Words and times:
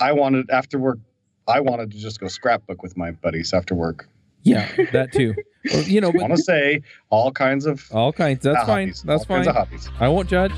I 0.00 0.12
wanted 0.12 0.50
after 0.50 0.78
work. 0.78 0.98
I 1.46 1.60
wanted 1.60 1.90
to 1.92 1.98
just 1.98 2.20
go 2.20 2.28
scrapbook 2.28 2.82
with 2.82 2.96
my 2.96 3.10
buddies 3.10 3.52
after 3.52 3.74
work. 3.74 4.08
Yeah, 4.42 4.68
that 4.92 5.12
too. 5.12 5.34
Well, 5.70 5.82
you 5.82 6.00
know, 6.00 6.08
I 6.08 6.16
want 6.16 6.34
to 6.34 6.42
say 6.42 6.80
all 7.10 7.30
kinds 7.30 7.66
of 7.66 7.86
all 7.92 8.14
kinds. 8.14 8.42
That's 8.42 8.62
uh, 8.62 8.64
fine. 8.64 8.88
hobbies, 8.88 9.02
That's 9.02 9.20
all 9.20 9.26
fine. 9.26 9.44
Kinds 9.44 9.48
of 9.48 9.54
hobbies. 9.56 9.90
I 10.00 10.08
won't 10.08 10.26
judge. 10.26 10.52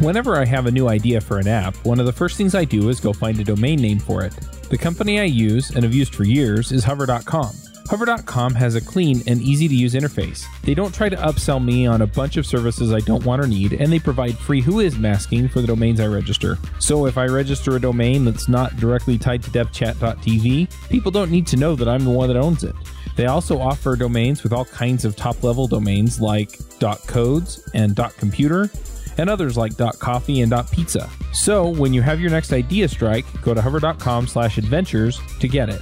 Whenever 0.00 0.36
I 0.36 0.44
have 0.44 0.66
a 0.66 0.70
new 0.70 0.86
idea 0.86 1.20
for 1.20 1.38
an 1.38 1.48
app, 1.48 1.74
one 1.84 1.98
of 1.98 2.06
the 2.06 2.12
first 2.12 2.36
things 2.36 2.54
I 2.54 2.64
do 2.64 2.88
is 2.88 3.00
go 3.00 3.12
find 3.12 3.40
a 3.40 3.42
domain 3.42 3.80
name 3.80 3.98
for 3.98 4.22
it. 4.22 4.32
The 4.70 4.78
company 4.78 5.18
I 5.18 5.24
use 5.24 5.70
and 5.70 5.82
have 5.82 5.92
used 5.92 6.14
for 6.14 6.22
years 6.22 6.70
is 6.70 6.84
hover.com. 6.84 7.50
Hover.com 7.88 8.54
has 8.54 8.74
a 8.74 8.82
clean 8.82 9.22
and 9.26 9.40
easy 9.40 9.66
to 9.66 9.74
use 9.74 9.94
interface. 9.94 10.44
They 10.62 10.74
don't 10.74 10.94
try 10.94 11.08
to 11.08 11.16
upsell 11.16 11.64
me 11.64 11.86
on 11.86 12.02
a 12.02 12.06
bunch 12.06 12.36
of 12.36 12.44
services 12.44 12.92
I 12.92 13.00
don't 13.00 13.24
want 13.24 13.42
or 13.42 13.46
need, 13.46 13.72
and 13.72 13.90
they 13.90 13.98
provide 13.98 14.36
free 14.36 14.60
Whois 14.60 14.98
masking 14.98 15.48
for 15.48 15.62
the 15.62 15.68
domains 15.68 15.98
I 15.98 16.06
register. 16.06 16.58
So 16.80 17.06
if 17.06 17.16
I 17.16 17.24
register 17.24 17.76
a 17.76 17.80
domain 17.80 18.26
that's 18.26 18.46
not 18.46 18.76
directly 18.76 19.16
tied 19.16 19.42
to 19.44 19.50
devchat.tv, 19.50 20.70
people 20.90 21.10
don't 21.10 21.30
need 21.30 21.46
to 21.46 21.56
know 21.56 21.74
that 21.76 21.88
I'm 21.88 22.04
the 22.04 22.10
one 22.10 22.28
that 22.28 22.36
owns 22.36 22.62
it. 22.62 22.74
They 23.16 23.24
also 23.24 23.58
offer 23.58 23.96
domains 23.96 24.42
with 24.42 24.52
all 24.52 24.66
kinds 24.66 25.06
of 25.06 25.16
top 25.16 25.42
level 25.42 25.66
domains 25.66 26.20
like 26.20 26.58
.codes 27.06 27.68
and 27.72 27.96
.computer 28.18 28.70
and 29.16 29.30
others 29.30 29.56
like 29.56 29.78
.coffee 29.98 30.42
and 30.42 30.52
.pizza. 30.70 31.08
So 31.32 31.68
when 31.68 31.94
you 31.94 32.02
have 32.02 32.20
your 32.20 32.30
next 32.30 32.52
idea 32.52 32.86
strike, 32.86 33.24
go 33.40 33.54
to 33.54 33.62
hover.com 33.62 34.26
slash 34.26 34.58
adventures 34.58 35.20
to 35.40 35.48
get 35.48 35.70
it. 35.70 35.80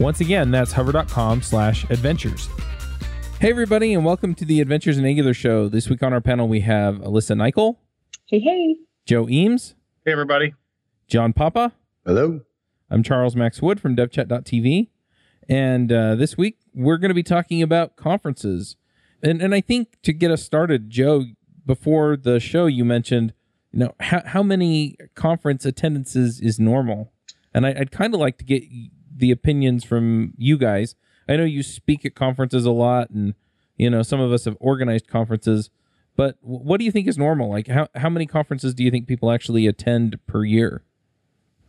Once 0.00 0.20
again, 0.20 0.50
that's 0.50 0.72
hover.com 0.72 1.40
slash 1.42 1.84
adventures. 1.90 2.48
Hey 3.40 3.50
everybody, 3.50 3.94
and 3.94 4.04
welcome 4.04 4.34
to 4.36 4.44
the 4.44 4.60
Adventures 4.60 4.98
in 4.98 5.04
Angular 5.04 5.34
show. 5.34 5.68
This 5.68 5.88
week 5.88 6.02
on 6.02 6.12
our 6.12 6.20
panel 6.20 6.48
we 6.48 6.60
have 6.60 6.96
Alyssa 6.96 7.36
Nicoll, 7.36 7.76
Hey, 8.26 8.40
hey. 8.40 8.76
Joe 9.06 9.28
Eames, 9.28 9.74
Hey 10.04 10.12
everybody. 10.12 10.54
John 11.06 11.32
Papa. 11.32 11.72
Hello. 12.04 12.40
I'm 12.90 13.02
Charles 13.02 13.36
Max 13.36 13.60
Wood 13.62 13.80
from 13.80 13.94
devchat.tv. 13.96 14.88
And 15.48 15.92
uh, 15.92 16.14
this 16.14 16.36
week 16.38 16.58
we're 16.74 16.96
going 16.96 17.10
to 17.10 17.14
be 17.14 17.22
talking 17.22 17.62
about 17.62 17.96
conferences. 17.96 18.76
And, 19.22 19.40
and 19.42 19.54
I 19.54 19.60
think 19.60 20.00
to 20.02 20.12
get 20.12 20.30
us 20.30 20.42
started, 20.42 20.90
Joe, 20.90 21.24
before 21.66 22.16
the 22.16 22.40
show, 22.40 22.66
you 22.66 22.84
mentioned, 22.84 23.32
you 23.72 23.80
know, 23.80 23.94
how, 24.00 24.22
how 24.24 24.42
many 24.42 24.96
conference 25.14 25.64
attendances 25.64 26.40
is 26.40 26.58
normal? 26.58 27.12
And 27.52 27.66
I, 27.66 27.70
I'd 27.78 27.90
kind 27.90 28.14
of 28.14 28.20
like 28.20 28.38
to 28.38 28.44
get 28.44 28.62
the 29.14 29.30
opinions 29.30 29.84
from 29.84 30.34
you 30.36 30.58
guys. 30.58 30.94
I 31.28 31.36
know 31.36 31.44
you 31.44 31.62
speak 31.62 32.04
at 32.04 32.14
conferences 32.14 32.66
a 32.66 32.70
lot, 32.70 33.10
and, 33.10 33.34
you 33.76 33.88
know, 33.88 34.02
some 34.02 34.20
of 34.20 34.32
us 34.32 34.44
have 34.44 34.56
organized 34.60 35.08
conferences. 35.08 35.70
But 36.16 36.36
what 36.40 36.78
do 36.78 36.84
you 36.84 36.92
think 36.92 37.08
is 37.08 37.18
normal? 37.18 37.50
Like, 37.50 37.66
how, 37.68 37.88
how 37.94 38.08
many 38.08 38.26
conferences 38.26 38.74
do 38.74 38.84
you 38.84 38.90
think 38.90 39.08
people 39.08 39.30
actually 39.30 39.66
attend 39.66 40.18
per 40.26 40.44
year? 40.44 40.82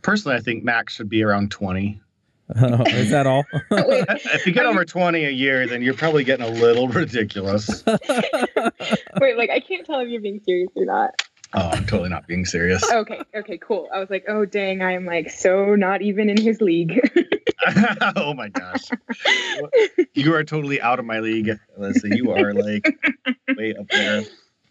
Personally, 0.02 0.36
I 0.36 0.40
think 0.40 0.62
max 0.62 0.94
should 0.94 1.08
be 1.08 1.22
around 1.22 1.50
20. 1.50 2.00
is 2.54 3.10
that 3.10 3.26
all? 3.26 3.44
If 3.70 4.46
you 4.46 4.52
get 4.52 4.66
over 4.66 4.84
20 4.84 5.24
a 5.24 5.30
year, 5.30 5.66
then 5.66 5.82
you're 5.82 5.94
probably 5.94 6.22
getting 6.22 6.46
a 6.46 6.50
little 6.50 6.86
ridiculous. 6.88 7.82
wait, 7.86 9.36
like 9.36 9.50
I 9.50 9.60
can't 9.66 9.84
tell 9.84 10.00
if 10.00 10.08
you're 10.08 10.20
being 10.20 10.40
serious 10.44 10.70
or 10.76 10.84
not. 10.84 11.22
Oh, 11.56 11.70
I'm 11.72 11.86
totally 11.86 12.10
not 12.10 12.26
being 12.26 12.44
serious. 12.44 12.84
Okay, 12.92 13.20
okay, 13.34 13.58
cool. 13.58 13.88
I 13.92 13.98
was 13.98 14.10
like, 14.10 14.24
oh 14.28 14.44
dang, 14.44 14.82
I 14.82 14.92
am 14.92 15.06
like 15.06 15.30
so 15.30 15.74
not 15.74 16.02
even 16.02 16.28
in 16.30 16.40
his 16.40 16.60
league. 16.60 17.00
oh 18.16 18.34
my 18.34 18.48
gosh. 18.48 18.90
You 20.14 20.34
are 20.34 20.44
totally 20.44 20.80
out 20.80 20.98
of 20.98 21.04
my 21.04 21.20
league, 21.20 21.50
Alyssa. 21.78 22.14
You 22.14 22.30
are 22.32 22.52
like 22.52 22.86
way 23.56 23.74
up 23.78 23.86
there. 23.90 24.22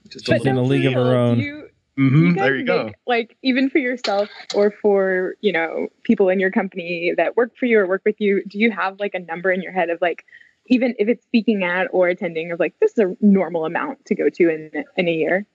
Just 0.10 0.30
a 0.30 0.34
She's 0.34 0.46
in 0.46 0.58
a 0.58 0.64
league 0.64 0.86
of 0.86 0.94
her 0.94 1.14
own. 1.16 1.40
do 1.40 1.44
You, 1.44 1.70
Mhm, 1.98 2.28
you 2.28 2.34
there 2.36 2.56
you 2.56 2.66
go. 2.66 2.86
make, 2.86 2.96
Like 3.08 3.38
even 3.42 3.70
for 3.70 3.78
yourself 3.80 4.30
or 4.54 4.70
for 4.70 5.36
you 5.42 5.52
know 5.52 5.88
people 6.04 6.30
in 6.30 6.40
your 6.40 6.52
company 6.52 7.14
that 7.18 7.36
work 7.38 7.56
for 7.58 7.66
you 7.66 7.80
or 7.80 7.88
work 7.88 8.02
with 8.06 8.20
you, 8.20 8.44
do 8.48 8.60
you 8.60 8.70
have 8.72 9.00
like 9.00 9.16
a 9.16 9.20
number 9.20 9.52
in 9.52 9.62
your 9.62 9.72
head 9.72 9.90
of 9.90 10.00
like 10.02 10.26
even 10.68 10.94
if 11.00 11.08
it's 11.08 11.24
speaking 11.24 11.64
at 11.64 11.88
or 11.92 12.08
attending 12.10 12.52
of 12.52 12.60
like 12.60 12.76
this 12.80 12.92
is 12.92 12.98
a 13.00 13.16
normal 13.22 13.66
amount 13.66 14.04
to 14.06 14.16
go 14.16 14.30
to 14.30 14.50
in 14.50 14.84
in 14.98 15.08
a 15.08 15.12
year? 15.14 15.46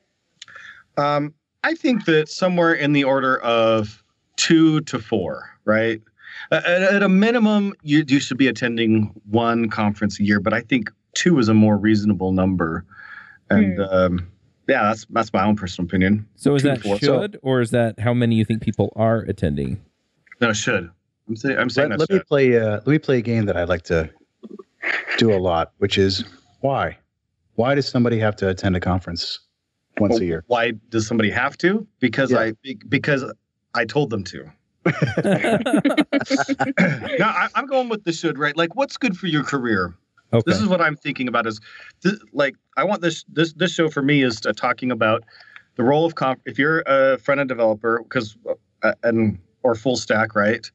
Um, 1.00 1.34
I 1.64 1.74
think 1.74 2.04
that 2.06 2.28
somewhere 2.28 2.72
in 2.74 2.92
the 2.92 3.04
order 3.04 3.38
of 3.40 4.02
two 4.36 4.80
to 4.82 4.98
four, 4.98 5.48
right? 5.64 6.00
At, 6.50 6.64
at 6.64 7.02
a 7.02 7.08
minimum, 7.08 7.74
you, 7.82 8.04
you 8.06 8.20
should 8.20 8.38
be 8.38 8.48
attending 8.48 9.12
one 9.28 9.68
conference 9.68 10.18
a 10.20 10.24
year, 10.24 10.40
but 10.40 10.52
I 10.52 10.60
think 10.62 10.90
two 11.14 11.38
is 11.38 11.48
a 11.48 11.54
more 11.54 11.76
reasonable 11.76 12.32
number. 12.32 12.84
And 13.50 13.76
Hmm. 13.76 13.82
um, 13.82 14.28
yeah, 14.68 14.84
that's 14.84 15.06
that's 15.10 15.32
my 15.32 15.44
own 15.44 15.56
personal 15.56 15.86
opinion. 15.86 16.26
So 16.36 16.54
is 16.54 16.62
Two 16.62 16.68
that 16.68 16.82
four. 16.82 16.98
So- 17.00 17.20
should 17.22 17.40
or 17.42 17.60
is 17.60 17.70
that 17.72 17.98
how 17.98 18.14
many 18.14 18.36
you 18.36 18.44
think 18.44 18.62
people 18.62 18.92
are 18.94 19.20
attending? 19.22 19.80
No, 20.40 20.52
should. 20.52 20.88
I'm 21.28 21.36
saying 21.36 21.58
I'm 21.58 21.68
saying 21.70 21.90
Let, 21.90 21.98
that 21.98 22.10
let 22.10 22.18
me 22.20 22.24
play. 22.28 22.58
Uh, 22.58 22.70
let 22.70 22.86
me 22.86 22.98
play 22.98 23.18
a 23.18 23.22
game 23.22 23.46
that 23.46 23.56
I 23.56 23.64
like 23.64 23.82
to 23.82 24.08
do 25.18 25.32
a 25.32 25.38
lot, 25.38 25.72
which 25.78 25.98
is 25.98 26.24
why. 26.60 26.96
Why 27.56 27.74
does 27.74 27.88
somebody 27.88 28.18
have 28.20 28.36
to 28.36 28.48
attend 28.48 28.76
a 28.76 28.80
conference 28.80 29.40
once 29.98 30.20
a 30.20 30.24
year? 30.24 30.44
Why 30.46 30.72
does 30.90 31.06
somebody 31.06 31.30
have 31.30 31.56
to? 31.58 31.86
Because 31.98 32.30
Yeah. 32.30 32.38
I 32.38 32.52
because 32.88 33.24
I 33.74 33.84
told 33.84 34.10
them 34.10 34.24
to. 34.24 34.50
no, 34.86 34.92
I, 37.26 37.48
I'm 37.54 37.66
going 37.66 37.88
with 37.88 38.04
the 38.04 38.12
should. 38.12 38.38
Right? 38.38 38.56
Like, 38.56 38.74
what's 38.74 38.96
good 38.96 39.16
for 39.16 39.26
your 39.26 39.44
career? 39.44 39.94
okay. 40.32 40.42
this 40.46 40.60
is 40.60 40.68
what 40.68 40.80
I'm 40.80 40.96
thinking 40.96 41.28
about 41.28 41.46
is 41.46 41.60
th- 42.02 42.20
like 42.32 42.54
I 42.76 42.84
want 42.84 43.02
this 43.02 43.24
this 43.28 43.52
this 43.54 43.72
show 43.72 43.88
for 43.88 44.02
me 44.02 44.22
is 44.22 44.44
uh, 44.46 44.52
talking 44.52 44.90
about 44.90 45.24
the 45.76 45.82
role 45.82 46.04
of 46.04 46.14
comp 46.14 46.40
if 46.46 46.58
you're 46.58 46.82
a 46.86 47.18
front 47.18 47.40
end 47.40 47.48
developer 47.48 48.02
because 48.02 48.36
uh, 48.82 48.92
and 49.02 49.38
or 49.62 49.74
full 49.74 49.96
stack 49.96 50.34
right 50.34 50.70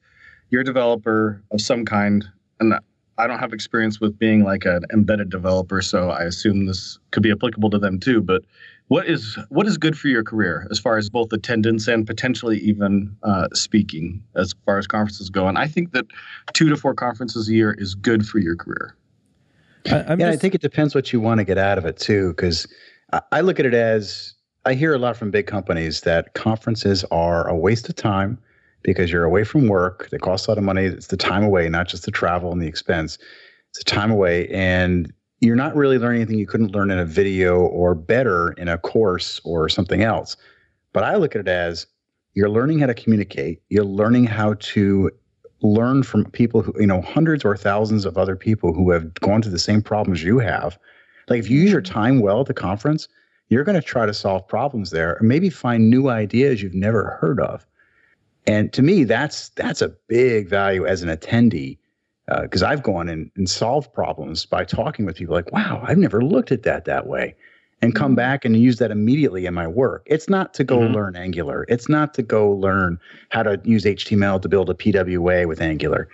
you're 0.50 0.62
a 0.62 0.64
developer 0.64 1.42
of 1.50 1.60
some 1.60 1.84
kind 1.84 2.24
and 2.60 2.74
I 3.18 3.26
don't 3.26 3.38
have 3.38 3.52
experience 3.52 4.00
with 4.00 4.18
being 4.18 4.44
like 4.44 4.64
an 4.64 4.82
embedded 4.92 5.30
developer 5.30 5.80
so 5.82 6.10
I 6.10 6.24
assume 6.24 6.66
this 6.66 6.98
could 7.10 7.22
be 7.22 7.30
applicable 7.30 7.70
to 7.70 7.78
them 7.78 7.98
too 7.98 8.20
but 8.20 8.42
what 8.88 9.06
is 9.06 9.38
what 9.48 9.66
is 9.66 9.78
good 9.78 9.98
for 9.98 10.08
your 10.08 10.22
career 10.22 10.66
as 10.70 10.78
far 10.78 10.96
as 10.96 11.10
both 11.10 11.32
attendance 11.32 11.88
and 11.88 12.06
potentially 12.06 12.58
even 12.58 13.16
uh, 13.22 13.48
speaking 13.52 14.22
as 14.36 14.54
far 14.64 14.78
as 14.78 14.86
conferences 14.86 15.30
go 15.30 15.48
and 15.48 15.58
I 15.58 15.66
think 15.66 15.92
that 15.92 16.06
two 16.52 16.68
to 16.68 16.76
four 16.76 16.94
conferences 16.94 17.48
a 17.48 17.52
year 17.52 17.74
is 17.78 17.94
good 17.94 18.26
for 18.26 18.38
your 18.38 18.56
career 18.56 18.96
I, 19.90 20.04
I'm 20.08 20.20
yeah, 20.20 20.30
I 20.30 20.36
think 20.36 20.54
it 20.54 20.60
depends 20.60 20.94
what 20.94 21.12
you 21.12 21.20
want 21.20 21.38
to 21.38 21.44
get 21.44 21.58
out 21.58 21.78
of 21.78 21.84
it 21.84 21.98
too. 21.98 22.30
Because 22.30 22.66
I, 23.12 23.20
I 23.32 23.40
look 23.40 23.60
at 23.60 23.66
it 23.66 23.74
as 23.74 24.34
I 24.64 24.74
hear 24.74 24.94
a 24.94 24.98
lot 24.98 25.16
from 25.16 25.30
big 25.30 25.46
companies 25.46 26.02
that 26.02 26.34
conferences 26.34 27.04
are 27.10 27.48
a 27.48 27.56
waste 27.56 27.88
of 27.88 27.96
time 27.96 28.38
because 28.82 29.10
you're 29.10 29.24
away 29.24 29.44
from 29.44 29.68
work. 29.68 30.08
They 30.10 30.18
cost 30.18 30.46
a 30.46 30.50
lot 30.50 30.58
of 30.58 30.64
money. 30.64 30.84
It's 30.84 31.08
the 31.08 31.16
time 31.16 31.44
away, 31.44 31.68
not 31.68 31.88
just 31.88 32.04
the 32.04 32.10
travel 32.10 32.52
and 32.52 32.60
the 32.60 32.66
expense. 32.66 33.18
It's 33.70 33.78
the 33.84 33.90
time 33.90 34.10
away, 34.10 34.48
and 34.48 35.12
you're 35.40 35.56
not 35.56 35.76
really 35.76 35.98
learning 35.98 36.22
anything 36.22 36.38
you 36.38 36.46
couldn't 36.46 36.72
learn 36.72 36.90
in 36.90 36.98
a 36.98 37.04
video 37.04 37.60
or 37.60 37.94
better 37.94 38.52
in 38.52 38.68
a 38.68 38.78
course 38.78 39.40
or 39.44 39.68
something 39.68 40.02
else. 40.02 40.36
But 40.92 41.04
I 41.04 41.16
look 41.16 41.34
at 41.34 41.40
it 41.40 41.48
as 41.48 41.86
you're 42.34 42.48
learning 42.48 42.78
how 42.78 42.86
to 42.86 42.94
communicate. 42.94 43.62
You're 43.68 43.84
learning 43.84 44.24
how 44.24 44.54
to 44.54 45.10
learn 45.62 46.02
from 46.02 46.30
people 46.30 46.62
who, 46.62 46.72
you 46.78 46.86
know, 46.86 47.00
hundreds 47.00 47.44
or 47.44 47.56
thousands 47.56 48.04
of 48.04 48.16
other 48.16 48.36
people 48.36 48.72
who 48.72 48.90
have 48.90 49.12
gone 49.14 49.42
through 49.42 49.52
the 49.52 49.58
same 49.58 49.82
problems 49.82 50.22
you 50.22 50.38
have. 50.38 50.78
Like 51.28 51.40
if 51.40 51.50
you 51.50 51.60
use 51.60 51.72
your 51.72 51.82
mm-hmm. 51.82 51.94
time 51.94 52.20
well 52.20 52.40
at 52.40 52.46
the 52.46 52.54
conference, 52.54 53.08
you're 53.48 53.64
going 53.64 53.80
to 53.80 53.86
try 53.86 54.06
to 54.06 54.14
solve 54.14 54.46
problems 54.48 54.90
there 54.90 55.16
or 55.16 55.22
maybe 55.22 55.50
find 55.50 55.88
new 55.88 56.08
ideas 56.08 56.62
you've 56.62 56.74
never 56.74 57.18
heard 57.20 57.40
of. 57.40 57.66
And 58.46 58.72
to 58.74 58.82
me, 58.82 59.04
that's 59.04 59.50
that's 59.50 59.82
a 59.82 59.88
big 60.08 60.48
value 60.48 60.86
as 60.86 61.02
an 61.02 61.08
attendee 61.08 61.78
because 62.42 62.62
I've 62.62 62.82
gone 62.82 63.08
and, 63.08 63.30
and 63.36 63.48
solved 63.48 63.92
problems 63.92 64.46
by 64.46 64.64
talking 64.64 65.04
with 65.04 65.16
people 65.16 65.34
like, 65.34 65.52
wow, 65.52 65.82
I've 65.86 65.98
never 65.98 66.22
looked 66.22 66.50
at 66.52 66.64
that 66.64 66.84
that 66.86 67.06
way. 67.06 67.34
And 67.82 67.94
come 67.94 68.12
Mhm. 68.14 68.16
back 68.16 68.44
and 68.44 68.56
use 68.56 68.78
that 68.78 68.90
immediately 68.90 69.44
in 69.46 69.52
my 69.54 69.66
work. 69.66 70.02
It's 70.06 70.28
not 70.28 70.54
to 70.54 70.64
go 70.64 70.78
Mhm. 70.78 70.94
learn 70.94 71.14
Angular. 71.16 71.66
It's 71.68 71.88
not 71.88 72.14
to 72.14 72.22
go 72.22 72.50
learn 72.50 72.98
how 73.28 73.42
to 73.42 73.60
use 73.64 73.84
HTML 73.84 74.40
to 74.40 74.48
build 74.48 74.70
a 74.70 74.74
PWA 74.74 75.44
with 75.46 75.60
Angular. 75.60 76.08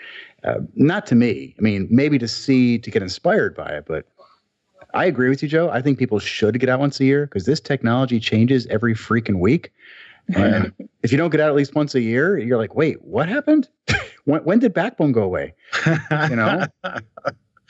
Uh, 0.45 0.59
not 0.75 1.07
to 1.07 1.15
me. 1.15 1.55
I 1.59 1.63
mean, 1.63 1.87
maybe 1.89 2.19
to 2.19 2.27
see, 2.27 2.79
to 2.79 2.91
get 2.91 3.01
inspired 3.01 3.55
by 3.55 3.69
it, 3.69 3.85
but 3.87 4.07
I 4.93 5.07
agree 5.07 5.29
with 5.29 5.41
you, 5.43 5.49
Joe. 5.49 5.71
I 5.71 5.81
think 5.81 5.99
people 5.99 6.19
should 6.19 6.59
get 6.59 6.69
out 6.69 6.81
once 6.81 6.99
a 7.01 7.05
year 7.05 7.27
because 7.27 7.47
this 7.47 7.61
technology 7.61 8.19
changes 8.21 8.67
every 8.67 8.95
freaking 8.95 9.39
week. 9.39 9.73
And 10.35 10.73
if 11.03 11.13
you 11.13 11.19
don't 11.19 11.31
get 11.31 11.41
out 11.41 11.49
at 11.49 11.55
least 11.55 11.75
once 11.75 11.95
a 11.95 12.01
year, 12.01 12.39
you're 12.39 12.59
like, 12.59 12.75
wait, 12.75 13.03
what 13.03 13.29
happened? 13.29 13.69
when, 14.25 14.45
when 14.45 14.59
did 14.59 14.75
Backbone 14.75 15.13
go 15.13 15.23
away? 15.23 15.55
You 15.87 16.37
know? 16.37 16.67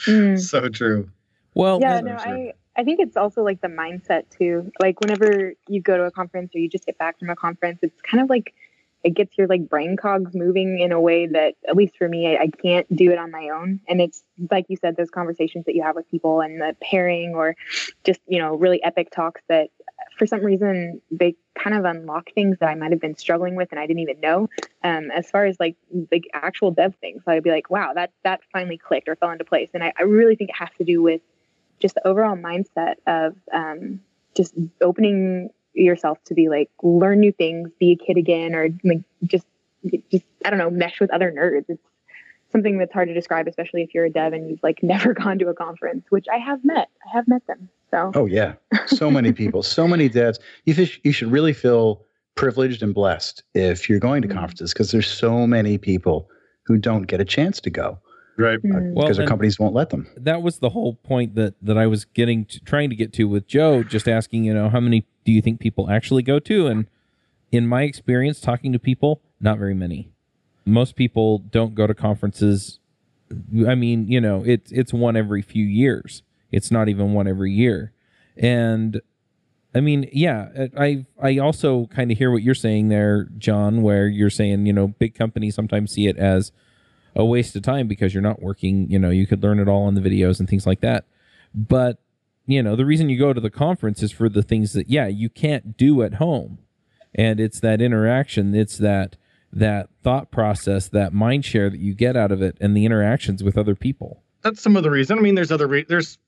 Mm. 0.09 0.41
so 0.41 0.69
true. 0.69 1.09
well, 1.55 1.79
yeah 1.81 2.01
so 2.01 2.07
no 2.07 2.17
true. 2.17 2.33
i 2.33 2.81
i 2.81 2.83
think 2.83 2.99
it's 2.99 3.17
also 3.17 3.45
like 3.45 3.61
the 3.61 3.69
mindset 3.69 4.29
too 4.37 4.73
like 4.81 5.01
whenever 5.01 5.53
you 5.69 5.81
go 5.81 5.97
to 5.97 6.03
a 6.03 6.11
conference 6.11 6.53
or 6.57 6.59
you 6.59 6.69
just 6.69 6.85
get 6.87 6.99
back 6.99 7.21
from 7.21 7.31
a 7.31 7.37
conference 7.37 7.79
it's 7.83 8.01
kind 8.01 8.21
of 8.21 8.29
like 8.29 8.53
it 9.05 9.15
gets 9.15 9.37
your 9.37 9.47
like 9.47 9.69
brain 9.69 9.97
cogs 9.97 10.35
moving 10.35 10.79
in 10.79 10.93
a 10.93 11.01
way 11.01 11.27
that 11.27 11.55
at 11.69 11.77
least 11.77 11.97
for 11.97 12.09
me 12.09 12.37
I, 12.37 12.43
I 12.43 12.49
can't 12.49 12.95
do 12.95 13.11
it 13.11 13.19
on 13.19 13.31
my 13.31 13.49
own 13.49 13.81
and 13.89 14.01
it's 14.01 14.23
like 14.51 14.67
you 14.69 14.77
said 14.77 14.97
those 14.97 15.11
conversations 15.11 15.65
that 15.67 15.75
you 15.75 15.83
have 15.83 15.97
with 15.97 16.11
people 16.11 16.41
and 16.41 16.61
the 16.61 16.77
pairing 16.81 17.35
or 17.35 17.57
just 18.05 18.21
you 18.27 18.39
know 18.39 18.55
really 18.55 18.83
epic 18.83 19.11
talks 19.11 19.43
that 19.49 19.71
for 20.17 20.27
some 20.27 20.45
reason 20.45 21.01
they 21.11 21.35
kind 21.55 21.77
of 21.77 21.85
unlock 21.85 22.31
things 22.35 22.59
that 22.61 22.69
I 22.69 22.75
might 22.75 22.91
have 22.91 23.01
been 23.01 23.17
struggling 23.17 23.57
with 23.57 23.69
and 23.71 23.81
I 23.81 23.87
didn't 23.87 24.01
even 24.01 24.21
know. 24.21 24.49
Um, 24.85 25.11
as 25.11 25.31
far 25.31 25.45
as 25.47 25.59
like 25.61 25.77
the 25.91 26.23
actual 26.35 26.71
dev 26.71 26.95
things, 26.97 27.23
I'd 27.27 27.43
be 27.43 27.51
like, 27.51 27.71
wow, 27.71 27.93
that 27.95 28.13
that 28.25 28.41
finally 28.53 28.79
clicked 28.79 29.09
or 29.09 29.17
fell 29.17 29.31
into 29.31 29.45
place. 29.45 29.71
And 29.75 29.83
I, 29.83 29.93
I 29.99 30.03
really 30.03 30.37
think 30.37 30.51
it 30.51 30.57
has 30.57 30.71
to 30.79 30.85
do 30.85 31.03
with 31.03 31.21
just 31.81 31.95
the 31.95 32.07
overall 32.07 32.37
mindset 32.37 32.97
of 33.07 33.35
um, 33.53 34.01
just 34.35 34.55
opening 34.81 35.51
yourself 35.75 36.19
to 36.25 36.35
be 36.35 36.49
like 36.49 36.71
learn 36.83 37.21
new 37.21 37.33
things, 37.33 37.71
be 37.79 37.93
a 37.93 37.97
kid 37.97 38.17
again, 38.17 38.55
or 38.55 38.69
like 38.85 39.01
just 39.25 39.47
just 40.11 40.25
I 40.45 40.51
don't 40.51 40.59
know, 40.59 40.71
mesh 40.71 41.01
with 41.01 41.11
other 41.13 41.33
nerds. 41.33 41.65
It's 41.69 41.83
something 42.51 42.79
that's 42.79 42.93
hard 42.93 43.09
to 43.09 43.15
describe, 43.15 43.49
especially 43.49 43.83
if 43.83 43.95
you're 43.95 44.05
a 44.05 44.11
dev 44.11 44.33
and 44.33 44.49
you've 44.51 44.63
like 44.63 44.83
never 44.83 45.15
gone 45.15 45.39
to 45.39 45.49
a 45.49 45.55
conference, 45.55 46.05
which 46.11 46.27
I 46.33 46.39
have 46.39 46.65
met. 46.65 46.89
I 47.07 47.17
have 47.17 47.27
met 47.27 47.47
them. 47.47 47.69
So. 47.91 48.13
Oh 48.15 48.27
yeah, 48.27 48.55
so 48.87 49.11
many 49.11 49.33
people, 49.33 49.63
so 49.63 49.87
many 49.87 50.09
devs. 50.09 50.39
You 50.65 50.75
fish, 50.75 51.01
you 51.05 51.13
should 51.13 51.31
really 51.31 51.53
feel 51.53 52.05
privileged 52.35 52.83
and 52.83 52.95
blessed 52.95 53.43
if 53.55 53.89
you're 53.89 54.01
going 54.01 54.23
to 54.23 54.29
mm-hmm. 54.29 54.39
conferences 54.39 54.73
because 54.73 54.91
there's 54.91 55.11
so 55.11 55.47
many 55.47 55.77
people 55.77 56.31
who 56.65 56.79
don't 56.79 57.03
get 57.03 57.21
a 57.21 57.25
chance 57.25 57.61
to 57.61 57.71
go. 57.71 57.99
Right. 58.37 58.59
Uh, 58.59 58.69
mm. 58.69 58.95
because 58.95 59.17
their 59.17 59.27
companies 59.27 59.59
won't 59.59 59.75
let 59.75 59.91
them. 59.91 60.07
That 60.17 60.43
was 60.43 60.59
the 60.59 60.71
whole 60.71 60.95
point 60.95 61.35
that 61.35 61.55
that 61.63 61.77
I 61.77 61.87
was 61.87 62.05
getting 62.05 62.45
to, 62.47 62.61
trying 62.61 62.91
to 62.91 62.97
get 62.97 63.13
to 63.15 63.25
with 63.25 63.47
Joe, 63.47 63.83
just 63.83 64.09
asking, 64.09 64.45
you 64.45 64.55
know, 64.55 64.69
how 64.69 64.81
many 64.81 65.07
do 65.25 65.33
you 65.33 65.43
think 65.43 65.61
people 65.61 65.91
actually 65.91 66.23
go 66.23 66.39
to? 66.41 66.67
And 66.67 66.87
in 67.51 67.67
my 67.67 67.83
experience 67.83 68.41
talking 68.41 68.73
to 68.73 68.79
people, 68.79 69.21
not 69.41 69.59
very 69.59 69.75
many. 69.75 70.11
Most 70.65 70.97
people 70.97 71.39
don't 71.39 71.75
go 71.75 71.87
to 71.87 71.95
conferences. 71.95 72.79
I 73.67 73.75
mean, 73.75 74.09
you 74.09 74.21
know, 74.21 74.43
it's 74.45 74.73
it's 74.73 74.93
one 74.93 75.17
every 75.17 75.43
few 75.43 75.65
years. 75.65 76.23
It's 76.51 76.71
not 76.71 76.89
even 76.89 77.13
one 77.13 77.29
every 77.29 77.53
year. 77.53 77.93
And 78.37 79.01
I 79.75 79.81
mean, 79.81 80.09
yeah, 80.13 80.69
I 80.79 81.05
I 81.21 81.39
also 81.39 81.87
kind 81.87 82.11
of 82.11 82.19
hear 82.19 82.31
what 82.31 82.43
you're 82.43 82.55
saying 82.55 82.89
there, 82.89 83.29
John, 83.39 83.83
where 83.83 84.07
you're 84.07 84.31
saying, 84.31 84.67
you 84.67 84.73
know, 84.73 84.89
big 84.89 85.15
companies 85.15 85.55
sometimes 85.55 85.93
see 85.93 86.07
it 86.07 86.17
as 86.17 86.53
a 87.15 87.25
waste 87.25 87.55
of 87.57 87.63
time 87.63 87.89
because 87.89 88.15
you're 88.15 88.23
not 88.23 88.43
working, 88.43 88.91
you 88.91 88.99
know, 88.99 89.11
you 89.11 89.27
could 89.27 89.43
learn 89.43 89.59
it 89.59 89.69
all 89.69 89.85
on 89.85 89.95
the 89.95 90.01
videos 90.01 90.41
and 90.41 90.49
things 90.49 90.67
like 90.67 90.81
that. 90.81 91.05
But, 91.55 91.99
you 92.47 92.63
know, 92.63 92.77
the 92.77 92.87
reason 92.87 93.09
you 93.09 93.19
go 93.19 93.33
to 93.33 93.41
the 93.41 93.51
conference 93.51 94.03
is 94.03 94.13
for 94.13 94.29
the 94.29 94.43
things 94.43 94.73
that 94.73 94.89
yeah, 94.89 95.07
you 95.07 95.29
can't 95.29 95.77
do 95.77 96.03
at 96.03 96.15
home. 96.15 96.59
And 97.15 97.39
it's 97.41 97.61
that 97.61 97.83
interaction, 97.83 98.55
it's 98.55 98.79
that 98.79 99.17
that 99.53 99.91
thought 100.03 100.31
process, 100.31 100.89
that 100.89 101.13
mind 101.13 101.45
share 101.45 101.69
that 101.69 101.79
you 101.79 101.95
get 101.95 102.17
out 102.17 102.33
of 102.33 102.41
it 102.41 102.57
and 102.61 102.75
the 102.75 102.87
interactions 102.87 103.45
with 103.45 103.59
other 103.59 103.75
people. 103.75 104.23
That's 104.41 104.63
some 104.63 104.77
of 104.77 104.83
the 104.83 104.91
reason. 104.91 105.19
I 105.19 105.21
mean, 105.21 105.35
there's 105.35 105.53
other 105.53 105.67
re- 105.67 105.85
there's 105.87 106.19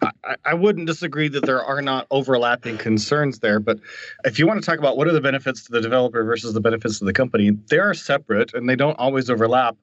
I, 0.00 0.36
I, 0.44 0.54
wouldn't 0.54 0.86
disagree 0.86 1.28
that 1.28 1.44
there 1.44 1.62
are 1.62 1.82
not 1.82 2.06
overlapping 2.10 2.78
concerns 2.78 3.40
there, 3.40 3.60
but 3.60 3.78
if 4.24 4.38
you 4.38 4.46
want 4.46 4.62
to 4.62 4.64
talk 4.64 4.78
about 4.78 4.96
what 4.96 5.08
are 5.08 5.12
the 5.12 5.20
benefits 5.20 5.64
to 5.64 5.72
the 5.72 5.80
developer 5.80 6.24
versus 6.24 6.54
the 6.54 6.60
benefits 6.60 7.00
to 7.00 7.04
the 7.04 7.12
company, 7.12 7.50
they 7.50 7.78
are 7.78 7.92
separate 7.92 8.54
and 8.54 8.68
they 8.68 8.76
don't 8.76 8.98
always 8.98 9.28
overlap. 9.28 9.76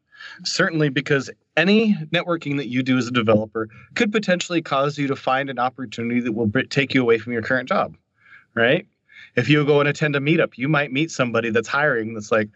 Certainly, 0.44 0.89
because 0.89 1.30
any 1.57 1.95
networking 2.12 2.57
that 2.57 2.68
you 2.68 2.83
do 2.83 2.98
as 2.98 3.07
a 3.07 3.12
developer 3.12 3.69
could 3.95 4.12
potentially 4.12 4.62
cause 4.62 4.98
you 4.98 5.07
to 5.07 5.16
find 5.16 5.50
an 5.50 5.60
opportunity 5.60 6.19
that 6.22 6.33
will 6.33 6.51
take 6.69 6.94
you 6.94 7.01
away 7.01 7.18
from 7.18 7.33
your 7.33 7.42
current 7.42 7.69
job, 7.69 7.95
right? 8.54 8.88
If 9.36 9.50
you 9.50 9.66
go 9.66 9.80
and 9.80 9.89
attend 9.89 10.16
a 10.16 10.19
meetup, 10.19 10.57
you 10.57 10.68
might 10.68 10.92
meet 10.92 11.12
somebody 11.12 11.50
that's 11.50 11.68
hiring 11.68 12.13
that's 12.13 12.31
like, 12.31 12.50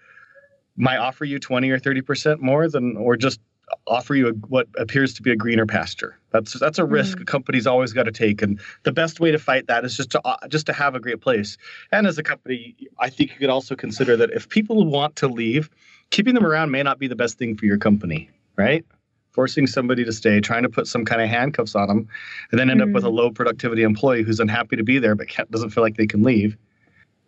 might 0.77 0.97
offer 0.97 1.25
you 1.25 1.39
20 1.39 1.69
or 1.71 1.79
30% 1.79 2.39
more 2.39 2.69
than, 2.69 2.95
or 2.95 3.17
just 3.17 3.39
offer 3.87 4.15
you 4.15 4.29
a, 4.29 4.31
what 4.47 4.67
appears 4.77 5.13
to 5.15 5.21
be 5.21 5.31
a 5.31 5.35
greener 5.35 5.65
pasture. 5.65 6.17
That's 6.31 6.53
that's 6.59 6.79
a 6.79 6.85
risk 6.85 7.13
mm-hmm. 7.13 7.23
a 7.23 7.25
company's 7.25 7.67
always 7.67 7.93
got 7.93 8.03
to 8.03 8.11
take, 8.11 8.41
and 8.41 8.59
the 8.83 8.91
best 8.91 9.19
way 9.19 9.31
to 9.31 9.39
fight 9.39 9.67
that 9.67 9.85
is 9.85 9.97
just 9.97 10.11
to 10.11 10.21
uh, 10.25 10.47
just 10.47 10.65
to 10.67 10.73
have 10.73 10.95
a 10.95 10.99
great 10.99 11.21
place. 11.21 11.57
And 11.91 12.07
as 12.07 12.17
a 12.17 12.23
company, 12.23 12.75
I 12.99 13.09
think 13.09 13.31
you 13.31 13.37
could 13.37 13.49
also 13.49 13.75
consider 13.75 14.15
that 14.17 14.31
if 14.31 14.49
people 14.49 14.85
want 14.85 15.15
to 15.17 15.27
leave, 15.27 15.69
keeping 16.09 16.33
them 16.33 16.45
around 16.45 16.71
may 16.71 16.83
not 16.83 16.99
be 16.99 17.07
the 17.07 17.15
best 17.15 17.37
thing 17.37 17.55
for 17.55 17.65
your 17.65 17.77
company, 17.77 18.29
right? 18.55 18.85
Forcing 19.31 19.67
somebody 19.67 20.03
to 20.03 20.11
stay, 20.11 20.39
trying 20.39 20.63
to 20.63 20.69
put 20.69 20.87
some 20.87 21.05
kind 21.05 21.21
of 21.21 21.29
handcuffs 21.29 21.75
on 21.75 21.87
them, 21.87 22.07
and 22.51 22.59
then 22.59 22.69
end 22.69 22.81
mm-hmm. 22.81 22.89
up 22.89 22.93
with 22.93 23.03
a 23.03 23.07
mm-hmm. 23.07 23.17
low 23.17 23.31
productivity 23.31 23.83
employee 23.83 24.23
who's 24.23 24.39
unhappy 24.39 24.75
to 24.75 24.83
be 24.83 24.99
there 24.99 25.15
but 25.15 25.27
doesn't 25.51 25.69
feel 25.69 25.83
like 25.83 25.97
they 25.97 26.07
can 26.07 26.23
leave. 26.23 26.57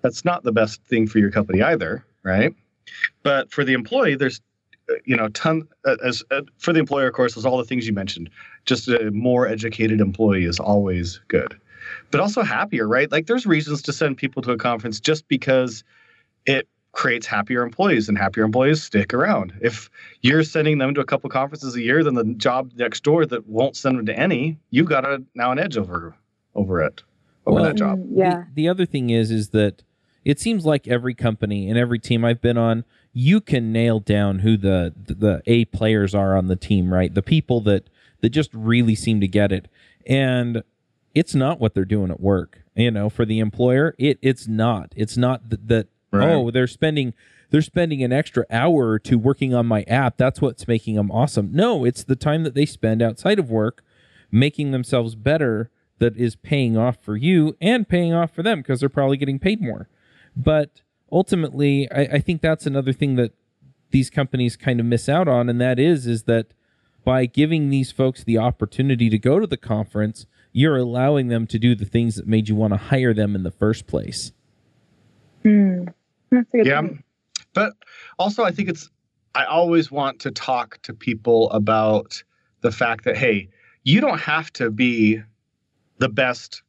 That's 0.02 0.26
not 0.26 0.44
the 0.44 0.52
best 0.52 0.84
thing 0.84 1.08
for 1.08 1.20
your 1.20 1.32
company 1.32 1.62
either, 1.62 2.04
right? 2.24 2.54
But 3.24 3.52
for 3.52 3.64
the 3.64 3.74
employee, 3.74 4.16
there's 4.16 4.42
you 5.06 5.16
know, 5.16 5.30
ton 5.30 5.68
uh, 5.86 5.98
as 6.04 6.24
uh, 6.32 6.42
for 6.58 6.74
the 6.74 6.80
employer, 6.80 7.08
of 7.08 7.14
course, 7.14 7.36
there's 7.36 7.46
all 7.46 7.58
the 7.58 7.64
things 7.64 7.88
you 7.88 7.94
mentioned. 7.94 8.30
Just 8.66 8.88
a 8.88 9.12
more 9.12 9.48
educated 9.48 10.02
employee 10.02 10.46
is 10.46 10.60
always 10.60 11.22
good, 11.28 11.58
but 12.10 12.20
also 12.20 12.42
happier, 12.42 12.88
right? 12.88 13.12
Like 13.12 13.28
there's 13.28 13.46
reasons 13.46 13.82
to 13.84 13.94
send 13.94 14.18
people 14.18 14.42
to 14.44 14.52
a 14.52 14.58
conference 14.58 15.00
just 15.00 15.28
because 15.28 15.84
it 16.46 16.68
creates 16.94 17.26
happier 17.26 17.64
employees 17.64 18.10
and 18.10 18.18
happier 18.18 18.44
employees 18.44 18.84
stick 18.84 19.14
around. 19.14 19.54
If 19.62 19.90
you're 20.22 20.44
sending 20.44 20.78
them 20.78 20.94
to 20.96 21.02
a 21.02 21.06
couple 21.06 21.30
conferences 21.30 21.76
a 21.76 21.82
year, 21.82 22.04
then 22.04 22.16
the 22.16 22.26
job 22.26 22.72
next 22.76 23.04
door 23.04 23.26
that 23.26 23.48
won't 23.48 23.78
send 23.78 23.98
them 23.98 24.06
to 24.08 24.18
any, 24.18 24.58
you've 24.70 24.90
got 24.90 25.06
a 25.06 25.24
now 25.34 25.52
an 25.52 25.60
edge 25.60 25.78
over 25.78 26.16
over 26.54 26.82
it, 26.82 27.04
over 27.46 27.56
well, 27.56 27.64
that 27.64 27.76
job. 27.76 28.00
Mm, 28.00 28.08
yeah. 28.12 28.44
The, 28.54 28.64
the 28.64 28.70
other 28.70 28.86
thing 28.86 29.10
is, 29.10 29.32
is 29.32 29.50
that 29.50 29.84
it 30.26 30.40
seems 30.40 30.66
like 30.66 30.88
every 30.88 31.14
company 31.14 31.70
and 31.70 31.78
every 31.78 31.98
team 31.98 32.26
I've 32.26 32.42
been 32.42 32.58
on 32.58 32.84
you 33.14 33.42
can 33.42 33.72
nail 33.72 34.00
down 34.00 34.40
who 34.40 34.58
the 34.58 34.94
the 34.96 35.42
A 35.46 35.66
players 35.66 36.16
are 36.16 36.38
on 36.38 36.48
the 36.48 36.56
team, 36.56 36.94
right? 36.94 37.14
The 37.14 37.22
people 37.22 37.62
that 37.62 37.90
that 38.22 38.30
just 38.30 38.54
really 38.54 38.96
seem 38.96 39.20
to 39.22 39.28
get 39.28 39.52
it. 39.52 39.68
And 40.08 40.64
it's 41.14 41.36
not 41.36 41.60
what 41.60 41.74
they're 41.74 41.86
doing 41.86 42.12
at 42.12 42.20
work. 42.20 42.62
You 42.76 42.92
know, 42.92 43.10
for 43.10 43.26
the 43.26 43.40
employer, 43.40 43.96
it 43.98 44.18
it's 44.22 44.48
not. 44.48 44.94
It's 44.96 45.18
not 45.18 45.50
that, 45.50 45.68
that 45.68 45.88
right. 46.12 46.30
oh, 46.30 46.52
they're 46.52 46.68
spending 46.68 47.14
they're 47.50 47.62
spending 47.62 48.04
an 48.04 48.14
extra 48.14 48.46
hour 48.50 48.90
or 48.90 49.00
two 49.00 49.18
working 49.18 49.54
on 49.54 49.66
my 49.66 49.84
app. 49.84 50.18
That's 50.18 50.42
what's 50.42 50.68
making 50.68 50.96
them 50.96 51.12
awesome. 51.12 51.50
No, 51.52 51.86
it's 51.86 52.04
the 52.04 52.16
time 52.16 52.44
that 52.44 52.54
they 52.54 52.66
spend 52.66 53.02
outside 53.02 53.40
of 53.40 53.50
work 53.50 53.84
making 54.32 54.72
themselves 54.72 55.16
better 55.16 55.70
that 56.00 56.18
is 56.18 56.36
paying 56.36 56.78
off 56.78 56.98
for 57.02 57.16
you 57.18 57.56
and 57.60 57.88
paying 57.88 58.14
off 58.14 58.34
for 58.34 58.42
them 58.42 58.60
because 58.60 58.80
they're 58.80 58.90
probably 58.90 59.18
getting 59.18 59.38
paid 59.38 59.62
more. 59.62 59.88
But 60.36 60.82
ultimately, 61.12 61.92
I, 61.92 62.02
I 62.02 62.20
think 62.20 62.42
that's 62.42 62.66
another 62.66 62.94
thing 62.94 63.16
that 63.18 63.34
these 63.92 64.10
companies 64.10 64.56
kind 64.56 64.80
of 64.80 64.86
miss 64.86 65.10
out 65.10 65.28
on, 65.28 65.50
and 65.50 65.60
that 65.60 65.78
is 65.78 66.08
is 66.08 66.24
that 66.24 66.54
by 67.04 67.26
giving 67.26 67.70
these 67.70 67.92
folks 67.92 68.24
the 68.24 68.38
opportunity 68.38 69.10
to 69.10 69.18
go 69.18 69.40
to 69.40 69.48
the 69.48 69.58
conference, 69.58 70.26
you're 70.54 70.78
allowing 70.78 71.28
them 71.28 71.48
to 71.48 71.60
do 71.60 71.76
the 71.76 71.86
things 71.86 72.16
that 72.16 72.28
made 72.28 72.48
you 72.48 72.56
want 72.56 72.74
to 72.74 72.78
hire 72.78 73.14
them 73.14 73.36
in 73.36 73.44
the 73.44 73.52
first 73.52 73.88
place. 73.88 74.32
Mm, 75.44 75.94
yeah, 76.54 76.82
point. 76.82 77.04
but 77.54 77.74
also 78.20 78.44
I 78.44 78.52
think 78.52 78.70
it's 78.70 78.90
I 79.36 79.46
always 79.46 79.92
want 79.92 80.20
to 80.22 80.32
talk 80.32 80.82
to 80.84 80.94
people 80.94 81.50
about 81.52 82.24
the 82.62 82.72
fact 82.72 83.06
that 83.06 83.18
hey, 83.18 83.50
you 83.84 84.02
don't 84.02 84.20
have 84.20 84.52
to 84.54 84.70
be 84.70 85.22
the 85.98 86.10
best 86.10 86.64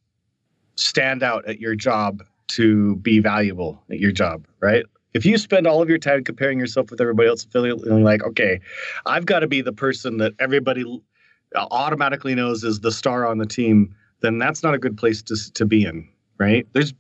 standout 0.77 1.49
at 1.49 1.61
your 1.61 1.75
job 1.75 2.23
to 2.49 2.97
be 2.97 3.19
valuable 3.19 3.83
at 3.91 3.99
your 3.99 4.13
job, 4.13 4.47
right? 4.61 4.85
If 5.15 5.27
you 5.27 5.37
spend 5.37 5.67
all 5.67 5.83
of 5.83 5.89
your 5.89 5.99
time 5.99 6.25
comparing 6.25 6.59
yourself 6.59 6.91
with 6.91 7.01
everybody 7.01 7.29
else, 7.29 7.45
feeling 7.45 8.03
like, 8.03 8.23
okay, 8.23 8.61
I've 9.05 9.27
got 9.27 9.41
to 9.41 9.47
be 9.47 9.61
the 9.61 9.73
person 9.73 10.19
that 10.19 10.33
everybody 10.39 10.85
automatically 11.55 12.35
knows 12.35 12.65
is 12.65 12.81
the 12.81 12.93
star 12.93 13.27
on 13.27 13.39
the 13.39 13.47
team, 13.47 13.95
then 14.21 14.39
that's 14.39 14.63
not 14.63 14.75
a 14.75 14.79
good 14.79 14.97
place 14.97 15.23
to, 15.25 15.53
to 15.53 15.67
be 15.67 15.85
in, 15.85 16.09
right? 16.43 16.67
There's 16.73 16.93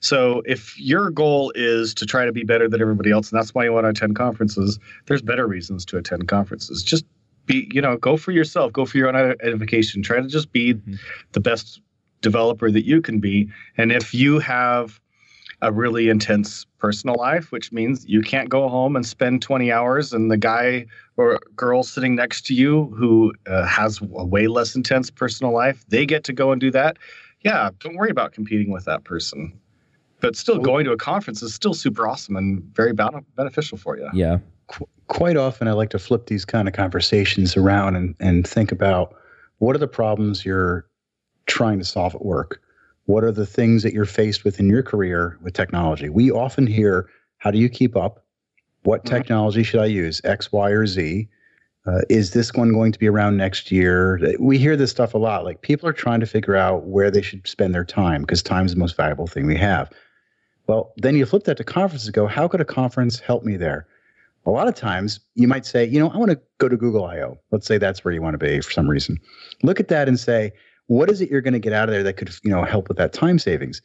so 0.00 0.42
if 0.44 0.78
your 0.78 1.10
goal 1.10 1.52
is 1.54 1.94
to 1.94 2.06
try 2.06 2.24
to 2.26 2.32
be 2.32 2.44
better 2.44 2.68
than 2.68 2.80
everybody 2.80 3.10
else, 3.10 3.30
and 3.30 3.38
that's 3.38 3.54
why 3.54 3.64
you 3.64 3.72
want 3.72 3.84
to 3.84 3.90
attend 3.90 4.16
conferences, 4.16 4.78
there's 5.06 5.22
better 5.22 5.46
reasons 5.46 5.84
to 5.86 5.96
attend 5.96 6.28
conferences. 6.28 6.82
Just 6.82 7.04
be, 7.46 7.68
you 7.72 7.80
know, 7.80 7.96
go 7.96 8.16
for 8.16 8.32
yourself, 8.32 8.72
go 8.72 8.84
for 8.84 8.98
your 8.98 9.08
own 9.08 9.36
edification. 9.42 10.02
Try 10.02 10.20
to 10.20 10.28
just 10.28 10.52
be 10.52 10.74
mm-hmm. 10.74 10.94
the 11.32 11.40
best 11.40 11.80
developer 12.20 12.70
that 12.70 12.84
you 12.84 13.00
can 13.00 13.20
be. 13.20 13.48
And 13.76 13.92
if 13.92 14.12
you 14.12 14.38
have 14.40 15.00
a 15.60 15.72
really 15.72 16.08
intense 16.08 16.64
personal 16.78 17.16
life, 17.16 17.50
which 17.50 17.72
means 17.72 18.06
you 18.06 18.22
can't 18.22 18.48
go 18.48 18.68
home 18.68 18.94
and 18.94 19.04
spend 19.04 19.42
20 19.42 19.72
hours, 19.72 20.12
and 20.12 20.30
the 20.30 20.36
guy 20.36 20.86
or 21.16 21.40
girl 21.56 21.82
sitting 21.82 22.14
next 22.14 22.46
to 22.46 22.54
you 22.54 22.94
who 22.96 23.32
uh, 23.48 23.66
has 23.66 24.00
a 24.00 24.24
way 24.24 24.46
less 24.46 24.76
intense 24.76 25.10
personal 25.10 25.52
life, 25.52 25.84
they 25.88 26.06
get 26.06 26.22
to 26.24 26.32
go 26.32 26.52
and 26.52 26.60
do 26.60 26.70
that. 26.70 26.96
Yeah, 27.42 27.70
don't 27.78 27.96
worry 27.96 28.10
about 28.10 28.32
competing 28.32 28.70
with 28.72 28.84
that 28.86 29.04
person. 29.04 29.58
But 30.20 30.34
still, 30.34 30.58
going 30.58 30.84
to 30.84 30.92
a 30.92 30.96
conference 30.96 31.42
is 31.42 31.54
still 31.54 31.74
super 31.74 32.08
awesome 32.08 32.36
and 32.36 32.62
very 32.74 32.92
beneficial 32.92 33.78
for 33.78 33.96
you. 33.96 34.08
Yeah. 34.12 34.38
Qu- 34.66 34.88
quite 35.06 35.36
often, 35.36 35.68
I 35.68 35.72
like 35.72 35.90
to 35.90 35.98
flip 35.98 36.26
these 36.26 36.44
kind 36.44 36.66
of 36.66 36.74
conversations 36.74 37.56
around 37.56 37.94
and, 37.94 38.16
and 38.18 38.46
think 38.46 38.72
about 38.72 39.14
what 39.58 39.76
are 39.76 39.78
the 39.78 39.86
problems 39.86 40.44
you're 40.44 40.86
trying 41.46 41.78
to 41.78 41.84
solve 41.84 42.14
at 42.14 42.24
work? 42.24 42.60
What 43.06 43.24
are 43.24 43.32
the 43.32 43.46
things 43.46 43.82
that 43.82 43.94
you're 43.94 44.04
faced 44.04 44.44
with 44.44 44.60
in 44.60 44.68
your 44.68 44.82
career 44.82 45.38
with 45.42 45.54
technology? 45.54 46.08
We 46.08 46.30
often 46.30 46.66
hear, 46.66 47.08
how 47.38 47.50
do 47.50 47.58
you 47.58 47.68
keep 47.68 47.96
up? 47.96 48.24
What 48.82 49.04
mm-hmm. 49.04 49.14
technology 49.14 49.62
should 49.62 49.80
I 49.80 49.86
use? 49.86 50.20
X, 50.24 50.52
Y, 50.52 50.70
or 50.70 50.86
Z? 50.86 51.28
Uh, 51.88 52.00
is 52.10 52.32
this 52.32 52.52
one 52.52 52.72
going 52.72 52.92
to 52.92 52.98
be 52.98 53.08
around 53.08 53.36
next 53.36 53.72
year? 53.72 54.20
We 54.38 54.58
hear 54.58 54.76
this 54.76 54.90
stuff 54.90 55.14
a 55.14 55.18
lot. 55.18 55.44
Like 55.44 55.62
people 55.62 55.88
are 55.88 55.92
trying 55.92 56.20
to 56.20 56.26
figure 56.26 56.56
out 56.56 56.84
where 56.84 57.10
they 57.10 57.22
should 57.22 57.46
spend 57.46 57.74
their 57.74 57.84
time 57.84 58.22
because 58.22 58.42
time 58.42 58.66
is 58.66 58.74
the 58.74 58.78
most 58.78 58.96
valuable 58.96 59.26
thing 59.26 59.46
we 59.46 59.56
have. 59.56 59.90
Well, 60.66 60.92
then 60.98 61.16
you 61.16 61.24
flip 61.24 61.44
that 61.44 61.56
to 61.56 61.64
conferences 61.64 62.10
go, 62.10 62.26
how 62.26 62.46
could 62.46 62.60
a 62.60 62.64
conference 62.64 63.20
help 63.20 63.42
me 63.42 63.56
there? 63.56 63.86
A 64.44 64.50
lot 64.50 64.68
of 64.68 64.74
times 64.74 65.20
you 65.34 65.48
might 65.48 65.64
say, 65.64 65.86
you 65.86 65.98
know, 65.98 66.10
I 66.10 66.18
want 66.18 66.30
to 66.30 66.40
go 66.58 66.68
to 66.68 66.76
Google 66.76 67.06
I/O. 67.06 67.38
Let's 67.52 67.66
say 67.66 67.78
that's 67.78 68.04
where 68.04 68.12
you 68.12 68.20
want 68.20 68.34
to 68.34 68.38
be 68.38 68.60
for 68.60 68.70
some 68.70 68.88
reason. 68.88 69.18
Look 69.62 69.80
at 69.80 69.88
that 69.88 70.08
and 70.08 70.20
say, 70.20 70.52
what 70.88 71.10
is 71.10 71.22
it 71.22 71.30
you're 71.30 71.40
going 71.40 71.54
to 71.54 71.58
get 71.58 71.72
out 71.72 71.88
of 71.88 71.94
there 71.94 72.02
that 72.02 72.14
could, 72.18 72.30
you 72.44 72.50
know, 72.50 72.64
help 72.64 72.88
with 72.88 72.98
that 72.98 73.14
time 73.14 73.38
savings? 73.38 73.80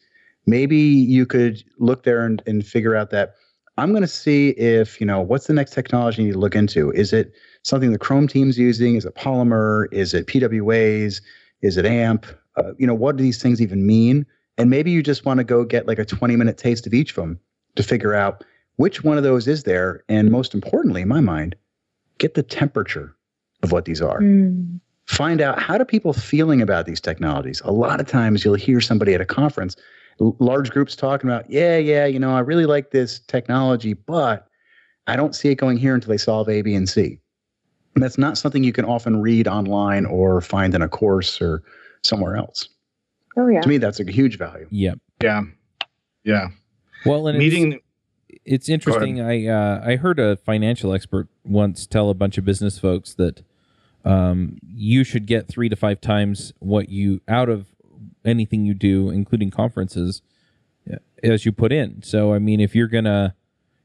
Maybe 0.45 0.77
you 0.77 1.25
could 1.25 1.63
look 1.79 2.03
there 2.03 2.25
and, 2.25 2.43
and 2.45 2.65
figure 2.65 2.95
out 2.95 3.11
that 3.11 3.35
I'm 3.77 3.91
going 3.91 4.03
to 4.03 4.07
see 4.07 4.49
if, 4.49 4.99
you 4.99 5.07
know, 5.07 5.21
what's 5.21 5.47
the 5.47 5.53
next 5.53 5.71
technology 5.71 6.21
you 6.21 6.27
need 6.27 6.33
to 6.33 6.39
look 6.39 6.55
into? 6.55 6.91
Is 6.91 7.11
it 7.11 7.33
something 7.63 7.91
the 7.91 7.97
Chrome 7.97 8.27
team's 8.27 8.57
using? 8.57 8.95
Is 8.95 9.05
it 9.05 9.15
Polymer? 9.15 9.87
Is 9.91 10.13
it 10.13 10.27
PWAs? 10.27 11.21
Is 11.61 11.77
it 11.77 11.85
AMP? 11.85 12.25
Uh, 12.55 12.73
you 12.77 12.85
know, 12.85 12.93
what 12.93 13.17
do 13.17 13.23
these 13.23 13.41
things 13.41 13.61
even 13.61 13.85
mean? 13.85 14.25
And 14.57 14.69
maybe 14.69 14.91
you 14.91 15.01
just 15.01 15.25
want 15.25 15.39
to 15.39 15.43
go 15.43 15.63
get 15.65 15.87
like 15.87 15.99
a 15.99 16.05
20 16.05 16.35
minute 16.35 16.57
taste 16.57 16.85
of 16.85 16.93
each 16.93 17.11
of 17.11 17.15
them 17.15 17.39
to 17.75 17.83
figure 17.83 18.13
out 18.13 18.43
which 18.75 19.03
one 19.03 19.17
of 19.17 19.23
those 19.23 19.47
is 19.47 19.63
there. 19.63 20.03
And 20.07 20.31
most 20.31 20.53
importantly, 20.53 21.01
in 21.01 21.07
my 21.07 21.21
mind, 21.21 21.55
get 22.19 22.35
the 22.35 22.43
temperature 22.43 23.15
of 23.63 23.71
what 23.71 23.85
these 23.85 24.01
are. 24.01 24.21
Mm. 24.21 24.79
Find 25.05 25.41
out 25.41 25.59
how 25.59 25.77
do 25.77 25.85
people 25.85 26.13
feeling 26.13 26.61
about 26.61 26.85
these 26.85 27.01
technologies. 27.01 27.61
A 27.65 27.71
lot 27.71 27.99
of 27.99 28.07
times 28.07 28.45
you'll 28.45 28.53
hear 28.53 28.79
somebody 28.79 29.13
at 29.13 29.21
a 29.21 29.25
conference, 29.25 29.75
large 30.19 30.69
groups 30.69 30.95
talking 30.95 31.29
about, 31.29 31.49
yeah, 31.49 31.77
yeah, 31.77 32.05
you 32.05 32.19
know, 32.19 32.35
I 32.35 32.39
really 32.39 32.65
like 32.65 32.91
this 32.91 33.19
technology, 33.19 33.93
but 33.93 34.47
I 35.07 35.15
don't 35.15 35.35
see 35.35 35.49
it 35.49 35.55
going 35.55 35.77
here 35.77 35.93
until 35.93 36.09
they 36.09 36.17
solve 36.17 36.47
A, 36.47 36.61
B, 36.61 36.73
and 36.73 36.87
C. 36.87 37.19
And 37.95 38.03
that's 38.03 38.17
not 38.17 38.37
something 38.37 38.63
you 38.63 38.73
can 38.73 38.85
often 38.85 39.21
read 39.21 39.47
online 39.47 40.05
or 40.05 40.41
find 40.41 40.73
in 40.73 40.81
a 40.81 40.89
course 40.89 41.41
or 41.41 41.63
somewhere 42.01 42.35
else. 42.35 42.69
Oh 43.37 43.47
yeah. 43.47 43.61
To 43.61 43.69
me, 43.69 43.77
that's 43.77 43.99
a 43.99 44.11
huge 44.11 44.37
value. 44.37 44.67
Yep. 44.71 44.99
Yeah. 45.21 45.41
Yeah. 46.23 46.47
Well, 47.05 47.27
and 47.27 47.37
meeting. 47.37 47.73
It's, 47.73 47.83
it's 48.45 48.69
interesting. 48.69 49.21
I 49.21 49.47
uh, 49.47 49.81
I 49.85 49.95
heard 49.95 50.19
a 50.19 50.37
financial 50.37 50.93
expert 50.93 51.27
once 51.43 51.85
tell 51.85 52.09
a 52.09 52.13
bunch 52.13 52.37
of 52.37 52.45
business 52.45 52.79
folks 52.79 53.13
that 53.15 53.41
um, 54.05 54.57
you 54.61 55.03
should 55.03 55.27
get 55.27 55.47
three 55.47 55.69
to 55.69 55.75
five 55.75 56.01
times 56.01 56.53
what 56.59 56.89
you 56.89 57.21
out 57.27 57.49
of 57.49 57.67
anything 58.25 58.65
you 58.65 58.73
do, 58.73 59.09
including 59.09 59.51
conferences, 59.51 60.21
as 61.23 61.45
you 61.45 61.51
put 61.51 61.71
in. 61.71 62.01
So 62.03 62.33
I 62.33 62.39
mean, 62.39 62.59
if 62.59 62.75
you're 62.75 62.87
gonna 62.87 63.35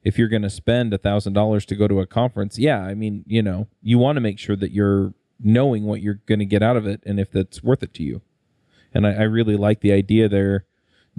if 0.03 0.19
you're 0.19 0.29
gonna 0.29 0.51
spend 0.51 0.95
a 0.95 0.99
thousand 0.99 1.33
dollars 1.33 1.67
to 1.67 1.77
go 1.77 1.89
to 1.89 2.01
a 2.01 2.07
conference, 2.07 2.59
yeah, 2.59 2.81
I 2.81 2.95
mean, 2.95 3.25
you 3.27 3.43
know, 3.43 3.69
you 3.83 3.99
want 3.99 4.17
to 4.17 4.21
make 4.21 4.39
sure 4.39 4.57
that 4.57 4.73
you're 4.73 5.15
knowing 5.41 5.85
what 5.85 6.01
you're 6.01 6.21
gonna 6.27 6.45
get 6.45 6.63
out 6.63 6.77
of 6.77 6.87
it 6.87 7.03
and 7.07 7.21
if 7.21 7.31
that's 7.31 7.63
worth 7.63 7.83
it 7.83 7.95
to 7.95 8.03
you. 8.03 8.23
And 8.95 9.07
I, 9.07 9.13
I 9.15 9.23
really 9.23 9.57
like 9.57 9.81
the 9.81 9.93
idea 9.93 10.29
there, 10.29 10.65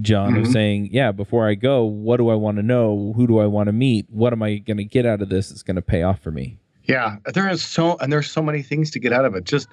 John, 0.01 0.33
mm-hmm. 0.33 0.41
of 0.43 0.47
saying, 0.47 0.89
yeah, 0.91 1.11
before 1.11 1.47
I 1.47 1.55
go, 1.55 1.83
what 1.83 2.17
do 2.17 2.29
I 2.29 2.35
want 2.35 2.57
to 2.57 2.63
know? 2.63 3.13
Who 3.15 3.27
do 3.27 3.39
I 3.39 3.45
want 3.45 3.67
to 3.67 3.73
meet? 3.73 4.07
What 4.09 4.33
am 4.33 4.41
I 4.41 4.57
going 4.57 4.77
to 4.77 4.83
get 4.83 5.05
out 5.05 5.21
of 5.21 5.29
this 5.29 5.49
that's 5.49 5.63
going 5.63 5.75
to 5.75 5.81
pay 5.81 6.03
off 6.03 6.19
for 6.19 6.31
me? 6.31 6.57
Yeah, 6.85 7.17
there 7.33 7.47
is 7.47 7.61
so 7.63 7.97
and 7.97 8.11
there's 8.11 8.31
so 8.31 8.41
many 8.41 8.63
things 8.63 8.89
to 8.91 8.99
get 8.99 9.13
out 9.13 9.23
of 9.23 9.35
it. 9.35 9.43
Just 9.43 9.67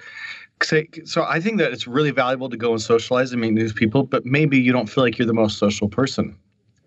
say 0.61 0.87
so. 1.03 1.23
I 1.23 1.39
think 1.39 1.57
that 1.57 1.73
it's 1.73 1.87
really 1.87 2.11
valuable 2.11 2.47
to 2.47 2.57
go 2.57 2.71
and 2.71 2.81
socialize 2.81 3.31
and 3.31 3.41
meet 3.41 3.53
new 3.53 3.73
people, 3.73 4.03
but 4.03 4.23
maybe 4.23 4.59
you 4.59 4.71
don't 4.71 4.87
feel 4.87 5.03
like 5.03 5.17
you're 5.17 5.25
the 5.25 5.33
most 5.33 5.57
social 5.57 5.89
person, 5.89 6.37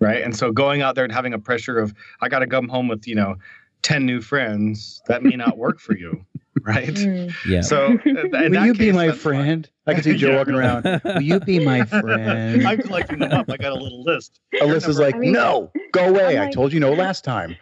right? 0.00 0.22
And 0.22 0.36
so 0.36 0.50
going 0.50 0.82
out 0.82 0.94
there 0.94 1.04
and 1.04 1.12
having 1.12 1.34
a 1.34 1.38
pressure 1.38 1.78
of 1.78 1.94
I 2.20 2.28
got 2.28 2.40
to 2.40 2.46
come 2.46 2.68
home 2.68 2.88
with 2.88 3.06
you 3.06 3.14
know 3.14 3.36
ten 3.82 4.04
new 4.06 4.20
friends 4.20 5.02
that 5.06 5.22
may 5.22 5.36
not 5.36 5.56
work 5.56 5.78
for 5.78 5.96
you. 5.96 6.24
right? 6.62 6.88
Mm. 6.88 7.32
Yeah. 7.46 7.60
So, 7.60 7.98
will 8.04 8.66
you 8.66 8.72
case, 8.72 8.78
be 8.78 8.92
my 8.92 9.12
friend? 9.12 9.66
Fine. 9.66 9.74
I 9.86 9.94
can 9.94 10.02
see 10.02 10.16
Joe 10.16 10.30
yeah. 10.30 10.36
walking 10.36 10.54
around. 10.54 10.84
Will 11.04 11.22
you 11.22 11.40
be 11.40 11.64
my 11.64 11.84
friend? 11.84 12.66
I'm 12.66 12.78
collecting 12.78 13.20
them 13.20 13.32
up. 13.32 13.50
I 13.50 13.56
got 13.56 13.72
a 13.72 13.76
little 13.80 14.02
list. 14.02 14.40
Alyssa's 14.60 14.98
like, 14.98 15.14
I 15.14 15.18
mean, 15.18 15.32
no, 15.32 15.70
go 15.92 16.08
away. 16.08 16.36
Like, 16.36 16.48
I 16.48 16.50
told 16.50 16.72
you 16.72 16.80
no 16.80 16.92
last 16.92 17.24
time. 17.24 17.56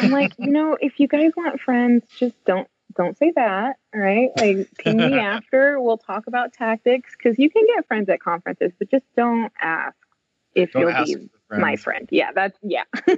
I'm 0.00 0.10
like, 0.10 0.32
you 0.38 0.50
know, 0.50 0.76
if 0.80 0.98
you 0.98 1.08
guys 1.08 1.32
want 1.36 1.60
friends, 1.60 2.04
just 2.18 2.34
don't 2.44 2.68
don't 2.96 3.16
say 3.16 3.32
that. 3.36 3.76
All 3.94 4.00
right, 4.00 4.30
like 4.36 4.68
ping 4.78 4.98
me 4.98 5.14
after. 5.14 5.80
We'll 5.80 5.98
talk 5.98 6.26
about 6.26 6.52
tactics 6.52 7.12
because 7.16 7.38
you 7.38 7.50
can 7.50 7.66
get 7.66 7.86
friends 7.86 8.08
at 8.08 8.20
conferences, 8.20 8.72
but 8.78 8.90
just 8.90 9.04
don't 9.16 9.52
ask 9.60 9.96
if 10.54 10.72
don't 10.72 11.06
you'll 11.06 11.18
be 11.18 11.30
my 11.50 11.76
friend. 11.76 12.08
Yeah, 12.10 12.32
that's 12.32 12.58
yeah. 12.62 12.84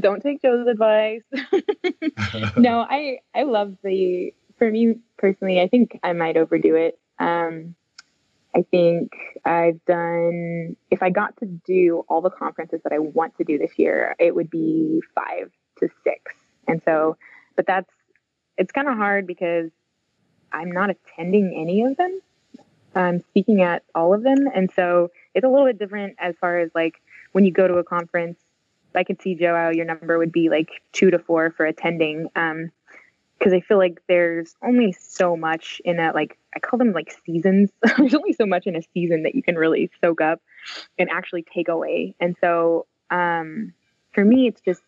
Don't 0.00 0.22
take 0.22 0.42
Joe's 0.42 0.66
advice. 0.66 1.22
no, 2.56 2.86
I 2.88 3.18
I 3.34 3.42
love 3.44 3.76
the 3.82 4.32
for 4.58 4.70
me 4.70 4.96
personally, 5.18 5.60
I 5.60 5.68
think 5.68 5.98
I 6.02 6.12
might 6.12 6.36
overdo 6.36 6.74
it. 6.76 6.98
Um 7.18 7.74
I 8.54 8.62
think 8.70 9.12
I've 9.44 9.82
done 9.86 10.76
if 10.90 11.02
I 11.02 11.10
got 11.10 11.36
to 11.38 11.46
do 11.46 12.04
all 12.08 12.20
the 12.20 12.30
conferences 12.30 12.80
that 12.84 12.92
I 12.92 12.98
want 12.98 13.36
to 13.38 13.44
do 13.44 13.58
this 13.58 13.78
year, 13.78 14.14
it 14.18 14.34
would 14.34 14.50
be 14.50 15.00
5 15.14 15.50
to 15.78 15.88
6. 16.04 16.34
And 16.68 16.82
so 16.84 17.16
but 17.56 17.66
that's 17.66 17.90
it's 18.58 18.72
kind 18.72 18.88
of 18.88 18.96
hard 18.96 19.26
because 19.26 19.70
I'm 20.52 20.70
not 20.70 20.90
attending 20.90 21.56
any 21.58 21.82
of 21.82 21.96
them. 21.96 22.20
I'm 22.94 23.20
speaking 23.20 23.62
at 23.62 23.84
all 23.94 24.12
of 24.12 24.22
them 24.22 24.46
and 24.54 24.70
so 24.76 25.10
it's 25.34 25.44
a 25.44 25.48
little 25.48 25.66
bit 25.66 25.78
different 25.78 26.16
as 26.18 26.34
far 26.40 26.58
as 26.58 26.70
like 26.74 27.00
when 27.32 27.44
you 27.44 27.52
go 27.52 27.66
to 27.66 27.74
a 27.74 27.84
conference. 27.84 28.38
I 28.94 29.04
could 29.04 29.22
see 29.22 29.34
Joe 29.34 29.70
your 29.72 29.86
number 29.86 30.18
would 30.18 30.32
be 30.32 30.50
like 30.50 30.68
two 30.92 31.10
to 31.10 31.18
four 31.18 31.50
for 31.50 31.64
attending. 31.64 32.28
Um, 32.36 32.70
because 33.38 33.54
I 33.54 33.60
feel 33.60 33.78
like 33.78 34.00
there's 34.06 34.54
only 34.62 34.92
so 34.92 35.36
much 35.36 35.82
in 35.84 35.98
a 35.98 36.12
like 36.12 36.38
I 36.54 36.60
call 36.60 36.78
them 36.78 36.92
like 36.92 37.16
seasons. 37.26 37.70
there's 37.98 38.14
only 38.14 38.34
so 38.34 38.46
much 38.46 38.68
in 38.68 38.76
a 38.76 38.82
season 38.94 39.24
that 39.24 39.34
you 39.34 39.42
can 39.42 39.56
really 39.56 39.90
soak 40.00 40.20
up 40.20 40.40
and 40.96 41.10
actually 41.10 41.42
take 41.42 41.66
away. 41.66 42.14
And 42.20 42.36
so 42.40 42.86
um, 43.10 43.72
for 44.12 44.24
me, 44.24 44.46
it's 44.46 44.60
just 44.60 44.82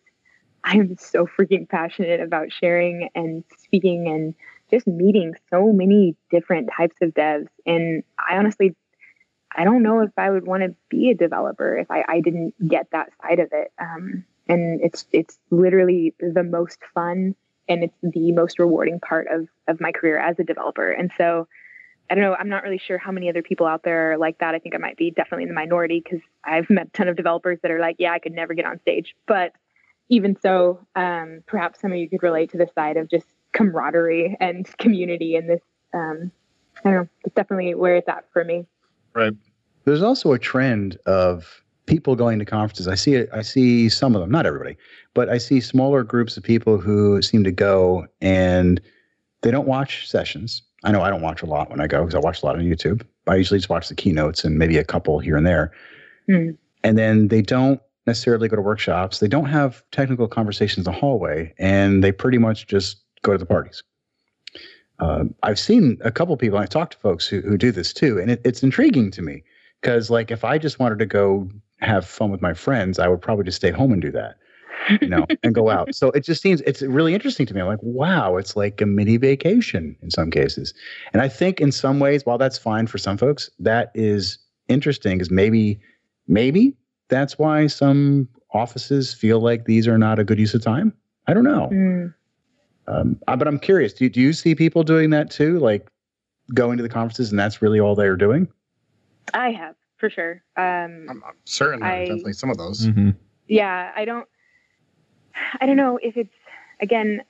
I'm 0.63 0.95
so 0.97 1.27
freaking 1.27 1.67
passionate 1.67 2.21
about 2.21 2.51
sharing 2.51 3.09
and 3.13 3.43
speaking 3.57 4.07
and 4.07 4.33
just 4.71 4.87
meeting 4.87 5.35
so 5.49 5.73
many 5.73 6.15
different 6.31 6.69
types 6.75 6.95
of 7.01 7.09
devs. 7.13 7.47
And 7.65 8.03
I 8.17 8.37
honestly 8.37 8.73
I 9.55 9.63
don't 9.63 9.83
know 9.83 10.01
if 10.01 10.11
I 10.17 10.29
would 10.29 10.45
want 10.45 10.63
to 10.63 10.75
be 10.89 11.09
a 11.09 11.15
developer 11.15 11.77
if 11.77 11.89
I, 11.89 12.03
I 12.07 12.21
didn't 12.21 12.53
get 12.67 12.87
that 12.91 13.09
side 13.21 13.39
of 13.39 13.49
it. 13.51 13.71
Um, 13.79 14.25
and 14.47 14.79
it's 14.81 15.05
it's 15.11 15.39
literally 15.49 16.13
the 16.19 16.43
most 16.43 16.79
fun 16.93 17.35
and 17.67 17.83
it's 17.83 17.97
the 18.03 18.31
most 18.31 18.59
rewarding 18.59 18.99
part 18.99 19.27
of 19.31 19.47
of 19.67 19.81
my 19.81 19.91
career 19.91 20.19
as 20.19 20.37
a 20.39 20.43
developer. 20.43 20.91
And 20.91 21.11
so 21.17 21.47
I 22.09 22.15
don't 22.15 22.23
know, 22.23 22.35
I'm 22.35 22.49
not 22.49 22.63
really 22.63 22.77
sure 22.77 22.99
how 22.99 23.11
many 23.11 23.29
other 23.29 23.41
people 23.41 23.65
out 23.65 23.81
there 23.83 24.11
are 24.11 24.17
like 24.17 24.37
that. 24.39 24.53
I 24.53 24.59
think 24.59 24.75
I 24.75 24.77
might 24.77 24.97
be 24.97 25.09
definitely 25.09 25.43
in 25.43 25.49
the 25.49 25.55
minority 25.55 26.01
because 26.03 26.21
I've 26.43 26.69
met 26.69 26.87
a 26.87 26.89
ton 26.91 27.07
of 27.07 27.15
developers 27.15 27.57
that 27.63 27.71
are 27.71 27.79
like, 27.79 27.95
yeah, 27.97 28.11
I 28.11 28.19
could 28.19 28.33
never 28.33 28.53
get 28.53 28.65
on 28.65 28.79
stage. 28.81 29.15
But 29.25 29.53
even 30.09 30.37
so, 30.39 30.85
um, 30.95 31.41
perhaps 31.47 31.81
some 31.81 31.91
of 31.91 31.97
you 31.97 32.07
could 32.07 32.21
relate 32.21 32.51
to 32.51 32.57
the 32.57 32.69
side 32.75 32.97
of 32.97 33.09
just 33.09 33.25
camaraderie 33.53 34.37
and 34.39 34.67
community 34.77 35.35
and 35.35 35.49
this 35.49 35.61
um, 35.95 36.31
I 36.83 36.91
don't 36.91 36.93
know, 36.93 37.07
it's 37.23 37.35
definitely 37.35 37.73
where 37.73 37.95
it's 37.95 38.09
at 38.09 38.25
for 38.33 38.43
me. 38.43 38.65
Right. 39.15 39.33
There's 39.85 40.03
also 40.03 40.33
a 40.33 40.39
trend 40.39 40.97
of 41.05 41.63
people 41.85 42.15
going 42.15 42.39
to 42.39 42.45
conferences. 42.45 42.87
I 42.87 42.95
see 42.95 43.15
it. 43.15 43.29
I 43.31 43.41
see 43.41 43.87
some 43.89 44.15
of 44.15 44.21
them, 44.21 44.29
not 44.29 44.45
everybody, 44.45 44.75
but 45.13 45.29
I 45.29 45.37
see 45.37 45.61
smaller 45.61 46.03
groups 46.03 46.35
of 46.37 46.43
people 46.43 46.77
who 46.79 47.21
seem 47.21 47.43
to 47.45 47.51
go 47.51 48.07
and 48.21 48.81
they 49.41 49.51
don't 49.51 49.67
watch 49.67 50.09
sessions. 50.09 50.63
I 50.83 50.91
know 50.91 51.01
I 51.01 51.09
don't 51.09 51.21
watch 51.21 51.41
a 51.41 51.45
lot 51.45 51.69
when 51.69 51.79
I 51.79 51.87
go 51.87 52.01
because 52.01 52.15
I 52.15 52.19
watch 52.19 52.43
a 52.43 52.45
lot 52.45 52.55
on 52.55 52.63
YouTube. 52.63 53.03
I 53.27 53.35
usually 53.35 53.59
just 53.59 53.69
watch 53.69 53.87
the 53.87 53.95
keynotes 53.95 54.43
and 54.43 54.59
maybe 54.59 54.77
a 54.77 54.83
couple 54.83 55.19
here 55.19 55.37
and 55.37 55.45
there. 55.45 55.71
Mm. 56.29 56.57
And 56.83 56.97
then 56.97 57.29
they 57.29 57.41
don't 57.41 57.79
necessarily 58.05 58.47
go 58.47 58.55
to 58.55 58.61
workshops. 58.61 59.19
They 59.19 59.27
don't 59.27 59.45
have 59.45 59.83
technical 59.91 60.27
conversations 60.27 60.85
in 60.85 60.93
the 60.93 60.99
hallway, 60.99 61.53
and 61.57 62.03
they 62.03 62.11
pretty 62.11 62.37
much 62.37 62.67
just 62.67 62.97
go 63.23 63.31
to 63.31 63.37
the 63.37 63.45
parties 63.45 63.81
uh, 64.99 65.25
I've 65.43 65.59
seen 65.59 65.97
a 66.01 66.11
couple 66.11 66.35
people. 66.37 66.57
I've 66.57 66.69
talked 66.69 66.93
to 66.93 66.99
folks 66.99 67.27
who 67.27 67.41
who 67.41 67.57
do 67.57 67.71
this 67.71 67.93
too, 67.93 68.17
and 68.19 68.31
it, 68.31 68.41
it's 68.45 68.63
intriguing 68.63 69.11
to 69.11 69.21
me 69.21 69.43
because, 69.81 70.09
like, 70.09 70.31
if 70.31 70.43
I 70.43 70.57
just 70.57 70.79
wanted 70.79 70.99
to 70.99 71.05
go 71.05 71.49
have 71.79 72.05
fun 72.05 72.31
with 72.31 72.41
my 72.41 72.53
friends, 72.53 72.99
I 72.99 73.07
would 73.07 73.21
probably 73.21 73.45
just 73.45 73.57
stay 73.57 73.71
home 73.71 73.91
and 73.91 74.01
do 74.01 74.11
that, 74.11 74.35
you 75.01 75.09
know, 75.09 75.25
and 75.43 75.53
go 75.53 75.69
out. 75.69 75.93
So 75.93 76.11
it 76.11 76.21
just 76.21 76.41
seems 76.41 76.61
it's 76.61 76.81
really 76.81 77.13
interesting 77.13 77.45
to 77.47 77.53
me. 77.53 77.61
I'm 77.61 77.67
like, 77.67 77.79
wow, 77.81 78.37
it's 78.37 78.55
like 78.55 78.79
a 78.81 78.85
mini 78.85 79.17
vacation 79.17 79.95
in 80.01 80.11
some 80.11 80.31
cases, 80.31 80.73
and 81.13 81.21
I 81.21 81.27
think 81.27 81.59
in 81.59 81.71
some 81.71 81.99
ways, 81.99 82.25
while 82.25 82.37
that's 82.37 82.57
fine 82.57 82.87
for 82.87 82.97
some 82.97 83.17
folks, 83.17 83.49
that 83.59 83.91
is 83.95 84.37
interesting. 84.69 85.17
because 85.17 85.31
maybe 85.31 85.79
maybe 86.27 86.73
that's 87.09 87.37
why 87.37 87.67
some 87.67 88.27
offices 88.53 89.13
feel 89.13 89.39
like 89.39 89.65
these 89.65 89.87
are 89.87 89.97
not 89.97 90.19
a 90.19 90.23
good 90.23 90.39
use 90.39 90.53
of 90.53 90.63
time. 90.63 90.93
I 91.27 91.33
don't 91.33 91.43
know. 91.43 91.69
Mm. 91.71 92.13
Um, 92.87 93.19
but 93.25 93.47
I'm 93.47 93.59
curious. 93.59 93.93
Do 93.93 94.09
do 94.09 94.21
you 94.21 94.33
see 94.33 94.55
people 94.55 94.83
doing 94.83 95.09
that 95.11 95.31
too, 95.31 95.59
like 95.59 95.89
going 96.53 96.77
to 96.77 96.83
the 96.83 96.89
conferences, 96.89 97.31
and 97.31 97.39
that's 97.39 97.61
really 97.61 97.79
all 97.79 97.95
they're 97.95 98.15
doing? 98.15 98.47
I 99.33 99.51
have 99.51 99.75
for 99.97 100.09
sure. 100.09 100.43
Um, 100.55 101.07
I'm, 101.09 101.23
I'm 101.25 101.35
certain 101.45 101.81
I, 101.81 101.99
definitely 102.05 102.33
some 102.33 102.49
of 102.49 102.57
those. 102.57 102.87
Mm-hmm. 102.87 103.11
Yeah, 103.47 103.91
I 103.95 104.05
don't. 104.05 104.27
I 105.59 105.65
don't 105.65 105.77
know 105.77 105.99
if 106.01 106.15
it's 106.15 106.33
again. 106.79 107.21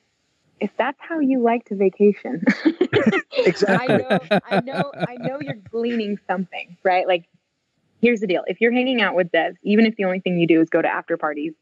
if 0.60 0.72
that's 0.78 1.00
how 1.00 1.20
you 1.20 1.42
like 1.42 1.66
to 1.66 1.76
vacation, 1.76 2.44
exactly. 3.34 3.96
I 3.96 3.98
know, 3.98 4.20
I 4.50 4.62
know, 4.62 4.92
I 4.96 5.16
know 5.20 5.40
you're 5.42 5.56
gleaning 5.72 6.18
something, 6.28 6.78
right? 6.84 7.08
Like, 7.08 7.26
here's 8.02 8.20
the 8.20 8.28
deal: 8.28 8.44
if 8.48 8.62
you're 8.62 8.72
hanging 8.72 9.02
out 9.02 9.16
with 9.16 9.32
devs, 9.32 9.56
even 9.64 9.86
if 9.86 9.96
the 9.96 10.06
only 10.06 10.20
thing 10.20 10.38
you 10.38 10.48
do 10.48 10.62
is 10.62 10.70
go 10.70 10.82
to 10.82 10.88
after 10.88 11.18
parties, 11.18 11.54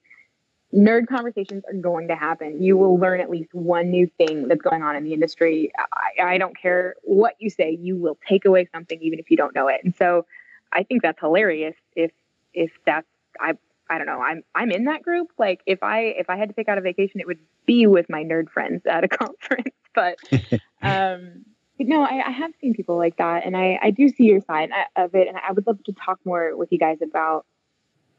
nerd 0.73 1.07
conversations 1.07 1.63
are 1.67 1.73
going 1.73 2.07
to 2.07 2.15
happen. 2.15 2.61
You 2.61 2.77
will 2.77 2.97
learn 2.97 3.19
at 3.19 3.29
least 3.29 3.53
one 3.53 3.89
new 3.89 4.09
thing 4.17 4.47
that's 4.47 4.61
going 4.61 4.81
on 4.81 4.95
in 4.95 5.03
the 5.03 5.13
industry. 5.13 5.71
I, 5.77 6.33
I 6.33 6.37
don't 6.37 6.57
care 6.57 6.95
what 7.03 7.35
you 7.39 7.49
say; 7.49 7.77
you 7.79 7.95
will 7.95 8.17
take 8.27 8.45
away 8.45 8.67
something, 8.73 8.99
even 9.01 9.19
if 9.19 9.29
you 9.29 9.37
don't 9.37 9.53
know 9.55 9.67
it. 9.67 9.81
And 9.83 9.95
so, 9.95 10.25
I 10.71 10.83
think 10.83 11.01
that's 11.01 11.19
hilarious. 11.19 11.75
If 11.95 12.11
if 12.53 12.71
that's 12.85 13.07
I 13.39 13.53
I 13.89 13.97
don't 13.97 14.07
know. 14.07 14.21
I'm 14.21 14.43
I'm 14.55 14.71
in 14.71 14.85
that 14.85 15.03
group. 15.03 15.29
Like 15.37 15.61
if 15.65 15.83
I 15.83 15.99
if 16.01 16.29
I 16.29 16.37
had 16.37 16.49
to 16.49 16.55
pick 16.55 16.67
out 16.67 16.77
a 16.77 16.81
vacation, 16.81 17.19
it 17.19 17.27
would 17.27 17.39
be 17.65 17.85
with 17.87 18.09
my 18.09 18.23
nerd 18.23 18.49
friends 18.49 18.85
at 18.85 19.03
a 19.03 19.07
conference. 19.09 19.75
But 19.93 20.17
um, 20.81 21.45
no, 21.79 22.03
I, 22.03 22.23
I 22.27 22.31
have 22.31 22.51
seen 22.61 22.73
people 22.73 22.97
like 22.97 23.17
that, 23.17 23.45
and 23.45 23.55
I 23.55 23.79
I 23.81 23.91
do 23.91 24.09
see 24.09 24.25
your 24.25 24.41
side 24.41 24.71
of 24.95 25.13
it, 25.15 25.27
and 25.27 25.37
I 25.37 25.51
would 25.51 25.67
love 25.67 25.83
to 25.83 25.93
talk 25.93 26.19
more 26.25 26.55
with 26.55 26.71
you 26.71 26.79
guys 26.79 26.99
about, 27.01 27.45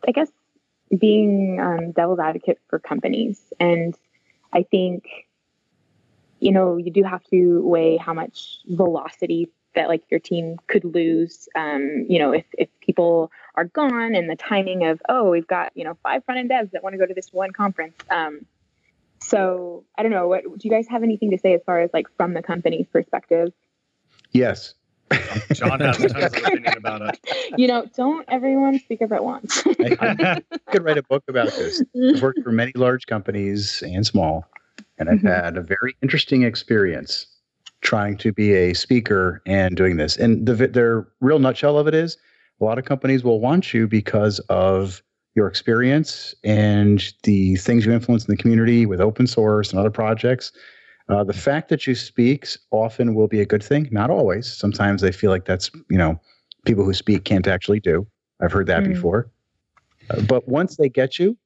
I 0.07 0.13
guess, 0.13 0.31
being 0.97 1.61
um, 1.61 1.93
devil's 1.93 2.19
advocate 2.19 2.59
for 2.69 2.79
companies, 2.79 3.53
and 3.59 3.97
I 4.53 4.63
think, 4.63 5.05
you 6.41 6.53
know, 6.53 6.77
you 6.77 6.91
do 6.91 7.03
have 7.03 7.25
to 7.25 7.61
weigh 7.67 7.97
how 7.97 8.15
much 8.15 8.59
velocity 8.67 9.51
that 9.75 9.89
like 9.89 10.03
your 10.11 10.21
team 10.21 10.59
could 10.69 10.85
lose. 10.85 11.49
Um, 11.55 12.07
you 12.09 12.19
know, 12.19 12.33
if 12.33 12.45
if 12.53 12.69
people 12.81 13.31
are 13.57 13.65
gone 13.65 14.15
and 14.15 14.31
the 14.31 14.37
timing 14.37 14.87
of 14.87 15.01
oh 15.09 15.31
we've 15.31 15.47
got 15.47 15.73
you 15.75 15.85
know 15.85 15.97
five 16.03 16.25
front 16.25 16.39
end 16.39 16.51
devs 16.51 16.71
that 16.73 16.83
want 16.83 16.95
to 16.95 16.99
go 16.99 17.07
to 17.07 17.15
this 17.15 17.33
one 17.33 17.53
conference. 17.53 17.97
Um, 18.11 18.47
so 19.21 19.85
I 19.97 20.03
don't 20.03 20.13
know. 20.13 20.29
What 20.29 20.43
do 20.45 20.61
you 20.63 20.71
guys 20.71 20.87
have 20.89 21.03
anything 21.03 21.31
to 21.31 21.39
say 21.39 21.55
as 21.55 21.61
far 21.65 21.81
as 21.81 21.91
like 21.93 22.07
from 22.17 22.35
the 22.35 22.43
company's 22.43 22.87
perspective? 22.87 23.53
Yes. 24.33 24.75
John 25.53 25.81
has 25.81 25.97
tons 25.99 26.15
of 26.37 26.45
opinion 26.45 26.77
about 26.77 27.03
it. 27.03 27.19
You 27.59 27.69
know, 27.69 27.87
don't 27.97 28.25
everyone 28.29 28.79
speak 28.81 29.01
up 29.03 29.13
at 29.13 29.23
once. 29.23 29.63
I, 29.81 29.97
I 30.01 30.43
could 30.73 30.85
write 30.85 30.99
a 30.99 31.03
book 31.05 31.23
about 31.29 31.55
this. 31.57 31.83
I've 32.15 32.23
worked 32.23 32.43
for 32.43 32.51
many 32.51 32.73
large 32.75 33.07
companies 33.07 33.83
and 33.87 34.05
small, 34.05 34.47
and 34.99 35.09
I've 35.09 35.21
Mhm. 35.21 35.31
had 35.45 35.57
a 35.57 35.61
very 35.61 35.95
interesting 36.03 36.43
experience 36.43 37.27
trying 37.83 38.17
to 38.19 38.33
be 38.33 38.55
a 38.55 38.73
speaker 38.75 39.41
and 39.47 39.77
doing 39.77 39.97
this. 39.99 40.17
And 40.17 40.47
the 40.47 40.55
the 40.55 41.07
real 41.21 41.39
nutshell 41.39 41.79
of 41.79 41.87
it 41.87 41.95
is, 41.95 42.17
a 42.61 42.65
lot 42.65 42.79
of 42.79 42.85
companies 42.87 43.23
will 43.23 43.41
want 43.41 43.73
you 43.75 43.87
because 43.87 44.39
of 44.49 45.03
your 45.37 45.47
experience 45.47 46.35
and 46.45 47.13
the 47.25 47.57
things 47.57 47.85
you 47.87 47.93
influence 47.93 48.27
in 48.27 48.33
the 48.35 48.41
community 48.41 48.87
with 48.87 49.01
open 49.01 49.27
source 49.27 49.71
and 49.71 49.79
other 49.79 49.91
projects. 49.91 50.51
Uh, 51.09 51.23
the 51.23 51.33
fact 51.35 51.69
that 51.69 51.87
you 51.87 51.95
speak 51.95 52.47
often 52.71 53.15
will 53.15 53.29
be 53.29 53.41
a 53.41 53.47
good 53.47 53.63
thing, 53.63 53.89
not 53.91 54.09
always. 54.11 54.51
Sometimes 54.51 55.03
they 55.03 55.13
feel 55.13 55.31
like 55.31 55.45
that's 55.45 55.71
you 55.91 55.99
know 55.99 56.19
people 56.65 56.85
who 56.85 56.95
speak 56.95 57.25
can't 57.25 57.47
actually 57.47 57.81
do. 57.81 58.07
I've 58.43 58.53
heard 58.53 58.67
that 58.69 58.85
Mm. 58.85 58.95
before. 58.95 59.31
Uh, 60.11 60.23
but 60.23 60.49
once 60.49 60.77
they 60.77 60.89
get 60.89 61.19
you, 61.19 61.37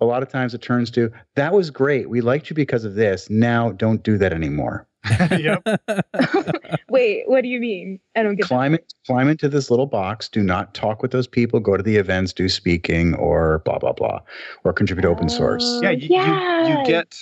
a 0.00 0.04
lot 0.06 0.22
of 0.22 0.28
times 0.30 0.54
it 0.54 0.62
turns 0.62 0.90
to 0.92 1.10
that 1.36 1.52
was 1.52 1.70
great. 1.70 2.08
We 2.08 2.20
liked 2.22 2.48
you 2.50 2.56
because 2.56 2.84
of 2.84 2.94
this. 2.94 3.28
Now 3.30 3.72
don't 3.72 4.02
do 4.02 4.16
that 4.18 4.32
anymore. 4.32 4.86
yep. 5.32 5.62
Wait, 6.88 7.24
what 7.26 7.42
do 7.42 7.48
you 7.48 7.60
mean? 7.60 7.98
I 8.16 8.22
don't 8.22 8.36
get. 8.36 8.46
Climb 8.46 8.74
it, 8.74 8.92
climb 9.06 9.28
into 9.28 9.48
this 9.48 9.70
little 9.70 9.86
box. 9.86 10.28
Do 10.28 10.42
not 10.42 10.74
talk 10.74 11.02
with 11.02 11.10
those 11.10 11.26
people. 11.26 11.60
Go 11.60 11.76
to 11.76 11.82
the 11.82 11.96
events, 11.96 12.32
do 12.32 12.48
speaking, 12.48 13.14
or 13.16 13.60
blah 13.64 13.78
blah 13.78 13.92
blah, 13.92 14.20
or 14.64 14.72
contribute 14.72 15.02
to 15.02 15.08
open 15.08 15.28
source. 15.28 15.64
Oh, 15.64 15.80
Yeah, 15.82 15.90
you, 15.90 16.08
you, 16.08 16.78
you 16.78 16.84
get 16.86 17.18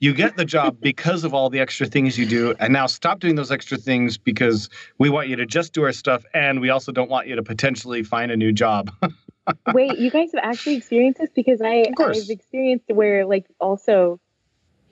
you 0.00 0.12
get 0.12 0.36
the 0.36 0.44
job 0.44 0.78
because 0.80 1.24
of 1.24 1.34
all 1.34 1.50
the 1.50 1.60
extra 1.60 1.86
things 1.86 2.18
you 2.18 2.26
do, 2.26 2.54
and 2.58 2.72
now 2.72 2.86
stop 2.86 3.20
doing 3.20 3.36
those 3.36 3.50
extra 3.50 3.78
things 3.78 4.18
because 4.18 4.68
we 4.98 5.08
want 5.08 5.28
you 5.28 5.36
to 5.36 5.46
just 5.46 5.72
do 5.72 5.82
our 5.84 5.92
stuff, 5.92 6.24
and 6.34 6.60
we 6.60 6.70
also 6.70 6.92
don't 6.92 7.10
want 7.10 7.26
you 7.26 7.36
to 7.36 7.42
potentially 7.42 8.02
find 8.02 8.30
a 8.30 8.36
new 8.36 8.52
job. 8.52 8.90
Wait, 9.72 9.98
you 9.98 10.10
guys 10.10 10.30
have 10.34 10.42
actually 10.42 10.76
experienced 10.76 11.20
this 11.20 11.30
because 11.34 11.60
I. 11.62 11.92
I've 11.98 12.30
experienced 12.30 12.86
where 12.88 13.26
like 13.26 13.46
also 13.60 14.20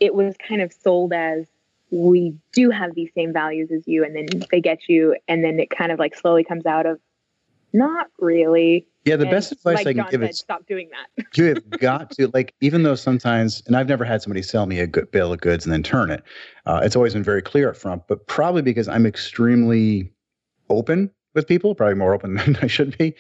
it 0.01 0.15
was 0.15 0.35
kind 0.49 0.61
of 0.61 0.73
sold 0.73 1.13
as 1.13 1.47
we 1.91 2.35
do 2.53 2.71
have 2.71 2.95
these 2.95 3.11
same 3.15 3.33
values 3.33 3.71
as 3.71 3.87
you 3.87 4.03
and 4.03 4.17
then 4.17 4.27
they 4.51 4.61
get 4.61 4.89
you 4.89 5.15
and 5.29 5.45
then 5.45 5.61
it 5.61 5.69
kind 5.71 5.93
of 5.93 5.99
like 5.99 6.17
slowly 6.17 6.43
comes 6.43 6.65
out 6.65 6.87
of 6.87 6.99
not 7.73 8.07
really. 8.19 8.87
Yeah, 9.05 9.17
the 9.17 9.23
And 9.23 9.31
best 9.33 9.53
advice 9.53 9.79
like 9.79 9.87
I 9.89 9.93
can 9.93 10.03
John 10.03 10.11
give 10.11 10.21
said, 10.21 10.31
is 10.31 10.39
stop 10.39 10.67
doing 10.67 10.89
that. 10.91 11.27
you 11.37 11.47
have 11.47 11.71
got 11.71 12.11
to 12.13 12.29
like 12.33 12.55
even 12.61 12.83
though 12.83 12.95
sometimes 12.95 13.63
and 13.67 13.77
i've 13.77 13.89
never 13.89 14.05
had 14.05 14.23
somebody 14.23 14.43
sell 14.43 14.67
me 14.67 14.79
a 14.79 14.87
good 14.87 15.11
bill 15.11 15.33
of 15.33 15.41
goods 15.41 15.65
and 15.65 15.73
then 15.73 15.83
turn 15.83 16.11
it 16.11 16.23
uh, 16.67 16.81
it's 16.85 16.95
always 16.95 17.13
been 17.13 17.23
very 17.23 17.43
clear 17.43 17.71
up 17.71 17.77
front 17.77 18.03
but 18.07 18.27
probably 18.27 18.63
because 18.63 18.89
i'm 18.89 19.07
extremely 19.07 20.13
open 20.71 21.11
with 21.35 21.47
people 21.49 21.75
probably 21.75 21.95
more 21.95 22.15
open 22.15 22.35
than 22.37 22.57
i 22.63 22.67
should 22.67 22.97
be 22.97 23.15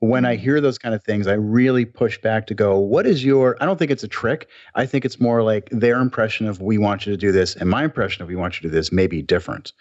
when 0.00 0.24
i 0.24 0.34
hear 0.34 0.60
those 0.60 0.78
kind 0.78 0.94
of 0.94 1.02
things 1.04 1.26
i 1.26 1.34
really 1.34 1.84
push 1.84 2.20
back 2.20 2.46
to 2.46 2.54
go 2.54 2.78
what 2.78 3.06
is 3.06 3.24
your 3.24 3.56
i 3.62 3.66
don't 3.66 3.78
think 3.78 3.90
it's 3.90 4.04
a 4.04 4.08
trick 4.08 4.48
i 4.74 4.84
think 4.84 5.04
it's 5.04 5.20
more 5.20 5.42
like 5.42 5.68
their 5.70 6.00
impression 6.00 6.48
of 6.48 6.60
we 6.60 6.78
want 6.78 7.06
you 7.06 7.12
to 7.12 7.16
do 7.16 7.30
this 7.30 7.54
and 7.56 7.70
my 7.70 7.84
impression 7.84 8.22
of 8.22 8.28
we 8.28 8.36
want 8.36 8.56
you 8.56 8.62
to 8.62 8.68
do 8.68 8.74
this 8.74 8.90
may 8.90 9.06
be 9.06 9.22
different 9.22 9.72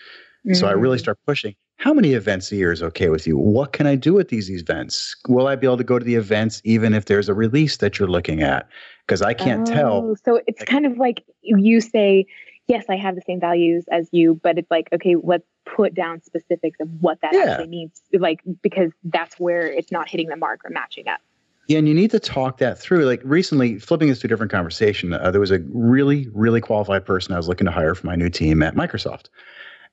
so 0.54 0.67
I 0.67 0.73
Mm. 0.73 0.82
really 0.82 0.97
start 0.97 1.17
pushing. 1.26 1.56
How 1.78 1.93
many 1.93 2.13
events 2.13 2.52
a 2.52 2.56
year 2.56 2.71
is 2.71 2.82
okay 2.82 3.10
with 3.10 3.28
you? 3.28 3.38
What 3.38 3.71
can 3.73 3.86
I 3.86 3.95
do 3.95 4.19
at 4.19 4.30
these 4.30 4.50
events? 4.50 5.15
Will 5.28 5.47
I 5.47 5.56
be 5.56 5.67
able 5.67 5.78
to 5.78 5.84
go 5.84 6.00
to 6.00 6.06
the 6.06 6.15
events 6.15 6.62
even 6.63 6.93
if 6.93 7.06
there's 7.06 7.30
a 7.30 7.34
release 7.36 7.78
that 7.78 8.00
you're 8.00 8.08
looking 8.08 8.41
at? 8.41 8.67
Because 9.06 9.21
I 9.21 9.34
can't 9.34 9.65
tell. 9.67 10.04
Oh, 10.04 10.15
So 10.26 10.41
it's 10.47 10.63
kind 10.63 10.86
of 10.88 10.97
like 10.97 11.23
you 11.43 11.80
say, 11.80 12.26
yes, 12.67 12.86
I 12.89 12.95
have 12.95 13.15
the 13.15 13.21
same 13.28 13.39
values 13.39 13.86
as 13.91 14.10
you, 14.12 14.39
but 14.41 14.58
it's 14.58 14.71
like, 14.71 14.89
okay, 14.91 15.15
let's 15.21 15.45
put 15.65 15.93
down 15.93 16.21
specifics 16.23 16.80
of 16.80 16.89
what 17.00 17.21
that 17.21 17.34
Yeah. 17.34 17.52
actually 17.52 17.67
means, 17.67 18.02
like 18.13 18.41
because 18.63 18.91
that's 19.04 19.39
where 19.39 19.67
it's 19.67 19.91
not 19.91 20.10
hitting 20.10 20.30
the 20.30 20.36
mark 20.36 20.65
or 20.65 20.71
matching 20.71 21.08
up. 21.08 21.19
Yeah, 21.67 21.80
and 21.80 21.88
you 21.88 21.93
need 21.93 22.12
to 22.12 22.19
talk 22.19 22.58
that 22.60 22.80
through. 22.80 23.06
Like 23.06 23.21
recently, 23.26 23.78
flipping 23.78 24.08
this 24.08 24.19
to 24.19 24.28
a 24.28 24.30
different 24.30 24.52
conversation, 24.52 25.12
uh, 25.13 25.32
there 25.32 25.41
was 25.41 25.52
a 25.52 25.60
really, 25.73 26.28
really 26.34 26.62
qualified 26.62 27.06
person 27.06 27.34
I 27.34 27.38
was 27.38 27.50
looking 27.50 27.65
to 27.65 27.71
hire 27.71 27.93
for 27.93 28.08
my 28.08 28.15
new 28.15 28.30
team 28.30 28.63
at 28.63 28.73
Microsoft. 28.73 29.26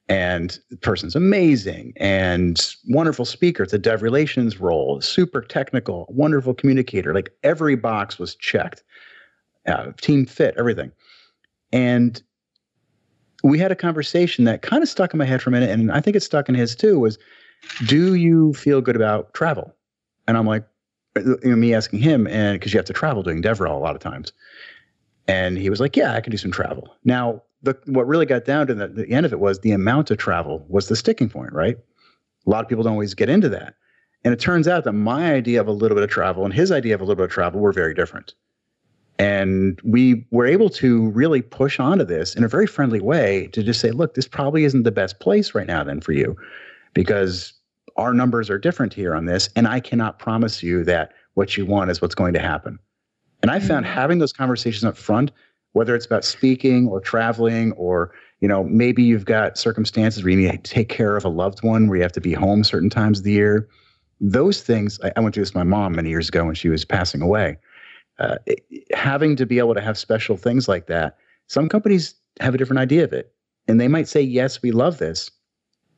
And 0.09 0.59
the 0.69 0.77
person's 0.77 1.17
amazing 1.17 1.95
and 1.97 2.75
wonderful 2.89 3.25
speaker. 3.25 3.63
It's 3.63 3.73
a 3.73 3.79
dev 3.79 4.03
relations 4.03 4.61
role, 4.61 5.01
super 5.01 5.41
technical, 5.41 6.07
wonderful 6.11 6.53
communicator. 6.53 7.15
Like 7.15 7.31
every 7.43 7.75
box 7.75 8.19
was 8.19 8.35
checked, 8.35 8.83
uh, 9.67 9.93
team 10.01 10.27
fit, 10.27 10.55
everything. 10.59 10.93
And 11.73 12.23
we 13.43 13.59
had 13.59 13.71
a 13.71 13.77
conversation 13.77 14.45
that 14.45 14.63
kind 14.63 14.83
of 14.83 14.89
stuck 14.89 15.13
in 15.13 15.19
my 15.19 15.25
head 15.25 15.43
for 15.43 15.51
a 15.51 15.53
minute, 15.53 15.71
and 15.71 15.93
I 15.93 16.01
think 16.01 16.17
it 16.17 16.23
stuck 16.23 16.49
in 16.49 16.55
his 16.55 16.75
too. 16.75 16.99
Was, 16.99 17.19
do 17.87 18.15
you 18.15 18.55
feel 18.55 18.81
good 18.81 18.97
about 18.97 19.35
travel? 19.35 19.75
And 20.27 20.37
I'm 20.37 20.47
like, 20.47 20.67
you 21.17 21.39
know, 21.45 21.57
me 21.57 21.75
asking 21.75 22.01
him, 22.01 22.27
and 22.27 22.59
because 22.59 22.73
you 22.73 22.79
have 22.79 22.87
to 22.87 22.93
travel 22.93 23.23
doing 23.23 23.43
DevRel 23.43 23.75
a 23.75 23.79
lot 23.79 23.95
of 23.95 24.01
times. 24.01 24.33
And 25.29 25.57
he 25.59 25.71
was 25.71 25.81
like, 25.81 25.97
"Yeah, 25.97 26.15
I 26.15 26.21
can 26.21 26.31
do 26.31 26.37
some 26.37 26.51
travel." 26.51 26.97
Now, 27.05 27.43
the 27.65 27.77
what 27.87 28.07
really 28.07 28.27
got 28.27 28.45
down 28.45 28.67
to 28.67 28.75
the, 28.75 28.89
the 28.89 29.11
end 29.11 29.27
of 29.27 29.33
it 29.33 29.41
was 29.41 29.61
the 29.61 29.73
amount 29.73 30.11
of 30.11 30.19
travel 30.19 30.65
was 30.69 30.89
the 30.89 30.97
sticking 30.97 31.29
point, 31.29 31.53
right? 31.53 31.77
A 32.47 32.51
lot 32.51 32.63
of 32.63 32.69
people 32.69 32.85
don't 32.85 32.93
always 32.93 33.15
get 33.15 33.29
into 33.29 33.49
that, 33.49 33.75
and 34.23 34.33
it 34.33 34.41
turns 34.41 34.69
out 34.69 34.85
that 34.85 34.93
my 34.93 35.33
idea 35.33 35.61
of 35.61 35.67
a 35.67 35.73
little 35.73 35.95
bit 35.97 36.05
of 36.05 36.11
travel 36.11 36.45
and 36.45 36.53
his 36.53 36.71
idea 36.71 36.95
of 36.95 37.01
a 37.01 37.05
little 37.05 37.17
bit 37.17 37.25
of 37.25 37.31
travel 37.31 37.61
were 37.61 37.73
very 37.73 37.95
different. 37.95 38.35
And 39.19 39.81
we 39.85 40.27
were 40.31 40.47
able 40.47 40.69
to 40.71 41.09
really 41.11 41.41
push 41.41 41.79
onto 41.79 42.05
this 42.05 42.35
in 42.35 42.43
a 42.43 42.49
very 42.49 42.67
friendly 42.67 43.01
way 43.01 43.49
to 43.53 43.63
just 43.63 43.81
say, 43.81 43.93
"Look, 43.93 44.15
this 44.15 44.27
probably 44.27 44.65
isn't 44.65 44.83
the 44.83 44.91
best 44.93 45.21
place 45.21 45.55
right 45.55 45.67
now, 45.67 45.85
then 45.85 46.01
for 46.01 46.13
you, 46.13 46.37
because 46.95 47.53
our 47.97 48.13
numbers 48.13 48.51
are 48.51 48.59
different 48.59 48.93
here 48.93 49.15
on 49.15 49.27
this, 49.27 49.49
and 49.55 49.69
I 49.69 49.79
cannot 49.81 50.19
promise 50.19 50.63
you 50.63 50.83
that 50.85 51.13
what 51.35 51.57
you 51.57 51.65
want 51.65 51.91
is 51.91 52.03
what's 52.03 52.15
going 52.15 52.35
to 52.35 52.41
happen." 52.41 52.79
And 53.43 53.51
I 53.51 53.61
found 53.61 53.85
Mhm. 53.85 53.91
having 53.91 54.19
those 54.19 54.33
conversations 54.33 54.85
up 54.85 54.97
front, 54.97 55.31
whether 55.75 55.95
it's 55.95 56.07
about 56.07 56.25
speaking 56.25 56.89
or 56.89 57.01
traveling, 57.01 57.73
or 57.73 58.13
you 58.41 58.49
know 58.49 58.65
maybe 58.65 59.03
you've 59.03 59.27
got 59.27 59.59
circumstances 59.59 60.25
where 60.25 60.31
you 60.33 60.37
need 60.39 60.51
to 60.65 60.71
take 60.71 60.89
care 60.89 61.17
of 61.17 61.25
a 61.25 61.29
loved 61.29 61.63
one, 61.63 61.87
where 61.87 61.97
you 61.99 62.03
have 62.03 62.13
to 62.13 62.21
be 62.21 62.33
home 62.33 62.65
certain 62.65 62.91
times 62.91 63.19
of 63.19 63.25
the 63.25 63.33
year. 63.33 63.69
Those 64.21 64.63
things, 64.63 64.99
I, 65.05 65.13
I 65.17 65.21
went 65.21 65.35
through 65.35 65.43
this 65.43 65.51
with 65.51 65.57
my 65.57 65.65
mom 65.65 65.95
many 65.97 66.09
years 66.09 66.29
ago 66.29 66.45
when 66.45 66.55
she 66.55 66.69
was 66.69 66.85
passing 66.85 67.21
away. 67.21 67.59
Uh, 68.19 68.37
it- 68.47 68.65
having 68.95 69.37
to 69.37 69.45
be 69.47 69.59
able 69.59 69.75
to 69.75 69.81
have 69.81 69.99
special 69.99 70.37
things 70.37 70.69
like 70.69 70.87
that, 70.87 71.17
some 71.49 71.69
companies 71.69 72.15
have 72.41 72.55
a 72.55 72.59
different 72.59 72.79
idea 72.81 73.05
of 73.05 73.13
it, 73.13 73.33
and 73.69 73.81
they 73.81 73.89
might 73.89 74.09
say, 74.09 74.21
"Yes, 74.23 74.63
we 74.63 74.71
love 74.71 74.99
this," 74.99 75.31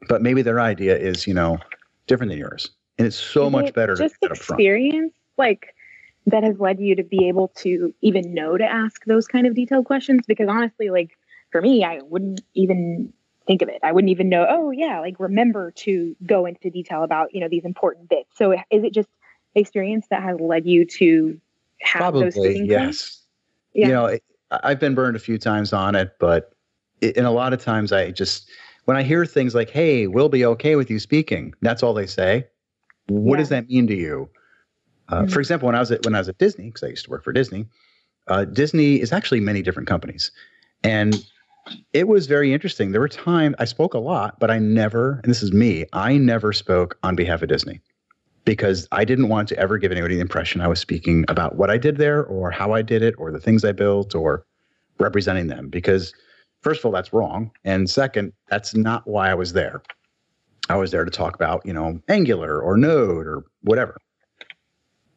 but 0.08 0.22
maybe 0.22 0.42
their 0.42 0.58
idea 0.60 0.96
is, 0.96 1.26
you 1.26 1.34
know, 1.34 1.58
different 2.06 2.30
than 2.30 2.38
yours, 2.38 2.70
and 2.98 3.06
it's 3.06 3.16
so 3.16 3.50
much 3.50 3.68
it 3.68 3.74
better 3.74 3.94
to 3.96 4.04
just 4.04 4.16
front. 4.16 4.40
experience 4.40 5.12
like 5.36 5.74
that 6.26 6.42
has 6.42 6.58
led 6.58 6.80
you 6.80 6.94
to 6.96 7.02
be 7.04 7.28
able 7.28 7.48
to 7.48 7.94
even 8.02 8.34
know 8.34 8.56
to 8.58 8.64
ask 8.64 9.04
those 9.04 9.26
kind 9.26 9.46
of 9.46 9.54
detailed 9.54 9.84
questions 9.84 10.22
because 10.26 10.48
honestly 10.48 10.90
like 10.90 11.16
for 11.52 11.60
me 11.62 11.84
i 11.84 12.00
wouldn't 12.02 12.40
even 12.54 13.12
think 13.46 13.62
of 13.62 13.68
it 13.68 13.78
i 13.82 13.92
wouldn't 13.92 14.10
even 14.10 14.28
know 14.28 14.44
oh 14.48 14.70
yeah 14.70 14.98
like 15.00 15.18
remember 15.20 15.70
to 15.70 16.16
go 16.26 16.46
into 16.46 16.68
detail 16.70 17.02
about 17.04 17.32
you 17.34 17.40
know 17.40 17.48
these 17.48 17.64
important 17.64 18.08
bits 18.08 18.28
so 18.34 18.52
is 18.52 18.82
it 18.84 18.92
just 18.92 19.08
experience 19.54 20.06
that 20.10 20.22
has 20.22 20.38
led 20.40 20.66
you 20.66 20.84
to 20.84 21.40
have 21.80 22.12
those 22.14 22.34
Probably, 22.34 22.50
sticking 22.50 22.68
points? 22.68 22.68
yes. 22.68 23.22
Yeah. 23.74 23.86
You 23.88 23.92
know, 23.92 24.06
it- 24.06 24.22
I've 24.50 24.78
been 24.80 24.94
burned 24.94 25.16
a 25.16 25.20
few 25.20 25.38
times 25.38 25.72
on 25.72 25.94
it, 25.96 26.12
but 26.20 26.52
it, 27.00 27.16
and 27.16 27.26
a 27.26 27.30
lot 27.30 27.52
of 27.52 27.60
times 27.60 27.92
I 27.92 28.10
just 28.12 28.48
when 28.84 28.96
I 28.96 29.02
hear 29.02 29.26
things 29.26 29.54
like, 29.54 29.70
"Hey, 29.70 30.06
we'll 30.06 30.28
be 30.28 30.44
okay 30.46 30.76
with 30.76 30.88
you 30.88 30.98
speaking," 31.00 31.52
that's 31.62 31.82
all 31.82 31.92
they 31.92 32.06
say. 32.06 32.46
What 33.08 33.34
Yeah. 33.34 33.38
does 33.38 33.48
that 33.50 33.68
mean 33.68 33.86
to 33.88 33.94
you? 33.94 34.28
Uh, 35.08 35.22
Mhm. 35.22 35.32
For 35.32 35.40
example, 35.40 35.66
when 35.66 35.74
I 35.74 35.80
was 35.80 35.90
at 35.92 36.04
when 36.04 36.14
I 36.14 36.18
was 36.18 36.28
at 36.28 36.38
Disney, 36.38 36.66
because 36.66 36.82
I 36.82 36.88
used 36.88 37.04
to 37.04 37.10
work 37.10 37.24
for 37.24 37.32
Disney, 37.32 37.66
uh, 38.28 38.44
Disney 38.44 39.00
is 39.00 39.12
actually 39.12 39.40
many 39.40 39.62
different 39.62 39.88
companies, 39.88 40.30
and 40.82 41.24
it 41.92 42.08
was 42.08 42.26
very 42.26 42.52
interesting. 42.52 42.92
There 42.92 43.00
were 43.00 43.08
times 43.08 43.56
I 43.58 43.64
spoke 43.64 43.94
a 43.94 43.98
lot, 43.98 44.38
but 44.38 44.50
I 44.50 44.58
never, 44.58 45.20
and 45.22 45.30
this 45.30 45.42
is 45.42 45.52
me, 45.52 45.84
I 45.92 46.16
never 46.16 46.52
spoke 46.52 46.96
on 47.02 47.16
behalf 47.16 47.42
of 47.42 47.48
Disney 47.48 47.80
because 48.44 48.86
I 48.92 49.04
didn't 49.04 49.28
want 49.28 49.48
to 49.48 49.58
ever 49.58 49.76
give 49.76 49.90
anybody 49.90 50.14
the 50.14 50.20
impression 50.20 50.60
I 50.60 50.68
was 50.68 50.78
speaking 50.78 51.24
about 51.28 51.56
what 51.56 51.68
I 51.68 51.78
did 51.78 51.96
there 51.96 52.24
or 52.24 52.52
how 52.52 52.72
I 52.72 52.82
did 52.82 53.02
it 53.02 53.14
or 53.18 53.32
the 53.32 53.40
things 53.40 53.64
I 53.64 53.72
built 53.72 54.14
or 54.14 54.44
representing 54.98 55.48
them. 55.48 55.68
Because, 55.68 56.12
first 56.62 56.80
of 56.80 56.86
all, 56.86 56.92
that's 56.92 57.12
wrong. 57.12 57.50
And 57.64 57.90
second, 57.90 58.32
that's 58.48 58.74
not 58.76 59.06
why 59.08 59.30
I 59.30 59.34
was 59.34 59.52
there. 59.52 59.82
I 60.68 60.76
was 60.76 60.92
there 60.92 61.04
to 61.04 61.10
talk 61.10 61.34
about, 61.34 61.66
you 61.66 61.72
know, 61.72 62.00
Angular 62.08 62.60
or 62.60 62.76
Node 62.76 63.26
or 63.26 63.44
whatever. 63.62 63.98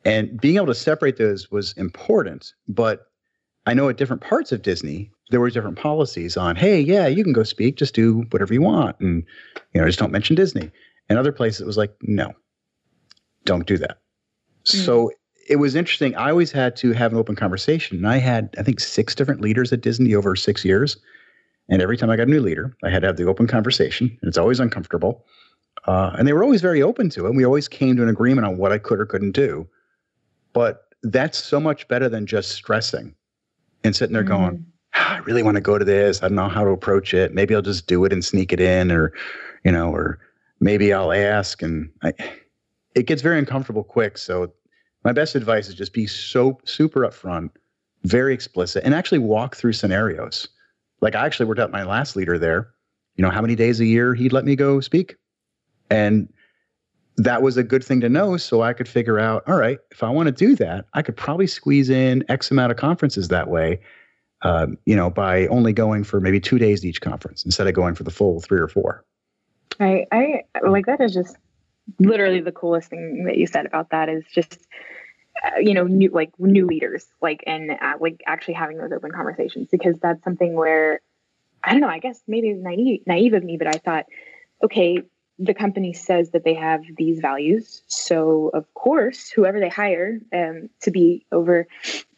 And 0.05 0.39
being 0.39 0.55
able 0.55 0.67
to 0.67 0.75
separate 0.75 1.17
those 1.17 1.51
was 1.51 1.73
important. 1.73 2.53
But 2.67 3.07
I 3.65 3.73
know 3.73 3.89
at 3.89 3.97
different 3.97 4.21
parts 4.21 4.51
of 4.51 4.61
Disney, 4.61 5.11
there 5.29 5.39
were 5.39 5.49
different 5.49 5.77
policies 5.77 6.37
on, 6.37 6.55
hey, 6.55 6.79
yeah, 6.79 7.07
you 7.07 7.23
can 7.23 7.33
go 7.33 7.43
speak, 7.43 7.75
just 7.75 7.93
do 7.93 8.25
whatever 8.31 8.53
you 8.53 8.61
want. 8.61 8.99
And, 8.99 9.23
you 9.73 9.81
know, 9.81 9.87
just 9.87 9.99
don't 9.99 10.11
mention 10.11 10.35
Disney. 10.35 10.71
And 11.09 11.19
other 11.19 11.31
places 11.31 11.61
it 11.61 11.67
was 11.67 11.77
like, 11.77 11.93
no, 12.01 12.33
don't 13.45 13.67
do 13.67 13.77
that. 13.77 13.99
So 14.63 15.11
it 15.47 15.57
was 15.57 15.75
interesting. 15.75 16.15
I 16.15 16.29
always 16.29 16.51
had 16.51 16.75
to 16.77 16.93
have 16.93 17.11
an 17.11 17.17
open 17.17 17.35
conversation. 17.35 17.97
And 17.97 18.07
I 18.07 18.17
had, 18.17 18.53
I 18.57 18.63
think, 18.63 18.79
six 18.79 19.15
different 19.15 19.41
leaders 19.41 19.73
at 19.73 19.81
Disney 19.81 20.13
over 20.13 20.35
six 20.35 20.63
years. 20.63 20.97
And 21.69 21.81
every 21.81 21.97
time 21.97 22.09
I 22.09 22.15
got 22.15 22.27
a 22.27 22.31
new 22.31 22.41
leader, 22.41 22.75
I 22.83 22.89
had 22.89 23.01
to 23.01 23.07
have 23.07 23.17
the 23.17 23.27
open 23.27 23.47
conversation. 23.47 24.15
And 24.21 24.29
it's 24.29 24.37
always 24.37 24.59
uncomfortable. 24.59 25.25
Uh, 25.85 26.15
and 26.17 26.27
they 26.27 26.33
were 26.33 26.43
always 26.43 26.61
very 26.61 26.81
open 26.81 27.09
to 27.11 27.25
it. 27.25 27.29
And 27.29 27.37
we 27.37 27.45
always 27.45 27.67
came 27.67 27.95
to 27.95 28.03
an 28.03 28.09
agreement 28.09 28.45
on 28.45 28.57
what 28.57 28.71
I 28.71 28.77
could 28.77 28.99
or 28.99 29.05
couldn't 29.05 29.31
do. 29.31 29.67
But 30.53 30.85
that's 31.03 31.37
so 31.37 31.59
much 31.59 31.87
better 31.87 32.09
than 32.09 32.25
just 32.25 32.51
stressing 32.51 33.13
and 33.83 33.95
sitting 33.95 34.13
there 34.13 34.23
going, 34.23 34.57
Mhm. 34.57 34.63
"Ah, 34.95 35.15
I 35.15 35.17
really 35.19 35.43
want 35.43 35.55
to 35.55 35.61
go 35.61 35.77
to 35.77 35.85
this. 35.85 36.21
I 36.21 36.27
don't 36.27 36.35
know 36.35 36.49
how 36.49 36.63
to 36.63 36.71
approach 36.71 37.13
it. 37.13 37.33
Maybe 37.33 37.55
I'll 37.55 37.61
just 37.61 37.87
do 37.87 38.03
it 38.05 38.11
and 38.11 38.23
sneak 38.23 38.51
it 38.51 38.59
in, 38.59 38.91
or, 38.91 39.13
you 39.63 39.71
know, 39.71 39.93
or 39.93 40.19
maybe 40.59 40.91
I'll 40.91 41.13
ask. 41.13 41.61
And 41.61 41.89
I, 42.03 42.13
it 42.95 43.05
gets 43.05 43.21
very 43.21 43.39
uncomfortable 43.39 43.83
quick. 43.83 44.17
So, 44.17 44.51
my 45.05 45.13
best 45.13 45.35
advice 45.35 45.69
is 45.69 45.75
just 45.75 45.93
be 45.93 46.07
so 46.07 46.59
super 46.65 47.01
upfront, 47.01 47.51
very 48.03 48.33
explicit, 48.33 48.83
and 48.83 48.93
actually 48.93 49.19
walk 49.19 49.55
through 49.55 49.73
scenarios. 49.73 50.49
Like 51.01 51.15
I 51.15 51.25
actually 51.25 51.45
worked 51.45 51.61
out 51.61 51.71
my 51.71 51.83
last 51.83 52.17
leader 52.17 52.37
there. 52.37 52.67
You 53.15 53.21
know 53.21 53.29
how 53.29 53.41
many 53.41 53.55
days 53.55 53.79
a 53.79 53.85
year 53.85 54.13
he'd 54.13 54.33
let 54.33 54.43
me 54.43 54.57
go 54.57 54.81
speak, 54.81 55.15
and 55.89 56.27
that 57.23 57.41
was 57.41 57.57
a 57.57 57.63
good 57.63 57.83
thing 57.83 58.01
to 58.01 58.09
know. 58.09 58.37
So 58.37 58.61
I 58.61 58.73
could 58.73 58.87
figure 58.87 59.19
out, 59.19 59.43
all 59.47 59.57
right, 59.57 59.79
if 59.91 60.03
I 60.03 60.09
want 60.09 60.27
to 60.27 60.31
do 60.31 60.55
that, 60.55 60.85
I 60.93 61.01
could 61.01 61.15
probably 61.15 61.47
squeeze 61.47 61.89
in 61.89 62.23
X 62.29 62.51
amount 62.51 62.71
of 62.71 62.77
conferences 62.77 63.27
that 63.29 63.47
way 63.49 63.79
um, 64.41 64.77
you 64.85 64.95
know, 64.95 65.09
by 65.09 65.47
only 65.47 65.73
going 65.73 66.03
for 66.03 66.19
maybe 66.19 66.39
two 66.39 66.57
days 66.57 66.85
each 66.85 67.01
conference 67.01 67.43
instead 67.43 67.67
of 67.67 67.73
going 67.73 67.95
for 67.95 68.03
the 68.03 68.11
full 68.11 68.39
three 68.39 68.59
or 68.59 68.67
four. 68.67 69.03
I, 69.79 70.05
I 70.11 70.43
like 70.67 70.85
that 70.85 71.01
is 71.01 71.13
just 71.13 71.35
literally 71.99 72.41
the 72.41 72.51
coolest 72.51 72.89
thing 72.89 73.25
that 73.25 73.37
you 73.37 73.47
said 73.47 73.65
about 73.65 73.89
that 73.91 74.09
is 74.09 74.23
just 74.33 74.59
uh, 75.43 75.59
you 75.59 75.73
know 75.73 75.85
new 75.85 76.09
like 76.09 76.31
new 76.37 76.65
leaders 76.65 77.07
like 77.21 77.43
and 77.47 77.71
uh, 77.71 77.93
like 77.99 78.21
actually 78.27 78.53
having 78.53 78.77
those 78.77 78.91
open 78.91 79.11
conversations 79.11 79.69
because 79.71 79.97
that's 79.99 80.23
something 80.23 80.53
where 80.53 81.01
I 81.63 81.71
don't 81.71 81.81
know 81.81 81.87
I 81.87 81.99
guess 81.99 82.21
maybe 82.27 82.53
naive 82.53 83.01
naive 83.07 83.33
of 83.33 83.43
me 83.43 83.57
but 83.57 83.67
I 83.67 83.79
thought 83.79 84.05
okay 84.63 85.01
the 85.39 85.53
company 85.53 85.93
says 85.93 86.31
that 86.31 86.43
they 86.43 86.53
have 86.53 86.83
these 86.97 87.19
values. 87.19 87.81
So 87.87 88.49
of 88.53 88.71
course 88.73 89.29
whoever 89.29 89.59
they 89.59 89.69
hire 89.69 90.19
um, 90.33 90.69
to 90.81 90.91
be 90.91 91.25
over 91.31 91.67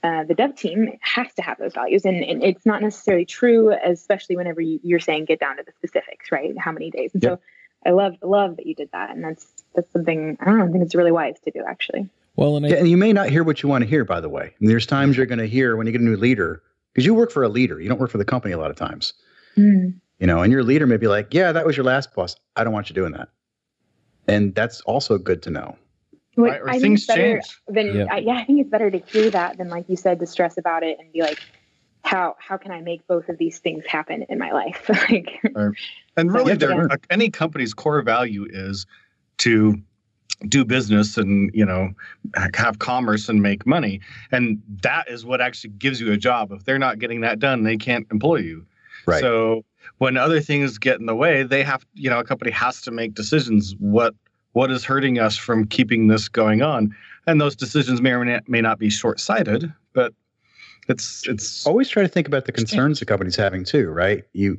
uh, 0.04 0.24
the 0.24 0.34
dev 0.34 0.56
team 0.56 0.98
has 1.02 1.32
to 1.36 1.44
have 1.44 1.60
those 1.60 1.74
values. 1.74 2.04
And, 2.04 2.24
and 2.24 2.44
it's 2.44 2.66
not 2.66 2.82
necessarily 2.82 3.26
true 3.26 3.74
especially 3.86 4.36
whenever 4.36 4.60
you, 4.60 4.80
you're 4.84 5.00
saying 5.00 5.26
get 5.26 5.40
down 5.40 5.58
to 5.58 5.64
the 5.64 5.72
specifics 5.78 6.32
right? 6.32 6.58
How 6.58 6.72
many 6.72 6.90
days. 6.90 7.12
And 7.14 7.24
Yep. 7.24 7.32
so 7.32 7.40
i 7.86 7.92
love 7.92 8.16
love 8.22 8.58
that 8.58 8.66
you 8.66 8.76
did 8.76 8.90
that. 8.92 9.12
And 9.12 9.24
that's 9.24 9.48
that's 9.76 9.92
something 9.94 10.38
i 10.40 10.46
don't 10.46 10.58
know 10.58 10.66
i 10.66 10.72
think 10.72 10.84
it's 10.84 10.96
really 10.96 11.12
wise 11.12 11.40
to 11.46 11.52
do 11.52 11.64
actually. 11.68 12.10
Well, 12.36 12.58
and 12.58 12.66
I, 12.66 12.70
Yeah, 12.70 12.76
and 12.78 12.90
you 12.90 12.98
may 12.98 13.14
not 13.14 13.30
hear 13.30 13.44
what 13.44 13.62
you 13.62 13.70
want 13.70 13.84
to 13.84 13.90
hear, 13.90 14.06
by 14.06 14.22
the 14.22 14.30
way. 14.30 14.54
And 14.60 14.70
there's 14.70 14.86
times 14.86 15.18
you're 15.18 15.26
going 15.26 15.40
to 15.40 15.48
hear 15.48 15.76
when 15.76 15.86
you 15.86 15.92
get 15.92 16.02
a 16.02 16.04
new 16.04 16.16
leader, 16.16 16.64
because 16.94 17.06
you 17.06 17.14
work 17.14 17.32
for 17.32 17.44
a 17.44 17.50
leader, 17.50 17.80
you 17.80 17.90
don't 17.90 18.00
work 18.00 18.10
for 18.10 18.18
the 18.18 18.26
company 18.26 18.54
a 18.54 18.58
lot 18.58 18.72
of 18.72 18.78
times. 18.78 19.14
You 20.22 20.28
know, 20.28 20.42
and 20.44 20.54
your 20.54 20.64
leader 20.64 20.86
may 20.86 20.98
be 20.98 21.08
like, 21.08 21.34
"Yeah, 21.34 21.52
that 21.52 21.66
was 21.66 21.76
your 21.76 21.84
last 21.84 22.14
boss. 22.14 22.36
I 22.56 22.64
don't 22.64 22.72
want 22.74 22.90
you 22.90 22.94
doing 22.94 23.12
that," 23.14 23.30
and 24.28 24.54
that's 24.56 24.80
also 24.82 25.18
good 25.18 25.42
to 25.44 25.50
know. 25.50 25.76
What- 26.36 26.52
Right, 26.52 26.62
or 26.62 26.70
I 26.70 26.72
think 26.74 26.84
things 26.84 27.00
it's 27.02 27.08
better 27.08 27.34
change. 27.42 27.60
than 27.68 27.96
Yeah. 27.96 28.06
I, 28.10 28.20
yeah 28.20 28.36
i 28.38 28.46
think 28.46 28.62
it's 28.62 28.70
better 28.70 28.90
to 28.90 29.00
hear 29.00 29.30
that 29.32 29.58
than 29.58 29.68
like 29.68 29.90
you 29.90 29.98
said 29.98 30.18
to 30.22 30.26
stress 30.26 30.58
about 30.58 30.82
it 30.82 30.98
and 30.98 31.12
be 31.12 31.22
like 31.22 31.40
how 32.06 32.38
how 32.40 32.56
can 32.56 32.72
i 32.72 32.80
make 32.80 33.06
both 33.06 33.28
of 33.28 33.38
these 33.38 33.60
things 33.60 33.86
happen 33.86 34.24
in 34.30 34.40
my 34.40 34.52
life 34.54 34.90
like 35.10 35.42
And 36.16 36.34
really, 36.34 36.54
Yeah, 36.54 36.58
there, 36.58 36.88
yeah. 36.88 36.96
any 37.10 37.30
company's 37.30 37.74
core 37.74 38.02
value 38.02 38.48
is 38.50 38.86
to 39.40 39.78
do 40.48 40.64
business 40.64 41.18
and 41.18 41.52
you 41.54 41.66
know 41.66 41.90
have 42.54 42.80
commerce 42.80 43.28
and 43.28 43.42
make 43.42 43.66
money, 43.66 44.00
and 44.32 44.62
that 44.84 45.10
is 45.10 45.26
what 45.26 45.42
actually 45.42 45.72
gives 45.72 46.00
you 46.00 46.14
a 46.14 46.18
job. 46.18 46.52
If 46.54 46.64
they're 46.64 46.80
not 46.80 46.98
getting 47.00 47.20
that 47.22 47.40
done, 47.40 47.64
they 47.64 47.76
can't 47.78 48.08
employ 48.10 48.38
you. 48.38 48.66
Right. 49.06 49.20
So 49.22 49.66
when 49.98 50.18
other 50.18 50.42
things 50.42 50.78
get 50.78 51.00
in 51.00 51.06
the 51.06 51.16
way, 51.16 51.44
they 51.44 51.64
have 51.64 51.86
you 51.94 52.10
know 52.10 52.20
a 52.20 52.24
company 52.24 52.52
has 52.52 52.82
to 52.82 52.92
make 52.92 53.14
decisions. 53.14 53.76
What 53.80 54.16
what 54.54 54.72
is 54.72 54.84
hurting 54.84 55.20
us 55.20 55.38
from 55.38 55.68
keeping 55.68 56.08
this 56.08 56.28
going 56.28 56.62
on? 56.62 56.96
And 57.28 57.40
those 57.40 57.56
decisions 57.56 58.02
may 58.02 58.12
or 58.12 58.42
may 58.48 58.62
not, 58.62 58.80
be 58.80 58.90
short 58.90 59.20
sighted, 59.20 59.72
but 59.94 60.14
it's 60.88 61.28
it's 61.28 61.66
Always 61.66 61.90
try 61.90 62.04
to 62.04 62.10
think 62.10 62.28
about 62.28 62.46
the 62.46 62.52
concerns 62.52 63.00
the 63.00 63.06
company's 63.06 63.36
having 63.36 63.64
too, 63.64 63.90
right? 63.90 64.24
You, 64.34 64.58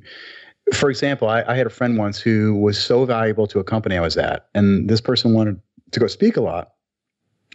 for 0.72 0.88
example, 0.88 1.28
I, 1.28 1.42
I 1.42 1.56
had 1.56 1.66
a 1.66 1.70
friend 1.70 1.98
once 1.98 2.20
who 2.20 2.54
was 2.54 2.82
so 2.82 3.04
valuable 3.04 3.46
to 3.48 3.58
a 3.58 3.64
company 3.64 3.96
I 3.96 4.00
was 4.00 4.16
at, 4.16 4.46
and 4.54 4.88
this 4.88 5.00
person 5.00 5.34
wanted 5.34 5.60
to 5.90 6.00
go 6.00 6.06
speak 6.06 6.36
a 6.36 6.40
lot, 6.40 6.72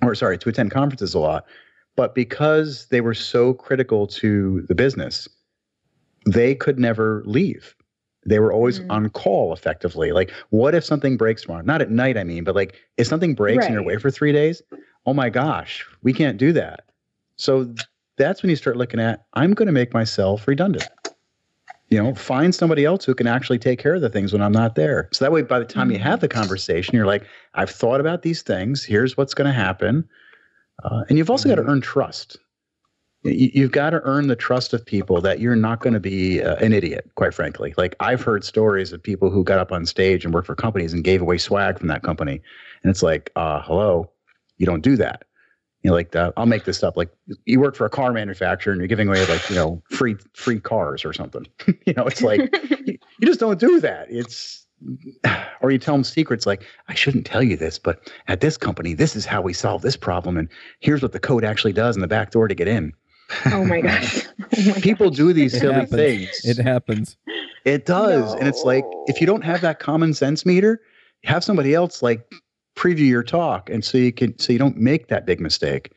or 0.02 0.14
sorry, 0.14 0.38
to 0.38 0.50
attend 0.50 0.72
conferences 0.72 1.14
a 1.14 1.20
lot, 1.20 1.46
but 1.96 2.14
because 2.14 2.88
they 2.88 3.02
were 3.02 3.14
so 3.14 3.54
critical 3.54 4.06
to 4.08 4.62
the 4.68 4.76
business, 4.76 5.28
they 6.28 6.56
could 6.56 6.80
never 6.80 7.24
leave. 7.26 7.76
They 8.26 8.40
were 8.40 8.52
always 8.52 8.80
Mm. 8.82 8.86
on 8.90 9.10
call 9.10 9.54
effectively. 9.54 10.12
Like, 10.12 10.32
what 10.50 10.76
if 10.76 10.84
something 10.84 11.16
breaks 11.16 11.44
tomorrow? 11.44 11.64
Not 11.64 11.82
at 11.82 11.90
night, 11.90 12.18
I 12.18 12.24
mean, 12.24 12.44
but 12.44 12.56
like 12.56 12.76
if 12.98 13.08
something 13.08 13.34
breaks 13.36 13.66
and 13.66 13.74
you're 13.74 13.82
Right. 13.82 13.94
away 13.94 13.98
for 13.98 14.12
three 14.12 14.34
days, 14.34 14.62
oh 15.06 15.14
my 15.14 15.30
gosh, 15.30 15.86
we 16.04 16.12
can't 16.12 16.38
do 16.38 16.52
that. 16.54 16.84
So 17.38 17.74
that's 18.18 18.44
when 18.44 18.50
you 18.50 18.56
start 18.56 18.76
looking 18.76 19.00
at, 19.00 19.26
I'm 19.34 19.54
going 19.54 19.68
to 19.68 19.72
make 19.72 19.94
myself 19.94 20.48
redundant. 20.48 20.90
You 21.90 22.04
know, 22.04 22.14
find 22.16 22.54
somebody 22.54 22.84
else 22.84 23.06
who 23.06 23.16
can 23.16 23.28
actually 23.28 23.60
take 23.60 23.80
care 23.80 23.96
of 23.96 24.02
the 24.02 24.10
things 24.10 24.34
when 24.34 24.42
I'm 24.42 24.52
not 24.52 24.76
there. 24.76 25.08
So 25.14 25.24
that 25.24 25.32
way, 25.32 25.42
by 25.42 25.60
the 25.60 25.64
time 25.66 25.90
you 25.90 26.00
have 26.00 26.20
the 26.20 26.28
conversation, 26.28 26.98
you're 26.98 27.06
like, 27.06 27.24
I've 27.54 27.70
thought 27.70 28.02
about 28.02 28.24
these 28.24 28.42
things. 28.42 28.84
Here's 28.84 29.16
what's 29.16 29.34
going 29.34 29.48
to 29.48 29.54
happen. 29.54 30.06
Uh, 30.84 31.06
and 31.08 31.18
you've 31.18 31.30
also 31.30 31.48
got 31.48 31.56
to 31.56 31.62
earn 31.64 31.80
trust. 31.80 32.40
You, 33.28 33.52
you've 33.54 33.72
got 33.72 33.92
to 33.92 34.02
earn 34.04 34.28
the 34.28 34.36
trust 34.36 34.74
of 34.74 34.86
people 34.86 35.22
that 35.22 35.40
you're 35.40 35.56
not 35.56 35.80
going 35.80 35.94
to 35.94 36.00
be 36.00 36.42
uh, 36.42 36.56
an 36.56 36.74
idiot, 36.74 37.10
quite 37.16 37.34
frankly. 37.34 37.74
Like 37.78 37.96
I've 38.00 38.22
heard 38.22 38.44
stories 38.44 38.94
of 38.94 39.02
people 39.02 39.30
who 39.30 39.44
got 39.44 39.60
up 39.60 39.72
on 39.72 39.86
stage 39.86 40.26
and 40.26 40.34
worked 40.34 40.48
for 40.48 40.56
companies 40.56 40.94
and 40.94 41.04
gave 41.04 41.22
away 41.22 41.38
swag 41.38 41.80
from 41.80 41.88
that 41.88 42.04
company. 42.04 42.42
And 42.84 42.90
it's 42.90 43.04
like, 43.04 43.32
uh, 43.36 43.62
hello, 43.62 44.10
you 44.58 44.66
don't 44.66 44.82
do 44.82 44.96
that. 44.98 45.24
You 45.84 45.92
know, 45.92 45.96
like 45.96 46.12
the, 46.12 46.34
I'll 46.38 46.46
make 46.46 46.66
this 46.66 46.84
up. 46.84 46.98
Like 46.98 47.10
you 47.46 47.60
work 47.60 47.76
for 47.76 47.86
a 47.86 47.90
car 47.90 48.12
manufacturer 48.12 48.74
and 48.74 48.80
you're 48.80 48.88
giving 48.88 49.08
away 49.08 49.26
like, 49.28 49.48
you 49.50 49.56
know, 49.56 49.82
free, 49.90 50.16
free 50.34 50.60
cars 50.60 51.06
or 51.06 51.14
something. 51.14 51.48
you 51.86 51.94
know, 51.94 52.06
it's 52.06 52.22
like, 52.22 52.42
you, 52.86 52.98
you 53.20 53.28
just 53.28 53.40
don't 53.40 53.60
do 53.60 53.80
that. 53.80 54.08
It's, 54.10 54.66
or 55.62 55.72
you 55.72 55.78
tell 55.78 55.96
them 55.96 56.04
secrets 56.04 56.46
like, 56.46 56.66
I 56.88 56.94
shouldn't 56.94 57.26
tell 57.26 57.42
you 57.42 57.58
this, 57.58 57.80
but 57.80 58.12
at 58.28 58.42
this 58.42 58.58
company, 58.58 58.94
this 58.94 59.16
is 59.16 59.26
how 59.26 59.42
we 59.42 59.54
solve 59.54 59.82
this 59.82 59.98
problem. 59.98 60.38
And 60.38 60.50
here's 60.80 61.02
what 61.02 61.14
the 61.14 61.20
code 61.20 61.44
actually 61.44 61.74
does 61.74 61.96
in 61.96 62.02
the 62.02 62.08
back 62.08 62.32
door 62.32 62.48
to 62.48 62.56
get 62.56 62.68
in. 62.68 62.94
Oh 63.48 63.66
my 63.66 63.82
gosh 63.90 64.26
oh 64.58 64.64
my 64.68 64.80
People 64.82 65.10
do 65.10 65.34
these 65.34 65.54
It 65.54 65.60
silly 65.60 65.74
happens. 65.74 65.92
things. 65.92 66.42
it 66.46 66.58
happens. 66.64 67.18
It 67.66 67.86
does. 67.86 68.34
And 68.36 68.48
it's 68.48 68.64
like, 68.64 68.86
if 69.08 69.20
you 69.20 69.28
don't 69.28 69.44
have 69.44 69.60
that 69.62 69.80
common 69.80 70.14
sense 70.14 70.46
meter, 70.46 70.80
have 71.26 71.44
somebody 71.44 71.74
else 71.74 72.02
like 72.02 72.32
preview 72.76 73.08
your 73.08 73.24
talk. 73.24 73.70
And 73.70 73.84
so 73.84 73.98
you 73.98 74.14
can, 74.14 74.38
so 74.40 74.54
you 74.54 74.60
don't 74.60 74.78
make 74.78 75.08
that 75.10 75.26
big 75.26 75.42
mistake. 75.42 75.92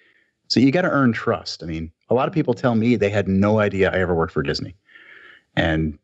So 0.49 0.59
you 0.59 0.73
got 0.73 0.83
to 0.83 0.91
earn 0.91 1.13
trust. 1.13 1.63
I 1.63 1.67
mean, 1.67 1.93
a 2.09 2.15
lot 2.15 2.27
of 2.27 2.35
people 2.35 2.55
tell 2.55 2.75
me 2.75 2.97
they 2.97 3.11
had 3.11 3.29
no 3.29 3.61
idea 3.61 3.91
I 3.93 4.01
ever 4.01 4.15
worked 4.17 4.33
for 4.33 4.43
Disney. 4.43 4.75
And 5.55 5.97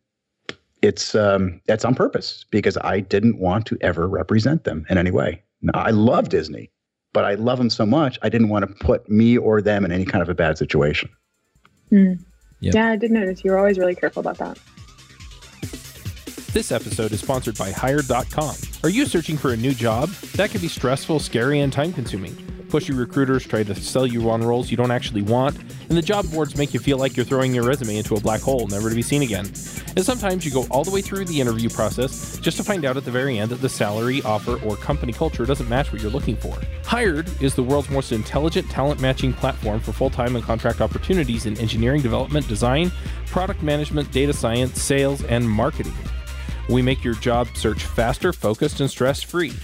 it's, 0.83 1.17
um, 1.17 1.61
that's 1.67 1.85
on 1.85 1.97
purpose 1.97 2.45
because 2.53 2.77
I 2.83 3.01
didn't 3.01 3.39
want 3.41 3.67
to 3.67 3.79
ever 3.81 4.07
represent 4.07 4.62
them 4.62 4.87
in 4.89 4.99
any 4.99 5.11
way. 5.11 5.43
Now, 5.62 5.81
I 5.81 5.91
love 5.91 6.29
Disney, 6.29 6.71
but 7.16 7.24
I 7.24 7.33
love 7.33 7.57
them 7.57 7.70
so 7.70 7.87
much. 7.87 8.18
I 8.20 8.29
didn't 8.29 8.50
want 8.50 8.68
to 8.68 8.85
put 8.85 9.09
me 9.09 9.38
or 9.38 9.62
them 9.62 9.87
in 9.87 9.90
any 9.90 10.05
kind 10.05 10.20
of 10.20 10.29
a 10.29 10.35
bad 10.35 10.59
situation. 10.59 11.09
Hmm. 11.88 12.12
Yep. 12.61 12.74
Yeah, 12.74 12.90
I 12.90 12.96
did 12.96 13.11
notice 13.11 13.42
you 13.42 13.52
were 13.52 13.57
always 13.57 13.79
really 13.79 13.94
careful 13.94 14.20
about 14.20 14.37
that. 14.37 14.59
This 16.52 16.70
episode 16.70 17.12
is 17.12 17.20
sponsored 17.20 17.57
by 17.57 17.70
Hired.com. 17.70 18.55
Are 18.83 18.90
you 18.90 19.07
searching 19.07 19.38
for 19.38 19.55
a 19.55 19.57
new 19.57 19.72
job? 19.72 20.11
That 20.35 20.50
can 20.50 20.61
be 20.61 20.68
stressful, 20.68 21.20
scary, 21.20 21.61
and 21.61 21.72
time 21.72 21.94
consuming. 21.94 22.37
Pushy 22.77 22.95
recruiters 22.95 23.47
try 23.47 23.62
to 23.62 23.75
sell 23.75 24.07
you 24.07 24.29
on 24.29 24.43
roles 24.43 24.71
you 24.71 24.77
don't 24.77 24.91
actually 24.91 25.23
want, 25.23 25.57
and 25.89 25.97
the 25.97 26.03
job 26.03 26.31
boards 26.31 26.59
make 26.59 26.75
you 26.75 26.81
feel 26.81 26.99
like 26.99 27.17
you're 27.17 27.25
throwing 27.25 27.55
your 27.55 27.65
resume 27.65 27.97
into 27.97 28.17
a 28.17 28.21
black 28.21 28.43
hole, 28.43 28.67
never 28.67 28.91
to 28.91 28.95
be 28.95 29.01
seen 29.01 29.23
again. 29.23 29.47
And 29.97 30.05
sometimes 30.05 30.45
you 30.45 30.51
go 30.51 30.67
all 30.71 30.85
the 30.85 30.91
way 30.91 31.01
through 31.01 31.25
the 31.25 31.41
interview 31.41 31.71
process 31.71 32.37
just 32.37 32.59
to 32.59 32.62
find 32.62 32.85
out 32.85 32.99
at 32.99 33.07
the 33.07 33.11
very 33.11 33.39
end 33.39 33.51
that 33.51 33.62
the 33.62 33.69
salary, 33.71 34.21
offer, 34.25 34.62
or 34.62 34.77
company 34.77 35.15
culture 35.15 35.47
doesn't 35.47 35.71
match 35.71 35.91
what 35.91 36.03
you're 36.03 36.11
looking 36.11 36.37
for. 36.37 36.55
Hired 36.85 37.31
is 37.41 37.55
the 37.55 37.62
world's 37.62 37.89
most 37.89 38.12
intelligent 38.12 38.69
talent 38.69 39.01
matching 39.01 39.33
platform 39.33 39.81
for 39.81 39.93
full 39.93 40.11
time 40.11 40.37
and 40.37 40.45
contract 40.45 40.83
opportunities 40.83 41.47
in 41.47 41.57
engineering, 41.57 42.03
development, 42.03 42.47
design, 42.47 42.93
product 43.25 43.62
management, 43.62 44.12
data 44.12 44.35
science, 44.35 44.83
sales, 44.83 45.25
and 45.25 45.49
marketing. 45.49 45.95
We 46.69 46.83
make 46.83 47.03
your 47.03 47.15
job 47.15 47.49
search 47.55 47.85
faster, 47.85 48.35
focused, 48.35 48.81
and 48.81 48.91
stress 48.91 49.23
free. 49.23 49.55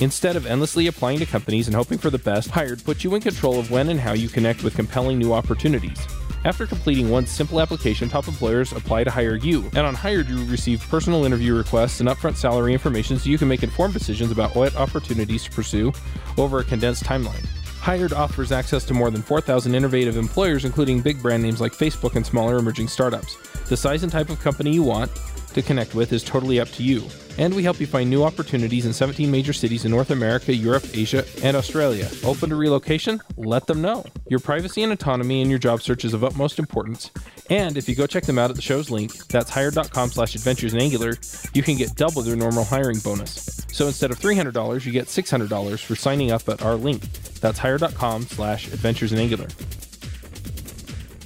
Instead 0.00 0.36
of 0.36 0.46
endlessly 0.46 0.86
applying 0.86 1.18
to 1.18 1.26
companies 1.26 1.68
and 1.68 1.76
hoping 1.76 1.98
for 1.98 2.10
the 2.10 2.18
best, 2.18 2.50
Hired 2.50 2.84
puts 2.84 3.04
you 3.04 3.14
in 3.14 3.20
control 3.20 3.58
of 3.58 3.70
when 3.70 3.88
and 3.88 4.00
how 4.00 4.12
you 4.12 4.28
connect 4.28 4.64
with 4.64 4.74
compelling 4.74 5.18
new 5.18 5.32
opportunities. 5.32 5.98
After 6.44 6.66
completing 6.66 7.08
one 7.08 7.24
simple 7.24 7.60
application, 7.60 8.08
top 8.08 8.26
employers 8.26 8.72
apply 8.72 9.04
to 9.04 9.10
hire 9.10 9.36
you. 9.36 9.62
And 9.76 9.86
on 9.86 9.94
Hired, 9.94 10.28
you 10.28 10.44
receive 10.46 10.80
personal 10.88 11.24
interview 11.24 11.54
requests 11.54 12.00
and 12.00 12.08
upfront 12.08 12.34
salary 12.34 12.72
information 12.72 13.18
so 13.18 13.30
you 13.30 13.38
can 13.38 13.46
make 13.46 13.62
informed 13.62 13.94
decisions 13.94 14.32
about 14.32 14.56
what 14.56 14.74
opportunities 14.74 15.44
to 15.44 15.50
pursue 15.52 15.92
over 16.36 16.58
a 16.58 16.64
condensed 16.64 17.04
timeline. 17.04 17.46
Hired 17.78 18.12
offers 18.12 18.50
access 18.50 18.84
to 18.86 18.94
more 18.94 19.10
than 19.10 19.22
4,000 19.22 19.74
innovative 19.74 20.16
employers, 20.16 20.64
including 20.64 21.00
big 21.00 21.22
brand 21.22 21.42
names 21.42 21.60
like 21.60 21.72
Facebook 21.72 22.16
and 22.16 22.26
smaller 22.26 22.56
emerging 22.56 22.88
startups. 22.88 23.36
The 23.68 23.76
size 23.76 24.02
and 24.02 24.10
type 24.10 24.28
of 24.28 24.40
company 24.40 24.72
you 24.72 24.82
want 24.82 25.12
to 25.54 25.62
connect 25.62 25.94
with 25.94 26.12
is 26.12 26.22
totally 26.22 26.60
up 26.60 26.68
to 26.70 26.82
you. 26.82 27.02
And 27.38 27.54
we 27.54 27.62
help 27.62 27.80
you 27.80 27.86
find 27.86 28.10
new 28.10 28.24
opportunities 28.24 28.84
in 28.84 28.92
17 28.92 29.30
major 29.30 29.52
cities 29.52 29.84
in 29.84 29.90
North 29.90 30.10
America, 30.10 30.54
Europe, 30.54 30.84
Asia, 30.92 31.24
and 31.42 31.56
Australia. 31.56 32.08
Open 32.24 32.50
to 32.50 32.56
relocation? 32.56 33.20
Let 33.36 33.66
them 33.66 33.80
know. 33.80 34.04
Your 34.28 34.40
privacy 34.40 34.82
and 34.82 34.92
autonomy 34.92 35.40
in 35.40 35.48
your 35.48 35.58
job 35.58 35.80
search 35.80 36.04
is 36.04 36.12
of 36.12 36.24
utmost 36.24 36.58
importance. 36.58 37.10
And 37.48 37.76
if 37.76 37.88
you 37.88 37.94
go 37.94 38.06
check 38.06 38.24
them 38.24 38.38
out 38.38 38.50
at 38.50 38.56
the 38.56 38.62
show's 38.62 38.90
link, 38.90 39.26
that's 39.28 39.50
hired.com 39.50 40.10
slash 40.10 40.34
adventures 40.34 40.74
in 40.74 40.80
Angular, 40.80 41.16
you 41.54 41.62
can 41.62 41.76
get 41.76 41.94
double 41.96 42.22
their 42.22 42.36
normal 42.36 42.64
hiring 42.64 42.98
bonus. 42.98 43.64
So 43.72 43.86
instead 43.86 44.10
of 44.10 44.18
$300, 44.18 44.84
you 44.84 44.92
get 44.92 45.06
$600 45.06 45.82
for 45.82 45.96
signing 45.96 46.30
up 46.30 46.48
at 46.48 46.62
our 46.62 46.74
link. 46.74 47.10
That's 47.40 47.58
hired.com 47.58 48.22
slash 48.22 48.68
adventures 48.68 49.12
in 49.12 49.18
Angular. 49.18 49.48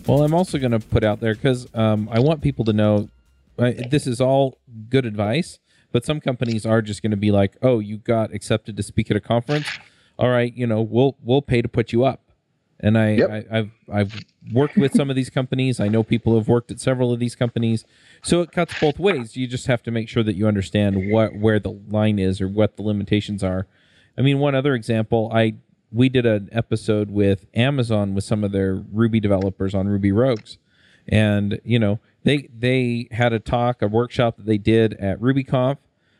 Well, 0.06 0.22
I'm 0.22 0.34
also 0.34 0.58
going 0.58 0.70
to 0.70 0.78
put 0.78 1.02
out 1.02 1.18
there 1.18 1.34
because 1.34 1.66
um, 1.74 2.08
I 2.12 2.20
want 2.20 2.40
people 2.40 2.64
to 2.66 2.72
know 2.72 3.08
this 3.56 4.06
is 4.06 4.20
all 4.20 4.58
good 4.88 5.06
advice, 5.06 5.58
but 5.92 6.04
some 6.04 6.20
companies 6.20 6.66
are 6.66 6.82
just 6.82 7.02
going 7.02 7.10
to 7.10 7.16
be 7.16 7.30
like, 7.30 7.56
"Oh, 7.62 7.78
you 7.78 7.98
got 7.98 8.32
accepted 8.32 8.76
to 8.76 8.82
speak 8.82 9.10
at 9.10 9.16
a 9.16 9.20
conference. 9.20 9.66
All 10.18 10.30
right, 10.30 10.52
you 10.54 10.66
know, 10.66 10.80
we'll 10.82 11.16
we'll 11.22 11.42
pay 11.42 11.62
to 11.62 11.68
put 11.68 11.92
you 11.92 12.04
up." 12.04 12.22
And 12.78 12.98
I, 12.98 13.12
Yep. 13.12 13.30
I 13.30 13.58
I've 13.58 13.70
I've 13.90 14.24
worked 14.52 14.76
with 14.76 14.92
some 14.94 15.08
of 15.08 15.16
these 15.16 15.30
companies. 15.30 15.80
I 15.80 15.88
know 15.88 16.02
people 16.02 16.32
who 16.32 16.38
have 16.38 16.48
worked 16.48 16.70
at 16.70 16.78
several 16.80 17.12
of 17.12 17.18
these 17.18 17.34
companies, 17.34 17.84
so 18.22 18.42
it 18.42 18.52
cuts 18.52 18.78
both 18.78 18.98
ways. 18.98 19.36
You 19.36 19.46
just 19.46 19.66
have 19.66 19.82
to 19.84 19.90
make 19.90 20.08
sure 20.10 20.22
that 20.22 20.36
you 20.36 20.46
understand 20.46 21.10
what 21.10 21.34
where 21.36 21.58
the 21.58 21.72
line 21.88 22.18
is 22.18 22.40
or 22.40 22.48
what 22.48 22.76
the 22.76 22.82
limitations 22.82 23.42
are. 23.42 23.66
I 24.18 24.22
mean, 24.22 24.38
one 24.38 24.54
other 24.54 24.74
example, 24.74 25.30
I 25.32 25.54
we 25.90 26.10
did 26.10 26.26
an 26.26 26.50
episode 26.52 27.10
with 27.10 27.46
Amazon 27.54 28.14
with 28.14 28.24
some 28.24 28.44
of 28.44 28.52
their 28.52 28.74
Ruby 28.74 29.20
developers 29.20 29.74
on 29.74 29.88
Ruby 29.88 30.12
Rogues, 30.12 30.58
and 31.08 31.58
you 31.64 31.78
know 31.78 31.98
they 32.26 32.48
they 32.58 33.06
had 33.12 33.32
a 33.32 33.38
talk, 33.38 33.80
a 33.82 33.86
workshop 33.86 34.36
that 34.36 34.46
they 34.46 34.58
did 34.58 34.94
at 34.94 35.20
RubyConf, 35.20 35.78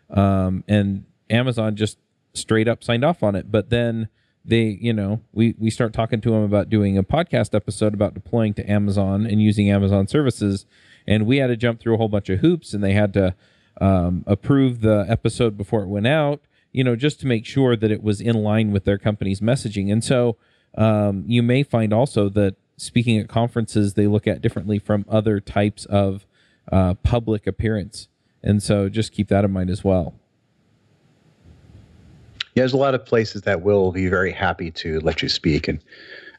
um, 0.08 0.62
and 0.68 1.04
Amazon 1.28 1.74
just 1.74 1.98
straight 2.32 2.68
up 2.68 2.84
signed 2.84 3.04
off 3.04 3.24
on 3.24 3.34
it. 3.34 3.50
But 3.50 3.70
then 3.70 4.08
they, 4.44 4.78
you 4.80 4.92
know, 4.92 5.20
we 5.32 5.56
we 5.58 5.68
start 5.68 5.92
talking 5.92 6.20
to 6.20 6.30
them 6.30 6.44
about 6.44 6.70
doing 6.70 6.96
a 6.96 7.02
podcast 7.02 7.56
episode 7.56 7.92
about 7.92 8.14
deploying 8.14 8.54
to 8.54 8.70
Amazon 8.70 9.26
and 9.26 9.42
using 9.42 9.68
Amazon 9.68 10.06
services, 10.06 10.64
and 11.08 11.26
we 11.26 11.38
had 11.38 11.48
to 11.48 11.56
jump 11.56 11.80
through 11.80 11.94
a 11.94 11.98
whole 11.98 12.08
bunch 12.08 12.28
of 12.28 12.38
hoops, 12.38 12.72
and 12.72 12.84
they 12.84 12.92
had 12.92 13.12
to 13.14 13.34
um, 13.80 14.22
approve 14.28 14.82
the 14.82 15.04
episode 15.08 15.56
before 15.56 15.82
it 15.82 15.88
went 15.88 16.06
out, 16.06 16.40
you 16.70 16.84
know, 16.84 16.94
just 16.94 17.18
to 17.18 17.26
make 17.26 17.44
sure 17.44 17.74
that 17.74 17.90
it 17.90 18.00
was 18.00 18.20
in 18.20 18.36
line 18.36 18.70
with 18.70 18.84
their 18.84 18.96
company's 18.96 19.40
messaging. 19.40 19.90
And 19.90 20.04
so 20.04 20.36
um, 20.78 21.24
you 21.26 21.42
may 21.42 21.64
find 21.64 21.92
also 21.92 22.28
that 22.28 22.54
speaking 22.76 23.18
at 23.18 23.28
conferences 23.28 23.94
they 23.94 24.06
look 24.06 24.26
at 24.26 24.40
differently 24.40 24.78
from 24.78 25.04
other 25.08 25.40
types 25.40 25.84
of 25.86 26.26
uh, 26.70 26.94
public 26.94 27.46
appearance. 27.46 28.08
And 28.42 28.62
so 28.62 28.88
just 28.88 29.12
keep 29.12 29.28
that 29.28 29.44
in 29.44 29.52
mind 29.52 29.70
as 29.70 29.82
well. 29.82 30.14
Yeah, 32.54 32.62
there's 32.62 32.72
a 32.72 32.78
lot 32.78 32.94
of 32.94 33.04
places 33.04 33.42
that 33.42 33.62
will 33.62 33.92
be 33.92 34.08
very 34.08 34.32
happy 34.32 34.70
to 34.72 35.00
let 35.00 35.20
you 35.20 35.28
speak. 35.28 35.68
And 35.68 35.78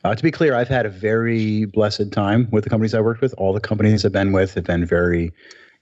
uh, 0.03 0.15
to 0.15 0.23
be 0.23 0.31
clear, 0.31 0.55
I've 0.55 0.67
had 0.67 0.85
a 0.85 0.89
very 0.89 1.65
blessed 1.65 2.11
time 2.11 2.47
with 2.51 2.63
the 2.63 2.69
companies 2.69 2.93
I 2.93 3.01
worked 3.01 3.21
with. 3.21 3.35
All 3.37 3.53
the 3.53 3.59
companies 3.59 4.05
I've 4.05 4.11
been 4.11 4.31
with 4.31 4.53
have 4.55 4.63
been 4.63 4.85
very 4.85 5.31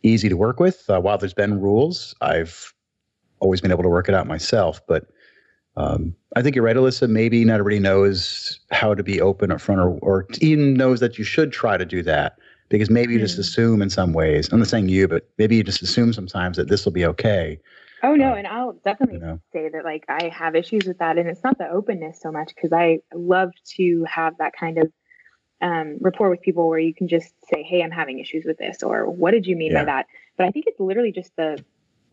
easy 0.04 0.28
to 0.28 0.36
work 0.36 0.60
with. 0.60 0.84
Uh, 0.90 1.00
while 1.00 1.18
there's 1.18 1.34
been 1.34 1.62
rules, 1.62 2.16
I've 2.22 2.74
always 3.40 3.62
been 3.62 3.72
able 3.72 3.84
to 3.84 3.90
work 3.90 4.10
it 4.10 4.16
out 4.16 4.28
myself. 4.28 4.82
But 4.88 5.06
um, 5.78 6.16
I 6.36 6.42
think 6.42 6.56
you're 6.56 6.66
right, 6.66 6.76
Alyssa. 6.76 7.10
Maybe 7.10 7.44
not 7.46 7.60
everybody 7.60 7.80
knows 7.80 8.60
how 8.72 8.94
to 8.94 9.04
be 9.04 9.22
open 9.22 9.52
up 9.52 9.62
front 9.62 9.82
or, 9.82 9.98
or 10.02 10.28
even 10.42 10.74
knows 10.76 11.00
that 11.00 11.18
you 11.18 11.24
should 11.24 11.52
try 11.52 11.78
to 11.78 11.86
do 11.86 12.02
that 12.04 12.38
because 12.70 12.90
maybe 12.90 13.14
you 13.14 13.20
just 13.20 13.38
Mm. 13.38 13.42
assume 13.42 13.82
in 13.82 13.90
some 13.90 14.14
ways. 14.14 14.52
I'm 14.52 14.60
not 14.60 14.68
saying 14.68 14.90
you, 14.90 15.08
but 15.08 15.28
maybe 15.38 15.56
you 15.56 15.64
just 15.64 15.82
assume 15.82 16.14
sometimes 16.14 16.58
that 16.58 16.68
this 16.68 16.86
will 16.86 16.92
be 16.92 17.06
okay. 17.06 17.60
Oh 18.04 18.16
no, 18.16 18.34
Uh, 18.34 18.36
and 18.36 18.48
I'll 18.48 18.74
definitely 18.74 19.16
you 19.16 19.22
know. 19.22 19.40
say 19.54 19.70
that 19.70 19.84
like 19.84 20.06
I 20.10 20.30
have 20.30 20.56
issues 20.56 20.86
with 20.86 20.98
that, 21.00 21.18
and 21.18 21.28
it's 21.28 21.44
not 21.44 21.58
the 21.58 21.70
openness 21.70 22.20
so 22.22 22.32
much 22.32 22.52
because 22.56 22.72
I 22.74 23.00
love 23.14 23.52
to 23.78 24.06
have 24.08 24.38
that 24.38 24.54
kind 24.60 24.78
of 24.78 24.92
um, 25.62 25.98
rapport 26.02 26.30
with 26.30 26.42
people 26.42 26.68
where 26.68 26.80
you 26.80 26.94
can 26.94 27.08
just 27.08 27.34
say, 27.52 27.64
"Hey, 27.64 27.82
I'm 27.82 27.92
having 27.92 28.20
issues 28.20 28.44
with 28.46 28.58
this," 28.58 28.84
or 28.84 29.10
"What 29.10 29.32
did 29.32 29.48
you 29.48 29.56
mean 29.56 29.72
Yeah. 29.72 29.80
by 29.82 29.86
that?" 29.86 30.06
But 30.38 30.46
I 30.48 30.52
think 30.52 30.66
it's 30.68 30.80
literally 30.80 31.12
just 31.12 31.36
the 31.38 31.64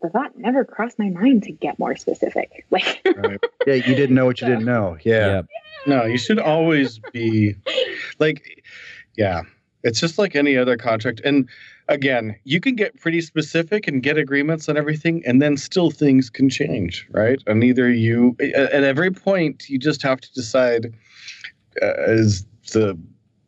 the 0.03 0.09
thought 0.09 0.37
never 0.37 0.63
crossed 0.65 0.99
my 0.99 1.09
mind 1.09 1.41
to 1.43 1.51
get 1.51 1.79
more 1.79 1.95
specific. 1.95 2.65
Like, 2.71 3.01
Right. 3.17 3.39
Yeah, 3.65 3.75
you 3.75 3.95
didn't 3.95 4.15
know 4.15 4.25
what 4.25 4.39
you 4.41 4.45
So- 4.45 4.51
didn't 4.51 4.65
know. 4.65 4.97
Yeah. 5.03 5.41
No, 5.87 6.05
you 6.05 6.17
should 6.17 6.39
always 6.39 6.99
be 7.11 7.55
like, 8.19 8.63
yeah, 9.17 9.41
it's 9.83 9.99
just 9.99 10.17
like 10.17 10.35
any 10.35 10.55
other 10.57 10.77
contract. 10.77 11.21
And 11.25 11.49
again, 11.89 12.35
you 12.45 12.59
can 12.61 12.75
get 12.75 12.99
pretty 12.99 13.21
specific 13.21 13.87
and 13.87 14.01
get 14.03 14.17
agreements 14.17 14.69
on 14.69 14.77
everything, 14.77 15.23
and 15.25 15.41
then 15.41 15.57
still 15.57 15.91
things 15.91 16.29
can 16.29 16.49
change, 16.49 17.05
right? 17.11 17.41
And 17.47 17.63
either 17.63 17.89
you, 17.91 18.35
at 18.39 18.53
at 18.71 18.83
every 18.83 19.11
point, 19.11 19.67
you 19.69 19.77
just 19.77 20.01
have 20.03 20.21
to 20.21 20.33
decide: 20.33 20.93
uh, 21.81 22.03
is 22.07 22.45
the 22.71 22.97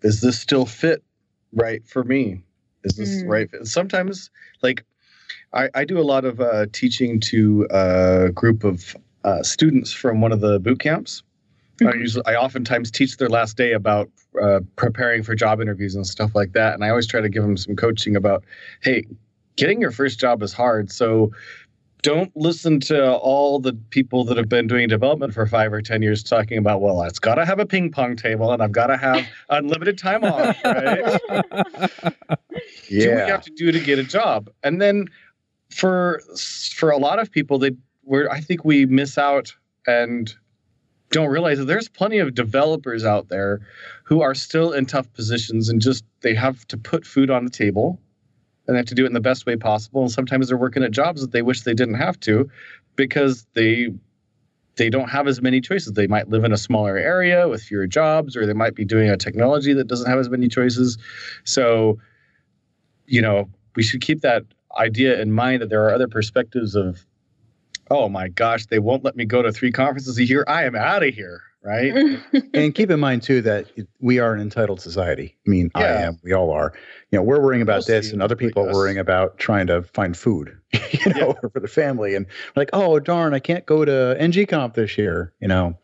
is 0.02 0.20
this 0.22 0.38
still 0.38 0.66
fit 0.66 1.02
right 1.54 1.88
for 1.88 2.04
me? 2.04 2.42
Is 2.84 2.98
this 2.98 3.24
Mm. 3.24 3.30
right? 3.30 3.50
fit? 3.50 3.66
Sometimes, 3.68 4.30
like, 4.62 4.84
I, 5.56 5.70
I 5.74 5.86
do 5.86 5.98
a 6.00 6.04
lot 6.04 6.26
of 6.26 6.42
uh, 6.42 6.68
teaching 6.72 7.20
to 7.22 7.68
a 7.72 8.30
group 8.34 8.64
of 8.64 8.96
uh, 9.24 9.42
students 9.42 9.92
from 9.92 10.22
one 10.22 10.32
of 10.32 10.42
the 10.42 10.60
boot 10.60 10.80
camps. 10.80 11.24
I 11.82 11.94
usually, 11.94 12.26
I 12.26 12.36
oftentimes 12.36 12.90
teach 12.90 13.18
their 13.18 13.28
last 13.28 13.58
day 13.58 13.74
about 13.74 14.10
uh, 14.42 14.62
preparing 14.76 15.24
for 15.24 15.36
job 15.36 15.60
interviews 15.60 15.96
and 15.96 16.08
stuff 16.08 16.34
like 16.34 16.54
that. 16.54 16.74
And 16.74 16.86
I 16.86 16.90
always 16.90 17.08
try 17.08 17.20
to 17.20 17.28
give 17.28 17.44
them 17.44 17.58
some 17.58 17.76
coaching 17.76 18.16
about, 18.16 18.46
hey, 18.82 19.04
getting 19.58 19.82
your 19.82 19.92
first 19.92 20.20
job 20.20 20.42
is 20.42 20.54
hard. 20.54 20.90
So 20.92 21.32
don't 22.02 22.32
listen 22.36 22.80
to 22.82 23.14
all 23.16 23.60
the 23.60 23.74
people 23.90 24.24
that 24.26 24.38
have 24.38 24.48
been 24.48 24.68
doing 24.68 24.88
development 24.88 25.34
for 25.34 25.46
five 25.48 25.74
or 25.74 25.82
10 25.82 26.02
years 26.02 26.24
talking 26.24 26.58
about, 26.58 26.80
well, 26.80 27.02
it's 27.02 27.20
got 27.20 27.36
to 27.36 27.46
have 27.46 27.60
a 27.60 27.66
ping 27.66 27.92
pong 27.92 28.16
table 28.16 28.52
and 28.52 28.62
I've 28.62 28.72
got 28.72 28.88
to 28.88 28.98
have 28.98 29.28
unlimited 29.50 29.98
time 29.98 30.24
off, 30.24 30.56
right? 30.64 31.20
do 32.88 33.10
what 33.10 33.28
you 33.28 33.32
have 33.32 33.42
to 33.42 33.52
do 33.52 33.72
to 33.72 33.80
get 33.80 34.00
a 34.00 34.04
job 34.04 34.50
and 34.64 34.82
then 34.82 35.10
for 35.70 36.22
for 36.74 36.90
a 36.90 36.98
lot 36.98 37.20
of 37.20 37.32
people 37.32 37.58
they 37.58 37.72
were 38.04 38.32
i 38.32 38.40
think 38.40 38.64
we 38.64 38.86
miss 38.86 39.18
out 39.18 39.56
and 39.88 40.36
don't 41.12 41.30
realize 41.30 41.58
that 41.58 41.66
there's 41.66 41.88
plenty 41.88 42.18
of 42.18 42.34
developers 42.34 43.06
out 43.06 43.30
there 43.30 43.62
who 44.04 44.22
are 44.22 44.36
still 44.36 44.72
in 44.72 44.86
tough 44.86 45.12
positions 45.14 45.70
and 45.70 45.82
just 45.82 46.04
they 46.22 46.34
have 46.34 46.68
to 46.68 46.78
put 46.78 47.06
food 47.06 47.30
on 47.30 47.46
the 47.46 47.52
table 47.52 48.00
and 48.68 48.76
they 48.76 48.80
have 48.80 48.88
to 48.88 48.96
do 48.96 49.04
it 49.04 49.08
in 49.08 49.14
the 49.14 49.20
best 49.20 49.46
way 49.46 49.56
possible. 49.56 50.02
And 50.02 50.12
sometimes 50.12 50.48
they're 50.48 50.58
working 50.58 50.84
at 50.84 50.92
jobs 50.92 51.22
that 51.22 51.32
they 51.32 51.42
wish 51.42 51.62
they 51.62 51.74
didn't 51.74 51.96
have 51.96 52.20
to 52.22 52.50
because 52.96 53.46
they 53.54 53.90
they 54.78 54.90
don't 54.90 55.10
have 55.10 55.26
as 55.26 55.42
many 55.42 55.62
choices. 55.62 55.94
They 55.94 56.08
might 56.08 56.28
live 56.28 56.44
in 56.44 56.52
a 56.52 56.58
smaller 56.58 56.98
area 56.98 57.48
with 57.48 57.62
fewer 57.62 57.88
jobs 57.88 58.36
or 58.36 58.46
they 58.46 58.54
might 58.54 58.76
be 58.76 58.84
doing 58.84 59.10
a 59.10 59.16
technology 59.16 59.72
that 59.74 59.88
doesn't 59.88 60.10
have 60.10 60.20
as 60.20 60.30
many 60.30 60.48
choices. 60.48 60.98
So 61.44 62.00
you 63.06 63.22
know, 63.22 63.48
we 63.76 63.84
should 63.84 64.02
keep 64.02 64.22
that 64.22 64.44
idea 64.78 65.22
in 65.22 65.32
mind 65.32 65.62
that 65.62 65.70
there 65.70 65.84
are 65.86 65.94
other 65.94 66.08
perspectives 66.08 66.76
of, 66.76 67.06
oh 67.92 68.10
my 68.10 68.28
gosh, 68.28 68.66
they 68.68 68.80
won't 68.80 69.04
let 69.04 69.16
me 69.16 69.26
go 69.26 69.42
to 69.42 69.52
three 69.52 69.72
conferences 69.72 70.18
a 70.18 70.24
year. 70.24 70.44
I 70.48 70.64
am 70.66 70.76
out 70.76 71.04
of 71.04 71.14
here, 71.14 71.42
right? 71.64 72.20
and 72.54 72.74
keep 72.76 72.90
in 72.90 73.00
mind 73.00 73.24
too 73.24 73.42
that 73.42 73.68
we 74.00 74.20
are 74.20 74.34
an 74.34 74.42
entitled 74.42 74.82
society. 74.82 75.38
I 75.46 75.50
mean, 75.50 75.72
I 75.76 75.86
am. 75.86 76.20
We 76.24 76.34
all 76.34 76.52
are. 76.52 76.74
You 77.12 77.20
know, 77.20 77.24
we're 77.24 77.42
worrying 77.42 77.62
about 77.62 77.78
Mostly 77.78 77.94
this, 77.96 78.12
and 78.12 78.22
other 78.22 78.36
people 78.36 78.68
are 78.68 78.74
worrying 78.74 78.98
about 78.98 79.38
trying 79.38 79.68
to 79.68 79.84
find 79.84 80.16
food. 80.18 80.58
You 81.06 81.14
know, 81.14 81.36
for 81.54 81.60
the 81.60 81.68
family, 81.68 82.16
and 82.16 82.26
like, 82.56 82.70
oh 82.74 83.00
darn, 83.00 83.36
I 83.36 83.40
can't 83.40 83.64
go 83.68 83.86
to 83.86 84.16
ng-conf 84.20 84.74
this 84.74 84.98
year. 84.98 85.34
You 85.40 85.48
know, 85.48 85.78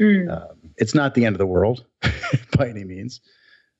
Mm. 0.00 0.30
um, 0.30 0.56
it's 0.78 0.94
not 0.94 1.14
the 1.14 1.26
end 1.26 1.34
of 1.34 1.38
the 1.38 1.46
world 1.46 1.84
by 2.56 2.68
any 2.70 2.84
means. 2.84 3.20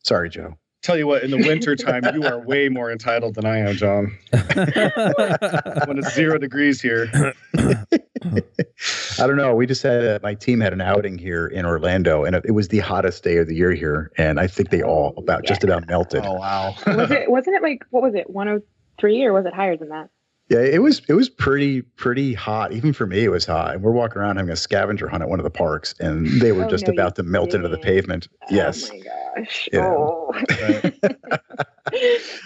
Sorry, 0.05 0.29
Joe. 0.29 0.59
Tell 0.83 0.97
you 0.97 1.07
what, 1.07 1.23
in 1.23 1.31
the 1.31 1.37
winter 1.47 1.77
time, 1.77 2.03
you 2.15 2.25
are 2.25 2.39
way 2.39 2.69
more 2.69 2.91
entitled 2.91 3.35
than 3.35 3.45
I 3.45 3.59
am, 3.59 3.77
John. 3.77 4.17
When 5.87 5.99
it's 5.99 6.15
zero 6.15 6.39
degrees 6.39 6.81
here. 6.81 7.11
I 7.55 9.27
don't 9.27 9.37
know. 9.37 9.55
We 9.55 9.67
just 9.67 9.83
had 9.83 10.05
uh, 10.05 10.19
my 10.23 10.35
team 10.35 10.61
had 10.61 10.73
an 10.73 10.81
outing 10.81 11.19
here 11.19 11.47
in 11.47 11.67
Orlando, 11.67 12.25
and 12.25 12.37
it, 12.37 12.45
it 12.47 12.53
was 12.53 12.69
the 12.69 12.79
hottest 12.79 13.23
day 13.25 13.39
of 13.39 13.49
the 13.49 13.55
year 13.55 13.73
here, 13.73 14.11
and 14.17 14.39
I 14.39 14.47
think 14.47 14.71
they 14.71 14.83
all 14.83 15.15
about 15.17 15.45
just 15.45 15.65
about 15.65 15.87
melted. 15.89 16.25
Oh 16.25 16.35
wow. 16.35 16.75
was 16.87 17.11
it 17.11 17.31
wasn't 17.31 17.57
it 17.57 17.63
like 17.63 17.85
what 17.91 18.03
was 18.03 18.15
it 18.15 18.31
103 18.31 19.25
or 19.25 19.33
was 19.33 19.47
it 19.47 19.55
higher 19.55 19.77
than 19.77 19.89
that? 19.89 20.11
Yeah, 20.51 20.59
it 20.61 20.83
was 20.83 21.01
it 21.09 21.15
was 21.15 21.29
pretty 21.29 21.83
pretty 21.83 22.35
hot. 22.35 22.73
Even 22.75 22.93
for 22.93 23.07
me, 23.07 23.25
it 23.25 23.29
was 23.31 23.47
hot. 23.47 23.75
And 23.75 23.83
we're 23.83 23.93
walking 23.93 24.19
around 24.19 24.37
having 24.37 24.51
a 24.51 24.57
scavenger 24.57 25.09
hunt 25.09 25.23
at 25.23 25.29
one 25.29 25.39
of 25.39 25.45
the 25.45 25.51
parks, 25.51 25.95
and 26.01 26.27
they 26.41 26.51
were 26.53 26.65
Oh, 26.65 26.69
just 26.69 26.87
no, 26.89 26.93
about 26.93 27.15
to 27.17 27.23
you 27.23 27.29
melt 27.29 27.55
into 27.55 27.69
the 27.69 27.77
didn't. 27.77 27.85
pavement. 27.85 28.29
Oh, 28.43 28.47
yes. 28.51 28.91
Oh 28.91 28.95
my 28.95 29.01
gosh. 29.37 29.69
Yeah. 29.73 29.87
Oh. 29.87 30.35
Right. 30.61 30.95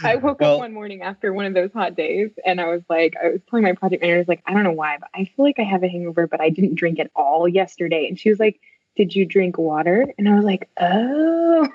I 0.05 0.17
woke 0.17 0.41
Well- 0.41 0.55
up 0.55 0.61
one 0.61 0.73
morning 0.75 1.03
after 1.03 1.33
one 1.33 1.47
of 1.47 1.55
those 1.55 1.71
hot 1.73 1.97
days 1.97 2.31
and 2.47 2.61
I 2.61 2.69
was 2.69 2.83
like, 2.89 3.15
I 3.23 3.29
was 3.31 3.41
telling 3.49 3.63
my 3.63 3.73
project 3.73 4.03
manager, 4.03 4.17
I 4.17 4.21
was 4.21 4.29
like, 4.29 4.43
I 4.47 4.55
don't 4.55 4.65
know 4.65 4.73
why, 4.73 4.97
but 4.99 5.09
I 5.15 5.25
feel 5.25 5.45
like 5.45 5.59
I 5.59 5.63
have 5.65 5.83
a 5.83 5.89
hangover, 5.89 6.27
but 6.27 6.41
I 6.41 6.49
didn't 6.51 6.75
drink 6.77 6.99
at 6.99 7.11
all 7.17 7.49
yesterday. 7.49 8.07
And 8.09 8.19
she 8.19 8.29
was 8.31 8.39
like, 8.39 8.61
Did 8.97 9.15
you 9.15 9.25
drink 9.27 9.59
water? 9.59 10.07
And 10.19 10.29
I 10.29 10.35
was 10.37 10.45
like, 10.45 10.69
Oh, 10.79 11.69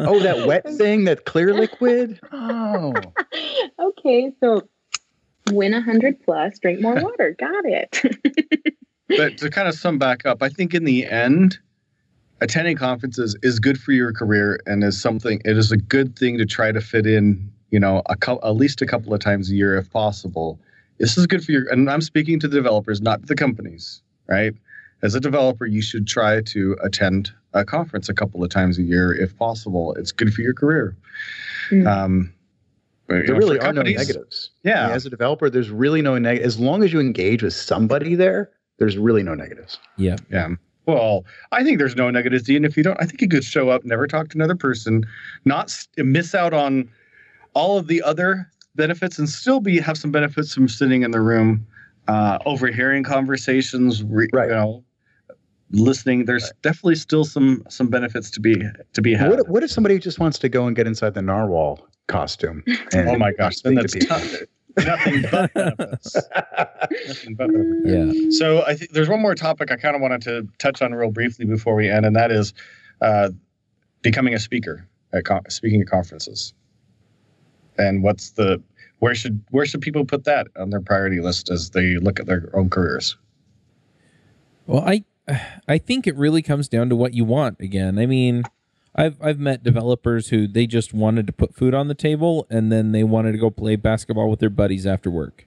oh, 0.00 0.18
that 0.20 0.46
wet 0.46 0.68
thing, 0.76 1.04
that 1.04 1.24
clear 1.24 1.52
liquid. 1.54 2.18
Oh, 2.32 2.92
okay. 3.80 4.32
So 4.40 4.68
win 5.52 5.74
a 5.74 5.80
hundred 5.80 6.22
plus, 6.24 6.58
drink 6.58 6.80
more 6.80 6.94
water. 7.02 7.36
Got 7.38 7.64
it. 7.64 8.74
but 9.08 9.38
to 9.38 9.50
kind 9.50 9.68
of 9.68 9.74
sum 9.74 9.98
back 9.98 10.26
up, 10.26 10.42
I 10.42 10.48
think 10.48 10.74
in 10.74 10.84
the 10.84 11.06
end, 11.06 11.58
attending 12.40 12.76
conferences 12.76 13.36
is 13.42 13.58
good 13.58 13.80
for 13.80 13.92
your 13.92 14.12
career 14.12 14.60
and 14.66 14.82
is 14.84 15.00
something. 15.00 15.40
It 15.44 15.56
is 15.56 15.72
a 15.72 15.76
good 15.76 16.18
thing 16.18 16.38
to 16.38 16.46
try 16.46 16.72
to 16.72 16.80
fit 16.80 17.06
in. 17.06 17.52
You 17.70 17.78
know, 17.78 18.02
a 18.06 18.16
couple, 18.16 18.48
at 18.48 18.56
least 18.56 18.80
a 18.80 18.86
couple 18.86 19.12
of 19.12 19.20
times 19.20 19.50
a 19.50 19.54
year 19.54 19.76
if 19.76 19.90
possible. 19.90 20.58
This 20.98 21.18
is 21.18 21.26
good 21.26 21.44
for 21.44 21.52
your. 21.52 21.70
And 21.70 21.90
I'm 21.90 22.00
speaking 22.00 22.40
to 22.40 22.48
the 22.48 22.56
developers, 22.56 23.00
not 23.00 23.26
the 23.26 23.34
companies. 23.34 24.02
Right? 24.26 24.54
As 25.02 25.14
a 25.14 25.20
developer, 25.20 25.64
you 25.66 25.80
should 25.80 26.06
try 26.06 26.40
to 26.42 26.76
attend 26.82 27.30
a 27.54 27.64
conference 27.64 28.08
a 28.08 28.14
couple 28.14 28.42
of 28.42 28.50
times 28.50 28.78
a 28.78 28.82
year 28.82 29.12
if 29.12 29.36
possible. 29.36 29.94
It's 29.94 30.12
good 30.12 30.34
for 30.34 30.42
your 30.42 30.54
career. 30.54 30.96
Mm. 31.70 31.86
Um, 31.86 32.34
you 33.08 33.16
know, 33.16 33.22
there 33.26 33.36
really 33.36 33.58
are 33.58 33.72
no 33.72 33.82
negatives. 33.82 34.50
Yeah. 34.64 34.84
I 34.84 34.86
mean, 34.88 34.96
as 34.96 35.06
a 35.06 35.10
developer, 35.10 35.48
there's 35.50 35.70
really 35.70 36.02
no 36.02 36.18
negative. 36.18 36.46
As 36.46 36.58
long 36.58 36.82
as 36.82 36.92
you 36.92 37.00
engage 37.00 37.42
with 37.42 37.54
somebody 37.54 38.14
there, 38.14 38.50
there's 38.78 38.96
really 38.98 39.22
no 39.22 39.34
negatives. 39.34 39.78
yeah. 39.96 40.16
Yeah. 40.30 40.48
Well, 40.86 41.26
I 41.52 41.62
think 41.64 41.78
there's 41.78 41.96
no 41.96 42.08
negatives, 42.10 42.44
Dean. 42.44 42.64
If 42.64 42.74
you 42.76 42.82
don't, 42.82 42.96
I 42.98 43.04
think 43.04 43.20
you 43.20 43.28
could 43.28 43.44
show 43.44 43.68
up, 43.68 43.84
never 43.84 44.06
talk 44.06 44.30
to 44.30 44.38
another 44.38 44.54
person, 44.56 45.04
not 45.44 45.70
miss 45.98 46.34
out 46.34 46.54
on 46.54 46.88
all 47.52 47.76
of 47.76 47.88
the 47.88 48.02
other 48.02 48.50
benefits, 48.74 49.18
and 49.18 49.28
still 49.28 49.60
be 49.60 49.80
have 49.80 49.98
some 49.98 50.10
benefits 50.10 50.54
from 50.54 50.66
sitting 50.66 51.02
in 51.02 51.10
the 51.10 51.20
room, 51.20 51.66
uh, 52.06 52.38
overhearing 52.46 53.02
conversations, 53.04 54.02
re, 54.02 54.28
Right. 54.32 54.48
you 54.48 54.54
know, 54.54 54.82
listening. 55.72 56.24
There's 56.24 56.50
definitely 56.62 56.94
still 56.94 57.24
some 57.24 57.62
some 57.68 57.88
benefits 57.88 58.30
to 58.32 58.40
be 58.40 58.54
to 58.94 59.02
be 59.02 59.14
had. 59.14 59.28
What, 59.30 59.48
what 59.48 59.62
if 59.62 59.70
somebody 59.70 59.98
just 59.98 60.18
wants 60.18 60.38
to 60.38 60.48
go 60.48 60.66
and 60.66 60.74
get 60.74 60.86
inside 60.86 61.14
the 61.14 61.22
narwhal 61.22 61.86
costume? 62.08 62.64
And 62.92 63.08
oh 63.08 63.16
my 63.16 63.32
gosh, 63.32 63.60
then 63.60 63.76
speak 63.88 64.00
to 64.02 64.08
that's 64.08 64.28
people? 64.28 64.46
tough. 64.76 64.86
nothing 64.86 65.22
but 65.30 65.54
benefits. 65.78 66.14
Nothing 67.06 67.34
but 67.34 67.52
benefits. 67.52 67.84
Yeah. 67.86 68.38
So 68.38 68.64
I 68.66 68.74
think 68.74 68.92
there's 68.92 69.08
one 69.08 69.20
more 69.22 69.34
topic 69.34 69.70
I 69.70 69.76
kind 69.76 69.94
of 69.94 70.02
wanted 70.02 70.22
to 70.22 70.48
touch 70.58 70.82
on 70.82 70.92
real 70.94 71.10
briefly 71.10 71.44
before 71.44 71.74
we 71.74 71.88
end, 71.88 72.04
and 72.06 72.16
that 72.16 72.30
is 72.32 72.52
uh, 73.00 73.30
becoming 74.02 74.34
a 74.34 74.38
speaker 74.38 74.86
at 75.12 75.24
con- 75.24 75.48
speaking 75.48 75.80
at 75.80 75.86
conferences. 75.88 76.52
And 77.78 78.02
what's 78.02 78.30
the 78.30 78.60
where 78.98 79.14
should 79.14 79.42
where 79.50 79.66
should 79.66 79.80
people 79.80 80.04
put 80.04 80.24
that 80.24 80.48
on 80.56 80.70
their 80.70 80.80
priority 80.80 81.20
list 81.20 81.50
as 81.50 81.70
they 81.70 81.96
look 81.96 82.18
at 82.18 82.26
their 82.26 82.50
own 82.54 82.68
careers? 82.70 83.16
Well, 84.66 84.82
I 84.86 85.04
I 85.68 85.78
think 85.78 86.06
it 86.06 86.16
really 86.16 86.42
comes 86.42 86.68
down 86.68 86.88
to 86.88 86.96
what 86.96 87.14
you 87.14 87.24
want 87.24 87.60
again. 87.60 87.98
I 87.98 88.06
mean, 88.06 88.42
I've 88.98 89.16
I've 89.22 89.38
met 89.38 89.62
developers 89.62 90.28
who 90.28 90.48
they 90.48 90.66
just 90.66 90.92
wanted 90.92 91.26
to 91.28 91.32
put 91.32 91.54
food 91.54 91.72
on 91.72 91.86
the 91.86 91.94
table 91.94 92.46
and 92.50 92.72
then 92.72 92.90
they 92.92 93.04
wanted 93.04 93.32
to 93.32 93.38
go 93.38 93.48
play 93.48 93.76
basketball 93.76 94.28
with 94.28 94.40
their 94.40 94.50
buddies 94.50 94.86
after 94.86 95.08
work. 95.08 95.46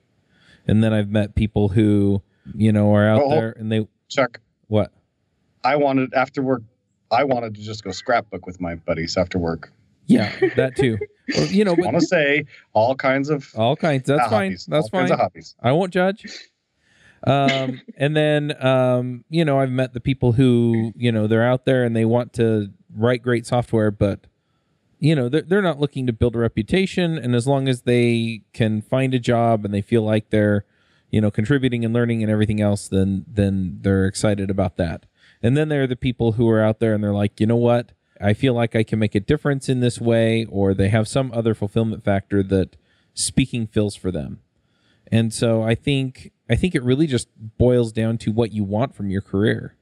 And 0.66 0.82
then 0.84 0.94
I've 0.94 1.10
met 1.10 1.36
people 1.36 1.70
who, 1.70 2.22
you 2.56 2.72
know, 2.72 2.96
are 2.96 3.08
out 3.08 3.22
Oh, 3.24 3.30
there 3.30 3.54
and 3.58 3.72
they 3.72 3.88
Chuck, 4.08 4.40
what? 4.68 4.94
I 5.64 5.76
wanted 5.76 6.14
after 6.14 6.42
work. 6.42 6.64
I 7.12 7.26
wanted 7.26 7.56
to 7.56 7.62
just 7.62 7.84
go 7.84 7.92
scrapbook 7.92 8.46
with 8.46 8.62
my 8.62 8.76
buddies 8.76 9.18
after 9.18 9.38
work. 9.38 9.72
Yeah, 10.08 10.32
that 10.56 10.76
too. 10.76 10.98
Well, 11.38 11.46
you 11.46 11.64
know, 11.64 11.72
I 11.72 11.82
want 11.86 11.98
to 11.98 12.06
say 12.06 12.44
all 12.74 12.94
kinds 12.94 13.30
of 13.30 13.48
all 13.56 13.78
kinds. 13.78 14.08
That's 14.08 14.24
uh, 14.24 14.30
fine. 14.30 14.48
hobbies, 14.52 14.66
That's 14.66 14.90
fine. 14.90 15.10
of 15.10 15.18
hobbies. 15.18 15.56
I 15.62 15.72
won't 15.72 15.94
judge. 15.94 16.26
Um, 17.26 17.80
and 17.98 18.18
then, 18.18 18.62
um, 18.62 19.24
you 19.30 19.46
know, 19.46 19.60
I've 19.60 19.70
met 19.70 19.94
the 19.94 20.02
people 20.02 20.34
who, 20.34 20.92
you 20.98 21.12
know, 21.12 21.28
they're 21.28 21.48
out 21.48 21.64
there 21.64 21.86
and 21.86 21.96
they 21.96 22.04
want 22.04 22.34
to 22.34 22.70
write 22.96 23.22
great 23.22 23.46
software, 23.46 23.92
but, 23.92 24.28
you 25.00 25.16
know, 25.16 25.30
they're, 25.30 25.42
they're 25.42 25.62
not 25.62 25.80
looking 25.80 26.08
to 26.08 26.14
build 26.14 26.36
a 26.36 26.40
reputation. 26.40 27.18
And 27.18 27.36
as 27.36 27.48
long 27.48 27.68
as 27.68 27.82
they 27.82 28.44
can 28.54 28.82
find 28.82 29.14
a 29.14 29.20
job 29.20 29.66
and 29.66 29.74
they 29.74 29.82
feel 29.82 30.04
like 30.04 30.30
they're, 30.30 30.66
you 31.10 31.22
know, 31.22 31.32
contributing 31.32 31.84
and 31.84 31.94
learning 31.94 32.24
and 32.24 32.32
everything 32.32 32.62
else, 32.62 32.88
then, 32.88 33.26
then 33.28 33.80
they're 33.82 34.06
excited 34.06 34.50
about 34.50 34.78
that. 34.78 35.06
And 35.44 35.58
then 35.58 35.70
there 35.70 35.84
are 35.84 35.88
the 35.88 35.96
people 35.96 36.34
who 36.34 36.50
are 36.50 36.62
out 36.62 36.80
there 36.80 36.94
and 36.94 37.04
they're 37.04 37.14
like, 37.14 37.40
you 37.40 37.48
know 37.48 37.56
what? 37.56 37.92
I 38.22 38.34
feel 38.34 38.54
like 38.54 38.76
I 38.76 38.84
can 38.84 39.00
make 39.00 39.16
a 39.16 39.20
difference 39.20 39.68
in 39.68 39.80
this 39.80 40.00
way, 40.00 40.46
or 40.46 40.74
they 40.74 40.90
have 40.90 41.08
some 41.08 41.32
other 41.34 41.56
fulfillment 41.56 42.04
factor 42.04 42.44
that 42.44 42.78
speaking 43.14 43.66
fills 43.66 43.96
for 43.96 44.12
them. 44.12 44.42
And 45.12 45.34
so 45.34 45.64
I 45.64 45.76
think 45.76 46.32
I 46.50 46.56
think 46.56 46.76
it 46.76 46.84
really 46.84 47.08
just 47.08 47.28
boils 47.58 47.92
down 47.92 48.18
to 48.20 48.32
what 48.32 48.52
you 48.52 48.64
want 48.64 48.96
from 48.96 49.10
your 49.10 49.22
career. 49.22 49.76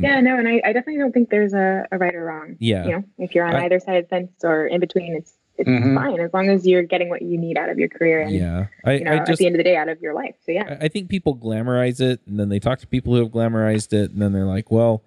Yeah, 0.00 0.20
no, 0.20 0.38
and 0.38 0.48
I, 0.48 0.60
I 0.64 0.72
definitely 0.72 0.98
don't 0.98 1.12
think 1.12 1.30
there's 1.30 1.52
a, 1.54 1.86
a 1.92 1.98
right 1.98 2.14
or 2.14 2.24
wrong. 2.24 2.56
Yeah. 2.58 2.84
You 2.84 2.90
know, 2.92 3.04
if 3.18 3.34
you're 3.34 3.44
on 3.46 3.54
I- 3.56 3.64
either 3.66 3.78
side 3.80 3.96
of 3.96 4.04
the 4.04 4.08
fence 4.08 4.30
or 4.44 4.66
in 4.66 4.80
between, 4.80 5.14
it's 5.16 5.34
it's 5.58 5.68
Mhm. 5.68 5.94
fine 5.94 6.18
as 6.20 6.32
long 6.32 6.48
as 6.48 6.66
you're 6.66 6.82
getting 6.82 7.10
what 7.10 7.20
you 7.20 7.36
need 7.36 7.58
out 7.58 7.68
of 7.68 7.78
your 7.78 7.88
career 7.88 8.22
and 8.22 8.30
Yeah. 8.34 8.66
I, 8.84 8.92
you 8.94 9.04
know 9.04 9.10
I 9.12 9.16
at 9.16 9.26
just 9.26 9.38
the 9.40 9.46
end 9.46 9.56
of 9.56 9.58
the 9.58 9.64
day 9.64 9.76
out 9.76 9.90
of 9.90 10.00
your 10.00 10.14
life. 10.14 10.34
So 10.46 10.52
yeah. 10.52 10.78
I 10.80 10.84
I 10.86 10.88
think 10.88 11.10
people 11.10 11.36
glamorize 11.36 12.00
it 12.00 12.20
and 12.26 12.40
then 12.40 12.48
they 12.48 12.58
talk 12.58 12.78
to 12.78 12.86
people 12.86 13.14
who 13.14 13.20
have 13.22 13.28
glamorized 13.30 13.92
it 13.92 14.10
and 14.10 14.22
then 14.22 14.32
they're 14.32 14.46
like, 14.46 14.70
Well, 14.70 15.02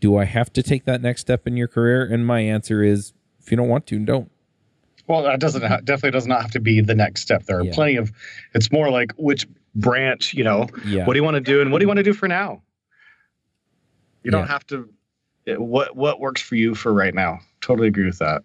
do 0.00 0.16
I 0.16 0.24
have 0.24 0.52
to 0.52 0.62
take 0.62 0.84
that 0.84 1.02
next 1.02 1.22
step 1.22 1.46
in 1.48 1.56
your 1.56 1.66
career? 1.66 2.04
And 2.04 2.24
my 2.24 2.38
answer 2.40 2.84
is 2.84 3.14
if 3.40 3.50
you 3.50 3.56
don't 3.56 3.68
want 3.68 3.86
to, 3.88 3.98
don't. 3.98 4.30
Well, 5.08 5.22
that 5.24 5.40
doesn't 5.40 5.62
ha- 5.62 5.78
definitely 5.82 6.12
does 6.12 6.26
not 6.28 6.42
have 6.42 6.50
to 6.52 6.60
be 6.60 6.80
the 6.80 6.94
next 6.94 7.22
step. 7.22 7.44
There 7.44 7.58
are 7.58 7.64
Yeah. 7.64 7.74
plenty 7.74 7.96
of. 7.96 8.12
It's 8.54 8.70
more 8.70 8.90
like 8.90 9.12
which 9.16 9.46
branch, 9.74 10.34
you 10.34 10.44
know, 10.44 10.68
Yeah. 10.86 11.04
what 11.04 11.14
do 11.14 11.18
you 11.18 11.24
want 11.24 11.34
to 11.34 11.40
do 11.40 11.60
and 11.60 11.72
what 11.72 11.78
do 11.80 11.82
you 11.84 11.88
want 11.88 11.98
to 11.98 12.04
do 12.04 12.12
for 12.12 12.28
now. 12.28 12.62
You 14.26 14.32
don't 14.32 14.40
Yeah. 14.42 14.48
have 14.48 14.66
to. 14.66 14.88
it- 15.46 15.60
what 15.62 15.96
what 15.96 16.18
works 16.18 16.42
for 16.42 16.56
you 16.56 16.74
for 16.74 16.92
right 16.92 17.14
now? 17.14 17.38
Totally 17.60 17.86
agree 17.86 18.04
with 18.06 18.18
that. 18.18 18.42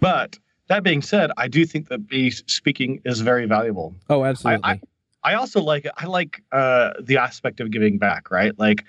But 0.00 0.38
that 0.68 0.82
being 0.82 1.02
said, 1.02 1.30
I 1.36 1.46
do 1.48 1.66
think 1.66 1.88
that 1.88 2.08
be 2.08 2.30
speaking 2.30 3.02
is 3.04 3.20
very 3.20 3.44
valuable. 3.44 3.94
oh, 4.08 4.24
absolutely. 4.24 4.80
I 5.22 5.34
also 5.34 5.60
like 5.60 5.86
I 5.98 6.06
like 6.06 6.42
uh, 6.52 6.94
the 7.02 7.18
aspect 7.18 7.60
of 7.60 7.70
giving 7.70 7.98
back, 7.98 8.30
right? 8.30 8.58
Like 8.58 8.84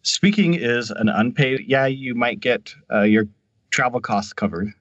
speaking 0.00 0.54
is 0.54 0.90
an 0.90 1.10
unpaid. 1.10 1.64
Yeah, 1.66 1.84
you 1.84 2.14
might 2.14 2.40
get 2.40 2.74
uh, 2.90 3.02
your 3.02 3.26
travel 3.70 4.00
costs 4.00 4.32
covered, 4.32 4.72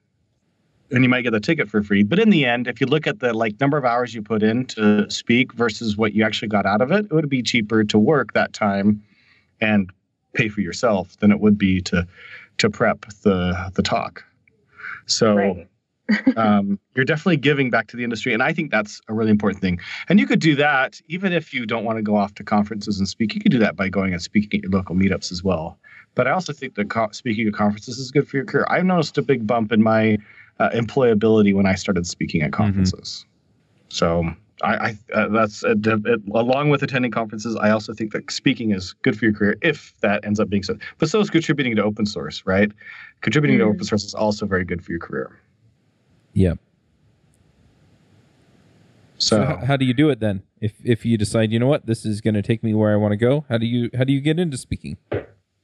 and 0.91 1.03
you 1.03 1.09
might 1.09 1.23
get 1.23 1.31
the 1.31 1.41
ticket 1.41 1.69
for 1.69 1.83
free. 1.83 2.03
But 2.03 2.19
in 2.19 2.29
the 2.29 2.45
end, 2.45 2.67
if 2.69 2.79
you 2.79 2.87
look 2.87 3.07
at 3.07 3.19
the 3.19 3.33
like 3.33 3.59
number 3.59 3.77
of 3.77 3.83
hours 3.83 4.13
you 4.13 4.21
put 4.21 4.41
in 4.41 4.65
to 4.67 5.09
speak 5.11 5.51
versus 5.51 5.97
what 5.97 6.13
you 6.13 6.23
actually 6.23 6.47
got 6.47 6.65
out 6.65 6.79
of 6.81 6.93
it, 6.93 7.05
it 7.05 7.11
would 7.11 7.27
be 7.29 7.43
cheaper 7.43 7.83
to 7.83 7.99
work 7.99 8.32
that 8.34 8.53
time 8.53 9.03
and 9.59 9.91
pay 10.34 10.49
for 10.49 10.61
yourself 10.61 11.17
than 11.17 11.32
it 11.32 11.39
would 11.39 11.57
be 11.57 11.82
to 11.82 12.07
to 12.57 12.69
prep 12.69 13.05
the 13.23 13.71
the 13.75 13.82
talk. 13.82 14.23
So 15.05 15.36
Right. 15.36 15.65
um, 16.38 16.80
you're 16.95 17.05
definitely 17.05 17.38
giving 17.38 17.69
back 17.69 17.86
to 17.88 17.97
the 17.97 18.03
industry, 18.03 18.34
and 18.34 18.41
I 18.41 18.51
think 18.51 18.71
that's 18.71 18.99
a 19.09 19.13
really 19.13 19.30
important 19.30 19.61
thing. 19.61 19.80
And 20.07 20.19
you 20.19 20.25
could 20.25 20.39
do 20.39 20.55
that 20.55 20.99
even 21.07 21.34
if 21.34 21.53
you 21.53 21.67
don't 21.67 21.84
want 21.84 21.97
to 21.97 22.01
go 22.01 22.15
off 22.15 22.34
to 22.36 22.43
conferences 22.43 22.97
and 22.97 23.07
speak. 23.07 23.36
You 23.36 23.41
could 23.41 23.51
do 23.51 23.59
that 23.59 23.75
by 23.75 23.89
going 23.89 24.13
and 24.13 24.21
speaking 24.21 24.59
at 24.59 24.63
your 24.63 24.71
local 24.71 24.95
meetups 24.95 25.32
as 25.32 25.43
well. 25.43 25.77
But 26.15 26.27
I 26.27 26.32
also 26.32 26.51
think 26.51 26.75
that 26.75 26.89
co- 26.89 27.11
speaking 27.11 27.47
at 27.47 27.53
conferences 27.53 27.99
is 27.99 28.09
good 28.09 28.27
for 28.27 28.38
your 28.38 28.45
career. 28.45 28.65
I've 28.69 28.86
noticed 28.86 29.17
a 29.19 29.21
big 29.21 29.45
bump 29.45 29.71
in 29.71 29.84
my 29.84 30.17
uh, 30.59 30.69
employability 30.71 31.53
when 31.53 31.65
I 31.67 31.75
started 31.75 32.07
speaking 32.07 32.41
at 32.41 32.51
conferences. 32.51 33.25
So 33.89 34.34
I, 34.62 34.76
I 34.76 34.97
uh, 35.14 35.28
that's 35.30 35.64
uh, 35.64 35.76
it, 35.78 36.22
along 36.34 36.70
with 36.70 36.84
attending 36.84 37.12
conferences. 37.12 37.55
I 37.55 37.70
also 37.70 37.93
think 37.93 38.12
that 38.14 38.30
speaking 38.32 38.72
is 38.72 38.93
good 38.93 39.18
for 39.18 39.26
your 39.26 39.34
career 39.34 39.57
if 39.62 39.93
that 40.01 40.26
ends 40.26 40.39
up 40.39 40.49
being 40.49 40.64
so. 40.64 40.78
But 40.97 41.10
so 41.10 41.20
is 41.20 41.30
contributing 41.30 41.76
to 41.76 41.84
open 41.84 42.05
source, 42.05 42.43
right? 42.45 42.72
Contributing 43.22 43.57
mm. 43.57 43.62
to 43.62 43.66
open 43.66 43.84
source 43.84 44.03
is 44.03 44.14
also 44.14 44.45
very 44.45 44.66
good 44.66 44.84
for 44.84 44.91
your 44.91 44.99
career. 44.99 45.39
Yeah. 46.34 46.55
So, 49.18 49.38
so 49.38 49.45
how, 49.45 49.57
how, 49.66 49.78
do 49.78 49.86
you 49.86 49.93
do 49.93 50.10
it 50.10 50.20
then? 50.20 50.43
If 50.62 50.74
if 50.84 51.05
you 51.05 51.18
decide, 51.18 51.51
you 51.51 51.60
know 51.60 51.68
what, 51.68 51.86
this 51.86 52.05
is 52.05 52.22
going 52.22 52.36
to 52.36 52.41
take 52.41 52.64
me 52.64 52.74
where 52.74 52.93
I 52.93 52.95
want 52.95 53.12
to 53.12 53.18
go, 53.18 53.45
how 53.49 53.57
do 53.57 53.66
you 53.66 53.89
how 53.97 54.03
do 54.03 54.14
you 54.14 54.22
get 54.22 54.39
into 54.39 54.57
speaking? 54.57 54.97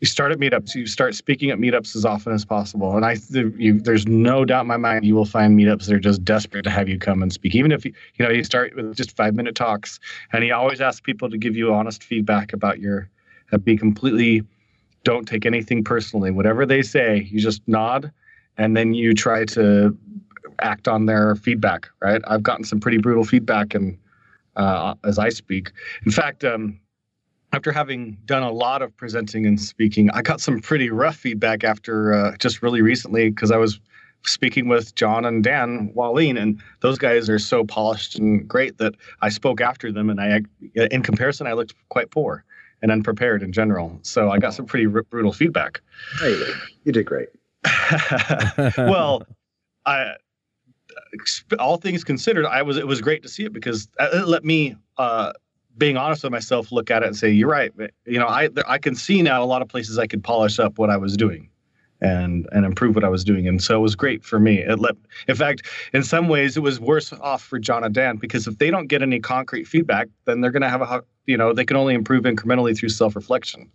You 0.02 0.08
start 0.08 0.32
at 0.34 0.40
meetups. 0.40 0.76
You 0.76 0.88
start 0.88 1.16
speaking 1.16 1.52
at 1.52 1.58
meetups 1.58 1.96
as 1.96 2.04
often 2.04 2.34
as 2.34 2.44
possible, 2.44 2.96
and 2.98 3.06
I 3.06 3.16
you, 3.32 3.80
there's 3.80 4.06
no 4.06 4.44
doubt 4.44 4.62
in 4.62 4.68
my 4.68 4.78
mind 4.78 5.06
you 5.06 5.16
will 5.16 5.26
find 5.26 5.58
meetups 5.58 5.86
that 5.86 5.94
are 5.94 6.00
just 6.00 6.24
desperate 6.26 6.64
to 6.64 6.70
have 6.70 6.90
you 6.90 7.00
come 7.00 7.24
and 7.24 7.32
speak. 7.32 7.56
Even 7.56 7.72
if 7.72 7.86
you 7.86 7.94
you 8.16 8.26
know 8.26 8.32
you 8.32 8.44
start 8.44 8.76
with 8.76 8.94
just 8.96 9.16
five 9.16 9.36
minute 9.36 9.56
talks, 9.56 10.00
and 10.34 10.44
he 10.44 10.52
always 10.52 10.82
asks 10.82 11.00
people 11.00 11.30
to 11.30 11.38
give 11.38 11.56
you 11.56 11.74
honest 11.74 12.04
feedback 12.04 12.52
about 12.52 12.80
your, 12.80 13.10
uh, 13.54 13.58
be 13.58 13.78
completely, 13.78 14.44
don't 15.06 15.28
take 15.28 15.46
anything 15.46 15.82
personally. 15.82 16.30
Whatever 16.30 16.66
they 16.66 16.82
say, 16.82 17.28
you 17.32 17.40
just 17.40 17.62
nod, 17.66 18.12
and 18.58 18.76
then 18.76 18.94
you 18.94 19.14
try 19.14 19.46
to 19.46 19.98
act 20.60 20.90
on 20.90 21.06
their 21.06 21.36
feedback. 21.36 21.88
Right? 22.02 22.22
I've 22.28 22.44
gotten 22.44 22.66
some 22.66 22.82
pretty 22.82 22.98
brutal 22.98 23.24
feedback, 23.24 23.74
and 23.74 23.98
uh, 24.58 24.96
as 25.06 25.18
I 25.18 25.30
speak, 25.30 25.72
in 26.06 26.12
fact. 26.12 26.44
Um, 26.44 26.82
after 27.56 27.72
having 27.72 28.18
done 28.26 28.44
a 28.44 28.52
lot 28.52 28.82
of 28.82 28.96
presenting 28.98 29.46
and 29.46 29.60
speaking, 29.60 30.10
I 30.12 30.22
got 30.22 30.42
some 30.42 30.60
pretty 30.60 30.90
rough 30.90 31.16
feedback 31.16 31.64
after 31.64 32.14
uh, 32.14 32.36
just 32.36 32.62
really 32.62 32.82
recently 32.82 33.30
because 33.30 33.50
I 33.50 33.56
was 33.56 33.80
speaking 34.26 34.68
with 34.68 34.94
John 34.96 35.24
and 35.24 35.42
Dan 35.42 35.94
Wahlin, 35.96 36.38
and 36.38 36.62
those 36.82 36.98
guys 36.98 37.30
are 37.30 37.40
so 37.40 37.64
polished 37.64 38.20
and 38.20 38.46
great 38.46 38.78
that 38.80 38.96
I 39.22 39.30
spoke 39.30 39.62
after 39.62 39.90
them, 39.90 40.10
and 40.10 40.20
I, 40.20 40.42
in 40.92 41.02
comparison, 41.02 41.48
I 41.48 41.54
looked 41.54 41.74
quite 41.88 42.12
poor 42.12 42.44
and 42.82 42.92
unprepared 42.92 43.42
in 43.42 43.54
general. 43.54 43.98
So 44.02 44.32
I 44.32 44.38
got 44.38 44.54
some 44.54 44.66
pretty 44.66 44.94
r- 44.94 45.04
brutal 45.04 45.32
feedback. 45.32 45.80
Hey, 46.20 46.38
you 46.84 46.92
did 46.92 47.06
great. 47.06 47.30
well, 48.78 49.24
I 49.86 50.16
all 51.60 51.78
things 51.78 52.04
considered, 52.04 52.46
I 52.46 52.62
was 52.64 52.76
it 52.76 52.88
was 52.88 53.00
great 53.00 53.24
to 53.24 53.30
see 53.30 53.46
it 53.46 53.54
because 53.54 53.88
it 54.00 54.28
let 54.28 54.44
me 54.44 54.76
uh, 54.98 55.32
being 55.78 55.98
honest 55.98 56.24
with 56.24 56.32
myself, 56.32 56.72
look 56.72 56.90
at 56.92 57.04
it 57.04 57.08
and 57.08 57.16
say, 57.16 57.30
"You're 57.30 57.50
right." 57.50 57.72
You 58.06 58.20
know, 58.20 58.28
I 58.28 58.50
I 58.68 58.78
can 58.78 58.96
see 58.96 59.22
now 59.22 59.44
a 59.44 59.46
lot 59.46 59.62
of 59.62 59.68
places 59.68 59.98
I 59.98 60.08
could 60.08 60.24
polish 60.24 60.60
up 60.60 60.78
what 60.78 60.90
I 60.90 60.98
was 60.98 61.18
doing, 61.18 61.50
and 62.02 62.48
and 62.52 62.66
improve 62.66 62.96
what 62.96 63.04
I 63.04 63.10
was 63.10 63.24
doing, 63.24 63.48
and 63.48 63.62
so 63.62 63.78
it 63.78 63.82
was 63.82 63.96
great 63.96 64.24
for 64.24 64.40
me. 64.40 64.60
It 64.60 64.80
let, 64.80 64.96
in 65.28 65.36
fact, 65.36 65.68
in 65.94 66.04
some 66.04 66.28
ways, 66.28 66.58
it 66.58 66.62
was 66.62 66.80
worse 66.80 67.12
off 67.14 67.42
for 67.44 67.60
John 67.60 67.84
and 67.84 67.94
Dan 67.94 68.18
because 68.18 68.48
if 68.48 68.58
they 68.58 68.72
don't 68.72 68.88
get 68.88 69.02
any 69.02 69.20
concrete 69.20 69.66
feedback, 69.66 70.08
then 70.26 70.42
they're 70.42 70.52
going 70.52 70.62
to 70.62 70.70
have 70.70 70.82
a 70.82 71.04
you 71.26 71.38
know 71.38 71.54
they 71.54 71.66
can 71.66 71.78
only 71.78 71.94
improve 71.94 72.24
incrementally 72.24 72.78
through 72.78 72.90
self 72.90 73.16
reflection. 73.16 73.70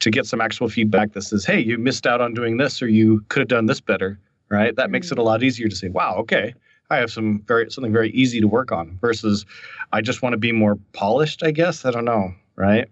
To 0.00 0.10
get 0.10 0.26
some 0.26 0.40
actual 0.40 0.68
feedback 0.68 1.12
that 1.12 1.22
says, 1.22 1.44
"Hey, 1.44 1.60
you 1.60 1.78
missed 1.78 2.06
out 2.06 2.20
on 2.20 2.34
doing 2.34 2.56
this, 2.56 2.82
or 2.82 2.88
you 2.88 3.24
could 3.28 3.40
have 3.40 3.48
done 3.48 3.66
this 3.66 3.80
better," 3.80 4.18
right? 4.48 4.74
That 4.74 4.90
makes 4.90 5.06
mm-hmm. 5.08 5.20
it 5.20 5.22
a 5.22 5.22
lot 5.22 5.42
easier 5.44 5.68
to 5.68 5.76
say, 5.76 5.88
"Wow, 5.88 6.16
okay." 6.18 6.54
I 6.92 6.98
have 6.98 7.10
some 7.10 7.42
very 7.46 7.70
something 7.70 7.92
very 7.92 8.10
easy 8.10 8.40
to 8.40 8.46
work 8.46 8.70
on 8.70 8.98
versus 9.00 9.46
I 9.92 10.02
just 10.02 10.20
want 10.20 10.34
to 10.34 10.36
be 10.36 10.52
more 10.52 10.76
polished, 10.92 11.42
I 11.42 11.50
guess. 11.50 11.86
I 11.86 11.90
don't 11.90 12.04
know, 12.04 12.34
right? 12.56 12.86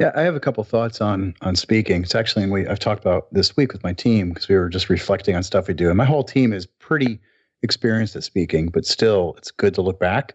Yeah, 0.00 0.10
I 0.16 0.22
have 0.22 0.34
a 0.34 0.40
couple 0.40 0.64
thoughts 0.64 1.00
on 1.00 1.34
on 1.42 1.54
speaking. 1.54 2.02
It's 2.02 2.16
actually 2.16 2.50
we 2.50 2.66
I've 2.66 2.80
talked 2.80 3.00
about 3.00 3.32
this 3.32 3.56
week 3.56 3.72
with 3.72 3.84
my 3.84 3.92
team 3.92 4.30
because 4.30 4.48
we 4.48 4.56
were 4.56 4.68
just 4.68 4.90
reflecting 4.90 5.36
on 5.36 5.44
stuff 5.44 5.68
we 5.68 5.74
do. 5.74 5.88
And 5.88 5.96
my 5.96 6.04
whole 6.04 6.24
team 6.24 6.52
is 6.52 6.66
pretty 6.66 7.20
experienced 7.62 8.16
at 8.16 8.24
speaking, 8.24 8.68
but 8.68 8.84
still 8.84 9.34
it's 9.38 9.52
good 9.52 9.74
to 9.74 9.82
look 9.82 10.00
back. 10.00 10.34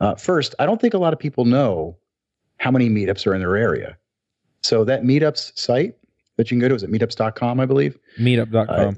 Uh, 0.00 0.16
first, 0.16 0.56
I 0.58 0.66
don't 0.66 0.80
think 0.80 0.94
a 0.94 0.98
lot 0.98 1.12
of 1.12 1.18
people 1.20 1.44
know 1.44 1.96
how 2.58 2.72
many 2.72 2.90
meetups 2.90 3.24
are 3.24 3.34
in 3.34 3.40
their 3.40 3.56
area. 3.56 3.96
So 4.62 4.84
that 4.84 5.04
meetups 5.04 5.56
site 5.56 5.94
that 6.38 6.50
you 6.50 6.56
can 6.56 6.58
go 6.58 6.68
to 6.68 6.74
is 6.74 6.82
at 6.82 6.90
meetups.com, 6.90 7.60
I 7.60 7.66
believe. 7.66 7.96
Meetup.com. 8.18 8.68
Uh, 8.68 8.92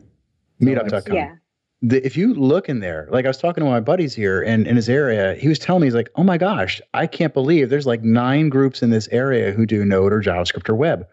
meetup.com. 0.64 1.14
Yeah 1.14 1.34
the, 1.80 2.04
if 2.04 2.16
you 2.16 2.34
look 2.34 2.68
in 2.68 2.80
there, 2.80 3.08
like 3.10 3.24
I 3.24 3.28
was 3.28 3.38
talking 3.38 3.62
to 3.62 3.70
my 3.70 3.80
buddies 3.80 4.14
here 4.14 4.42
and 4.42 4.66
in 4.66 4.76
his 4.76 4.88
area, 4.88 5.34
he 5.36 5.48
was 5.48 5.58
telling 5.58 5.82
me, 5.82 5.86
he's 5.86 5.94
like, 5.94 6.10
oh 6.16 6.24
my 6.24 6.36
gosh, 6.36 6.80
I 6.94 7.06
can't 7.06 7.32
believe 7.32 7.70
there's 7.70 7.86
like 7.86 8.02
nine 8.02 8.48
groups 8.48 8.82
in 8.82 8.90
this 8.90 9.08
area 9.08 9.52
who 9.52 9.64
do 9.64 9.84
Node 9.84 10.12
or 10.12 10.20
JavaScript 10.20 10.68
or 10.68 10.74
web. 10.74 11.06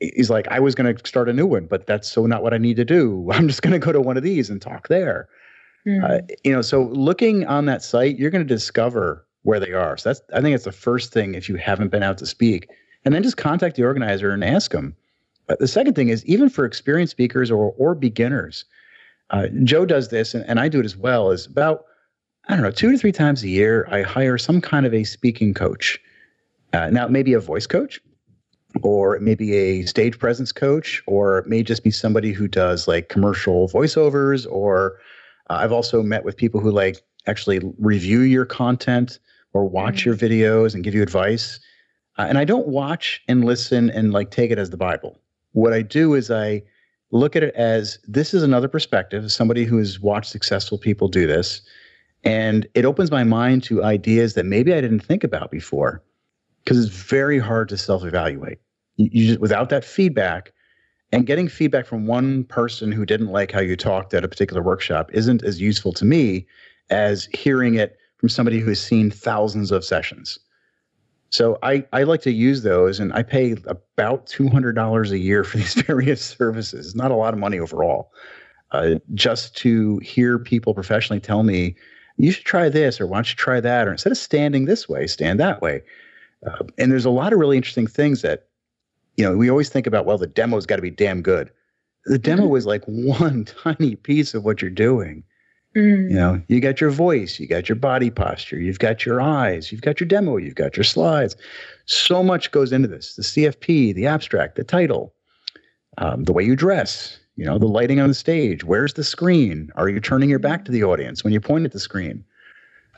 He's 0.00 0.30
like, 0.30 0.48
I 0.48 0.60
was 0.60 0.74
going 0.74 0.96
to 0.96 1.06
start 1.06 1.28
a 1.28 1.32
new 1.32 1.46
one, 1.46 1.66
but 1.66 1.86
that's 1.86 2.10
so 2.10 2.26
not 2.26 2.42
what 2.42 2.54
I 2.54 2.58
need 2.58 2.76
to 2.76 2.84
do. 2.84 3.28
I'm 3.32 3.46
just 3.46 3.62
going 3.62 3.72
to 3.72 3.78
go 3.78 3.92
to 3.92 4.00
one 4.00 4.16
of 4.16 4.22
these 4.22 4.50
and 4.50 4.60
talk 4.60 4.88
there. 4.88 5.28
Mm-hmm. 5.86 6.04
Uh, 6.04 6.34
you 6.42 6.52
know, 6.52 6.62
so 6.62 6.84
looking 6.84 7.46
on 7.46 7.66
that 7.66 7.82
site, 7.82 8.18
you're 8.18 8.30
going 8.30 8.46
to 8.46 8.54
discover 8.54 9.26
where 9.42 9.60
they 9.60 9.72
are. 9.72 9.96
So 9.96 10.08
that's, 10.08 10.22
I 10.34 10.40
think 10.40 10.54
it's 10.54 10.64
the 10.64 10.72
first 10.72 11.12
thing 11.12 11.34
if 11.34 11.48
you 11.48 11.56
haven't 11.56 11.88
been 11.88 12.02
out 12.02 12.18
to 12.18 12.26
speak, 12.26 12.68
and 13.04 13.14
then 13.14 13.22
just 13.22 13.36
contact 13.36 13.76
the 13.76 13.84
organizer 13.84 14.30
and 14.30 14.42
ask 14.42 14.72
them. 14.72 14.96
But 15.46 15.58
the 15.58 15.68
second 15.68 15.94
thing 15.94 16.08
is 16.08 16.24
even 16.24 16.48
for 16.48 16.64
experienced 16.64 17.10
speakers 17.10 17.50
or 17.50 17.74
or 17.76 17.94
beginners, 17.94 18.64
uh, 19.30 19.48
Joe 19.62 19.86
does 19.86 20.08
this, 20.08 20.34
and, 20.34 20.44
and 20.46 20.60
I 20.60 20.68
do 20.68 20.80
it 20.80 20.84
as 20.84 20.96
well. 20.96 21.30
Is 21.30 21.46
about 21.46 21.84
I 22.48 22.54
don't 22.54 22.62
know 22.62 22.70
two 22.70 22.92
to 22.92 22.98
three 22.98 23.12
times 23.12 23.42
a 23.42 23.48
year 23.48 23.88
I 23.90 24.02
hire 24.02 24.38
some 24.38 24.60
kind 24.60 24.86
of 24.86 24.94
a 24.94 25.04
speaking 25.04 25.54
coach. 25.54 25.98
Uh, 26.72 26.90
now 26.90 27.06
it 27.06 27.10
may 27.10 27.22
be 27.22 27.32
a 27.32 27.40
voice 27.40 27.66
coach, 27.66 28.00
or 28.82 29.16
it 29.16 29.22
may 29.22 29.34
be 29.34 29.54
a 29.54 29.86
stage 29.86 30.18
presence 30.18 30.52
coach, 30.52 31.02
or 31.06 31.38
it 31.38 31.46
may 31.46 31.62
just 31.62 31.84
be 31.84 31.90
somebody 31.90 32.32
who 32.32 32.48
does 32.48 32.86
like 32.88 33.08
commercial 33.08 33.68
voiceovers. 33.68 34.46
Or 34.50 34.98
uh, 35.48 35.54
I've 35.54 35.72
also 35.72 36.02
met 36.02 36.24
with 36.24 36.36
people 36.36 36.60
who 36.60 36.70
like 36.70 37.02
actually 37.26 37.60
review 37.78 38.20
your 38.20 38.44
content 38.44 39.18
or 39.52 39.64
watch 39.64 40.04
mm-hmm. 40.04 40.10
your 40.10 40.16
videos 40.16 40.74
and 40.74 40.84
give 40.84 40.94
you 40.94 41.02
advice. 41.02 41.60
Uh, 42.18 42.26
and 42.28 42.38
I 42.38 42.44
don't 42.44 42.68
watch 42.68 43.22
and 43.28 43.44
listen 43.44 43.90
and 43.90 44.12
like 44.12 44.30
take 44.30 44.50
it 44.50 44.58
as 44.58 44.70
the 44.70 44.76
Bible. 44.76 45.20
What 45.52 45.72
I 45.72 45.82
do 45.82 46.14
is 46.14 46.30
I 46.30 46.62
look 47.14 47.36
at 47.36 47.44
it 47.44 47.54
as 47.54 47.98
this 48.08 48.34
is 48.34 48.42
another 48.42 48.68
perspective, 48.68 49.30
somebody 49.30 49.64
who 49.64 49.78
has 49.78 50.00
watched 50.00 50.30
successful 50.30 50.76
people 50.76 51.06
do 51.08 51.26
this. 51.26 51.62
And 52.24 52.66
it 52.74 52.84
opens 52.84 53.10
my 53.10 53.22
mind 53.22 53.62
to 53.64 53.84
ideas 53.84 54.34
that 54.34 54.44
maybe 54.44 54.74
I 54.74 54.80
didn't 54.80 55.00
think 55.00 55.22
about 55.22 55.50
before 55.50 56.02
because 56.64 56.84
it's 56.84 56.94
very 56.94 57.38
hard 57.38 57.68
to 57.68 57.78
self 57.78 58.04
evaluate. 58.04 58.58
You, 58.96 59.08
you 59.12 59.26
just, 59.28 59.40
without 59.40 59.68
that 59.68 59.84
feedback, 59.84 60.52
and 61.12 61.26
getting 61.26 61.46
feedback 61.46 61.86
from 61.86 62.06
one 62.06 62.42
person 62.44 62.90
who 62.90 63.06
didn't 63.06 63.28
like 63.28 63.52
how 63.52 63.60
you 63.60 63.76
talked 63.76 64.12
at 64.14 64.24
a 64.24 64.28
particular 64.28 64.62
workshop 64.62 65.10
isn't 65.12 65.44
as 65.44 65.60
useful 65.60 65.92
to 65.92 66.04
me 66.04 66.46
as 66.90 67.26
hearing 67.26 67.74
it 67.74 67.96
from 68.16 68.28
somebody 68.28 68.58
who 68.58 68.70
has 68.70 68.80
seen 68.80 69.12
thousands 69.12 69.70
of 69.70 69.84
sessions. 69.84 70.38
So 71.34 71.58
I, 71.64 71.84
I 71.92 72.04
like 72.04 72.20
to 72.22 72.30
use 72.30 72.62
those 72.62 73.00
and 73.00 73.12
I 73.12 73.24
pay 73.24 73.56
about 73.66 74.26
$200 74.26 75.10
a 75.10 75.18
year 75.18 75.42
for 75.42 75.56
these 75.56 75.74
various 75.82 76.24
services. 76.24 76.86
It's 76.86 76.94
not 76.94 77.10
a 77.10 77.16
lot 77.16 77.34
of 77.34 77.40
money 77.40 77.58
overall. 77.58 78.12
Uh, 78.70 79.00
just 79.14 79.56
to 79.56 79.98
hear 79.98 80.38
people 80.38 80.74
professionally 80.74 81.18
tell 81.18 81.42
me, 81.42 81.74
you 82.18 82.30
should 82.30 82.44
try 82.44 82.68
this 82.68 83.00
or 83.00 83.08
why 83.08 83.16
don't 83.16 83.28
you 83.28 83.34
try 83.34 83.60
that? 83.60 83.88
Or 83.88 83.90
instead 83.90 84.12
of 84.12 84.18
standing 84.18 84.66
this 84.66 84.88
way, 84.88 85.08
stand 85.08 85.40
that 85.40 85.60
way. 85.60 85.82
Uh, 86.46 86.64
and 86.78 86.92
there's 86.92 87.04
a 87.04 87.10
lot 87.10 87.32
of 87.32 87.40
really 87.40 87.56
interesting 87.56 87.88
things 87.88 88.22
that, 88.22 88.46
you 89.16 89.24
know, 89.24 89.36
we 89.36 89.50
always 89.50 89.68
think 89.68 89.88
about, 89.88 90.06
well, 90.06 90.18
the 90.18 90.28
demo's 90.28 90.66
got 90.66 90.76
to 90.76 90.82
be 90.82 90.90
damn 90.90 91.20
good. 91.20 91.50
The 92.06 92.18
demo 92.18 92.44
mm-hmm. 92.44 92.56
is 92.56 92.66
like 92.66 92.84
one 92.86 93.44
tiny 93.44 93.96
piece 93.96 94.34
of 94.34 94.44
what 94.44 94.62
you're 94.62 94.70
doing. 94.70 95.24
Mm. 95.76 96.10
You 96.10 96.16
know, 96.16 96.42
you 96.48 96.60
got 96.60 96.80
your 96.80 96.90
voice, 96.90 97.40
you 97.40 97.48
got 97.48 97.68
your 97.68 97.76
body 97.76 98.10
posture, 98.10 98.58
you've 98.58 98.78
got 98.78 99.04
your 99.04 99.20
eyes, 99.20 99.72
you've 99.72 99.80
got 99.80 99.98
your 99.98 100.06
demo, 100.06 100.36
you've 100.36 100.54
got 100.54 100.76
your 100.76 100.84
slides. 100.84 101.36
So 101.86 102.22
much 102.22 102.52
goes 102.52 102.72
into 102.72 102.88
this 102.88 103.16
the 103.16 103.22
CFP, 103.22 103.94
the 103.94 104.06
abstract, 104.06 104.56
the 104.56 104.64
title, 104.64 105.14
um, 105.98 106.24
the 106.24 106.32
way 106.32 106.44
you 106.44 106.54
dress, 106.54 107.18
you 107.36 107.44
know, 107.44 107.58
the 107.58 107.66
lighting 107.66 108.00
on 108.00 108.08
the 108.08 108.14
stage. 108.14 108.62
Where's 108.62 108.94
the 108.94 109.04
screen? 109.04 109.70
Are 109.74 109.88
you 109.88 110.00
turning 110.00 110.30
your 110.30 110.38
back 110.38 110.64
to 110.66 110.72
the 110.72 110.84
audience 110.84 111.24
when 111.24 111.32
you 111.32 111.40
point 111.40 111.64
at 111.64 111.72
the 111.72 111.80
screen? 111.80 112.24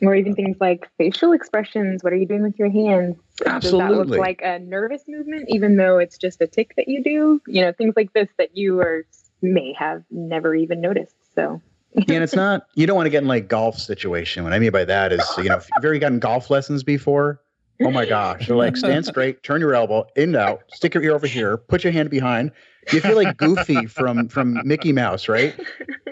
Or 0.03 0.15
even 0.15 0.35
things 0.35 0.59
like 0.61 0.87
facial 0.99 1.33
expressions. 1.33 2.05
What 2.05 2.13
are 2.13 2.17
you 2.17 2.27
doing 2.27 2.43
with 2.43 2.59
your 2.59 2.69
hands? 2.69 3.17
Absolutely. 3.47 3.89
Does 3.89 3.89
that 3.89 4.11
look 4.11 4.19
like 4.19 4.41
a 4.43 4.59
nervous 4.59 5.05
movement, 5.09 5.47
even 5.49 5.79
though 5.79 5.97
it's 5.97 6.19
just 6.19 6.43
a 6.43 6.47
tick 6.47 6.75
that 6.77 6.87
you 6.87 7.03
do? 7.03 7.41
You 7.47 7.63
know, 7.63 7.73
things 7.73 7.95
like 7.97 8.13
this 8.13 8.29
that 8.37 8.55
you 8.55 8.79
are 8.81 9.07
may 9.41 9.73
have 9.73 10.05
never 10.11 10.55
even 10.55 10.83
noticed. 10.83 11.17
So 11.35 11.63
and 11.97 12.23
it's 12.23 12.35
not 12.35 12.67
you 12.75 12.87
don't 12.87 12.97
want 12.97 13.07
to 13.07 13.11
get 13.11 13.23
in 13.23 13.29
like 13.29 13.49
golf 13.49 13.79
situation. 13.79 14.45
What 14.45 14.53
I 14.53 14.59
mean 14.59 14.71
by 14.71 14.85
that 14.85 15.13
is, 15.13 15.25
you 15.39 15.45
know, 15.45 15.57
if 15.57 15.69
you've 15.75 15.85
ever 15.85 15.99
gotten 15.99 16.19
golf 16.19 16.51
lessons 16.51 16.83
before, 16.83 17.41
oh 17.83 17.91
my 17.91 18.07
gosh, 18.07 18.47
they're 18.47 18.57
like 18.57 18.77
stand 18.77 19.07
straight, 19.07 19.43
turn 19.43 19.61
your 19.61 19.75
elbow 19.75 20.07
in 20.17 20.31
and 20.31 20.37
out, 20.37 20.63
stick 20.73 20.95
your 20.95 21.03
ear 21.03 21.15
over 21.15 21.27
here, 21.27 21.57
put 21.57 21.85
your 21.85 21.93
hand 21.93 22.11
behind. 22.11 22.53
You 22.93 23.01
feel 23.01 23.17
like 23.17 23.37
Goofy 23.37 23.87
from 23.87 24.29
from 24.29 24.61
Mickey 24.65 24.93
Mouse, 24.93 25.29
right? 25.29 25.59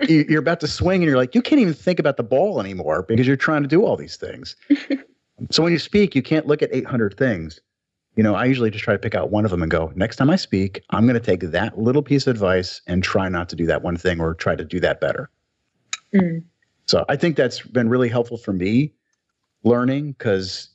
You're 0.08 0.40
about 0.40 0.60
to 0.60 0.66
swing 0.66 1.02
and 1.02 1.08
you're 1.08 1.16
like, 1.16 1.34
you 1.34 1.42
can't 1.42 1.60
even 1.60 1.74
think 1.74 1.98
about 1.98 2.16
the 2.16 2.24
ball 2.24 2.60
anymore 2.60 3.02
because 3.02 3.26
you're 3.26 3.36
trying 3.36 3.62
to 3.62 3.68
do 3.68 3.84
all 3.84 3.96
these 3.96 4.16
things. 4.16 4.56
So 5.50 5.62
when 5.62 5.72
you 5.72 5.78
speak, 5.78 6.14
you 6.14 6.22
can't 6.22 6.46
look 6.46 6.62
at 6.62 6.70
800 6.72 7.16
things. 7.16 7.60
You 8.16 8.22
know, 8.22 8.34
I 8.34 8.44
usually 8.44 8.70
just 8.70 8.84
try 8.84 8.94
to 8.94 8.98
pick 8.98 9.14
out 9.14 9.30
one 9.30 9.44
of 9.44 9.50
them 9.50 9.62
and 9.62 9.70
go, 9.70 9.92
next 9.96 10.16
time 10.16 10.30
I 10.30 10.36
speak, 10.36 10.80
I'm 10.90 11.04
going 11.06 11.18
to 11.18 11.24
take 11.24 11.40
that 11.50 11.78
little 11.78 12.02
piece 12.02 12.26
of 12.26 12.30
advice 12.30 12.80
and 12.86 13.02
try 13.02 13.28
not 13.28 13.48
to 13.48 13.56
do 13.56 13.66
that 13.66 13.82
one 13.82 13.96
thing 13.96 14.20
or 14.20 14.34
try 14.34 14.54
to 14.54 14.64
do 14.64 14.78
that 14.80 15.00
better. 15.00 15.30
Mm. 16.14 16.44
So 16.86 17.04
I 17.08 17.16
think 17.16 17.36
that's 17.36 17.60
been 17.60 17.88
really 17.88 18.08
helpful 18.08 18.36
for 18.36 18.52
me 18.52 18.92
learning 19.64 20.12
because 20.12 20.68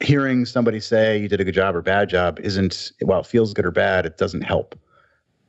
hearing 0.00 0.44
somebody 0.44 0.80
say 0.80 1.18
you 1.18 1.28
did 1.28 1.40
a 1.40 1.44
good 1.44 1.54
job 1.54 1.76
or 1.76 1.82
bad 1.82 2.08
job 2.08 2.40
isn't 2.40 2.92
while 3.02 3.20
it 3.20 3.26
feels 3.26 3.52
good 3.52 3.64
or 3.66 3.70
bad, 3.70 4.06
it 4.06 4.18
doesn't 4.18 4.42
help. 4.42 4.78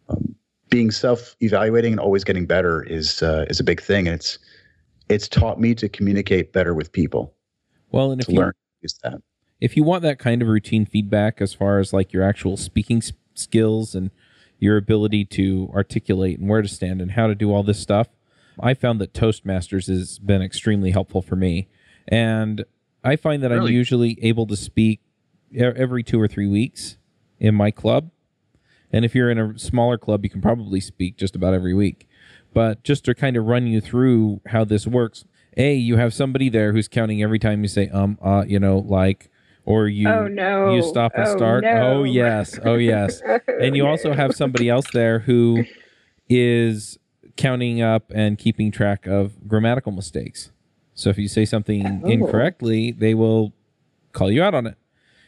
Um, 0.10 0.36
being 0.70 0.92
self-evaluating 0.92 1.94
and 1.94 2.00
always 2.00 2.24
getting 2.24 2.46
better 2.46 2.84
is 2.84 3.22
uh, 3.22 3.46
is 3.50 3.60
a 3.60 3.64
big 3.64 3.82
thing, 3.82 4.08
and 4.08 4.16
it's 4.16 4.40
it's 5.10 5.28
taught 5.28 5.60
me 5.60 5.76
to 5.76 5.88
communicate 5.88 6.52
better 6.52 6.74
with 6.74 6.92
people. 6.92 7.34
Well, 7.92 8.12
and 8.12 8.22
if 8.22 8.28
you 8.28 8.36
learn 8.36 8.54
use 8.82 9.00
that. 9.04 9.22
if 9.62 9.78
you 9.78 9.84
want 9.84 10.02
that 10.04 10.20
kind 10.20 10.42
of 10.42 10.48
routine 10.48 10.86
feedback 10.86 11.42
as 11.42 11.54
far 11.54 11.80
as 11.80 11.94
like 11.94 12.12
your 12.12 12.24
actual 12.24 12.58
speaking 12.58 12.98
s- 12.98 13.14
skills 13.36 13.96
and 13.96 14.12
your 14.60 14.78
ability 14.78 15.26
to 15.26 15.70
articulate 15.74 16.40
and 16.40 16.50
where 16.50 16.62
to 16.62 16.68
stand 16.68 17.02
and 17.02 17.12
how 17.12 17.28
to 17.28 17.36
do 17.36 17.52
all 17.52 17.64
this 17.64 17.80
stuff, 17.80 18.08
I 18.60 18.74
found 18.74 19.00
that 19.02 19.14
Toastmasters 19.14 19.88
has 19.88 20.20
been 20.20 20.42
extremely 20.42 20.92
helpful 20.92 21.22
for 21.22 21.36
me. 21.36 21.68
And 22.08 22.66
I 23.04 23.16
find 23.16 23.42
that 23.44 23.52
I'm 23.52 23.68
usually 23.68 24.18
able 24.22 24.46
to 24.48 24.56
speak 24.56 25.02
every 25.56 26.04
two 26.04 26.20
or 26.20 26.28
three 26.28 26.48
weeks 26.48 26.98
in 27.40 27.56
my 27.56 27.72
club. 27.72 28.10
And 28.92 29.04
if 29.04 29.16
you're 29.16 29.30
in 29.32 29.40
a 29.40 29.58
smaller 29.58 29.98
club, 29.98 30.24
you 30.24 30.30
can 30.30 30.42
probably 30.42 30.80
speak 30.80 31.18
just 31.18 31.36
about 31.36 31.54
every 31.54 31.74
week. 31.74 32.08
But 32.54 32.84
just 32.84 33.06
to 33.06 33.16
kind 33.16 33.36
of 33.36 33.46
run 33.46 33.66
you 33.66 33.82
through 33.82 34.42
how 34.48 34.64
this 34.64 34.86
works, 34.86 35.26
A, 35.58 35.74
you 35.74 35.98
have 35.98 36.14
somebody 36.14 36.50
there 36.50 36.72
who's 36.74 36.88
counting 36.88 37.24
every 37.24 37.40
time 37.40 37.64
you 37.64 37.68
say, 37.68 37.90
um, 37.90 38.20
uh, 38.22 38.44
you 38.48 38.60
know, 38.60 38.78
like, 38.78 39.30
or 39.66 39.88
you 39.88 40.08
oh 40.10 40.28
no! 40.28 40.76
you 40.76 40.84
stop 40.84 41.14
and 41.16 41.26
Oh, 41.28 41.38
start. 41.38 41.64
no. 41.64 41.72
Oh 42.00 42.04
yes, 42.04 42.60
oh 42.66 42.76
yes. 42.76 43.22
and 43.48 43.76
you 43.78 43.88
also 43.88 44.14
have 44.14 44.36
somebody 44.36 44.70
else 44.70 44.86
there 44.92 45.20
who 45.20 45.64
is 46.30 47.00
counting 47.36 47.82
up 47.82 48.12
and 48.14 48.38
keeping 48.38 48.72
track 48.72 49.08
of 49.08 49.48
grammatical 49.48 49.92
mistakes. 49.92 50.52
So 50.94 51.10
if 51.10 51.18
you 51.18 51.28
say 51.28 51.46
something 51.46 52.02
Oh. 52.04 52.08
incorrectly, 52.10 52.92
they 52.92 53.14
will 53.14 53.54
call 54.12 54.32
you 54.32 54.44
out 54.44 54.54
on 54.54 54.68
it. 54.68 54.78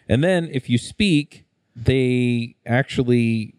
And 0.08 0.24
then 0.24 0.48
if 0.52 0.70
you 0.70 0.78
speak, 0.78 1.46
they 1.76 2.56
actually 2.66 3.56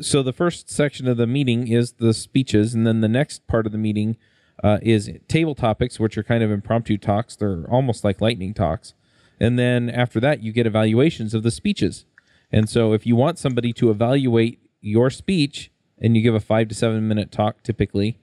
so 0.00 0.22
the 0.22 0.32
first 0.32 0.70
section 0.70 1.06
of 1.06 1.18
the 1.18 1.26
meeting 1.26 1.68
is 1.68 1.92
the 1.92 2.14
speeches 2.14 2.72
and 2.74 2.86
then 2.86 3.02
the 3.02 3.08
next 3.08 3.46
part 3.46 3.66
of 3.66 3.72
the 3.72 3.78
meeting 3.78 4.16
uh, 4.64 4.78
is 4.80 5.10
table 5.28 5.54
topics 5.54 6.00
which 6.00 6.16
are 6.16 6.22
kind 6.22 6.42
of 6.42 6.50
impromptu 6.50 6.96
talks 6.96 7.36
they're 7.36 7.64
almost 7.70 8.02
like 8.02 8.20
lightning 8.22 8.54
talks 8.54 8.94
and 9.38 9.58
then 9.58 9.90
after 9.90 10.18
that 10.18 10.42
you 10.42 10.50
get 10.50 10.66
evaluations 10.66 11.34
of 11.34 11.42
the 11.42 11.50
speeches 11.50 12.06
and 12.50 12.70
so 12.70 12.94
if 12.94 13.04
you 13.06 13.14
want 13.14 13.38
somebody 13.38 13.70
to 13.72 13.90
evaluate 13.90 14.58
your 14.80 15.10
speech 15.10 15.70
and 16.02 16.16
you 16.16 16.22
give 16.22 16.34
a 16.34 16.40
five 16.40 16.68
to 16.68 16.74
seven 16.74 17.08
minute 17.08 17.32
talk 17.32 17.62
typically 17.62 18.18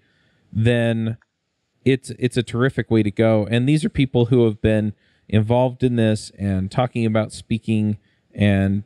then 0.51 1.17
it's 1.86 2.11
it's 2.11 2.38
a 2.38 2.43
terrific 2.43 2.91
way 2.91 3.03
to 3.03 3.11
go. 3.11 3.47
And 3.49 3.67
these 3.67 3.86
are 3.86 3.89
people 3.89 4.25
who 4.25 4.45
have 4.45 4.61
been 4.61 4.93
involved 5.27 5.84
in 5.84 5.95
this 5.95 6.32
and 6.38 6.71
talking 6.71 7.05
about 7.05 7.32
speaking 7.32 7.97
and 8.34 8.84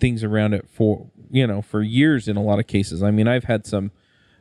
things 0.00 0.24
around 0.24 0.54
it 0.54 0.68
for 0.68 1.10
you 1.30 1.46
know 1.46 1.62
for 1.62 1.82
years 1.82 2.28
in 2.28 2.36
a 2.36 2.42
lot 2.42 2.58
of 2.58 2.66
cases. 2.66 3.02
I 3.02 3.10
mean 3.10 3.28
i've 3.28 3.44
had 3.44 3.66
some 3.66 3.90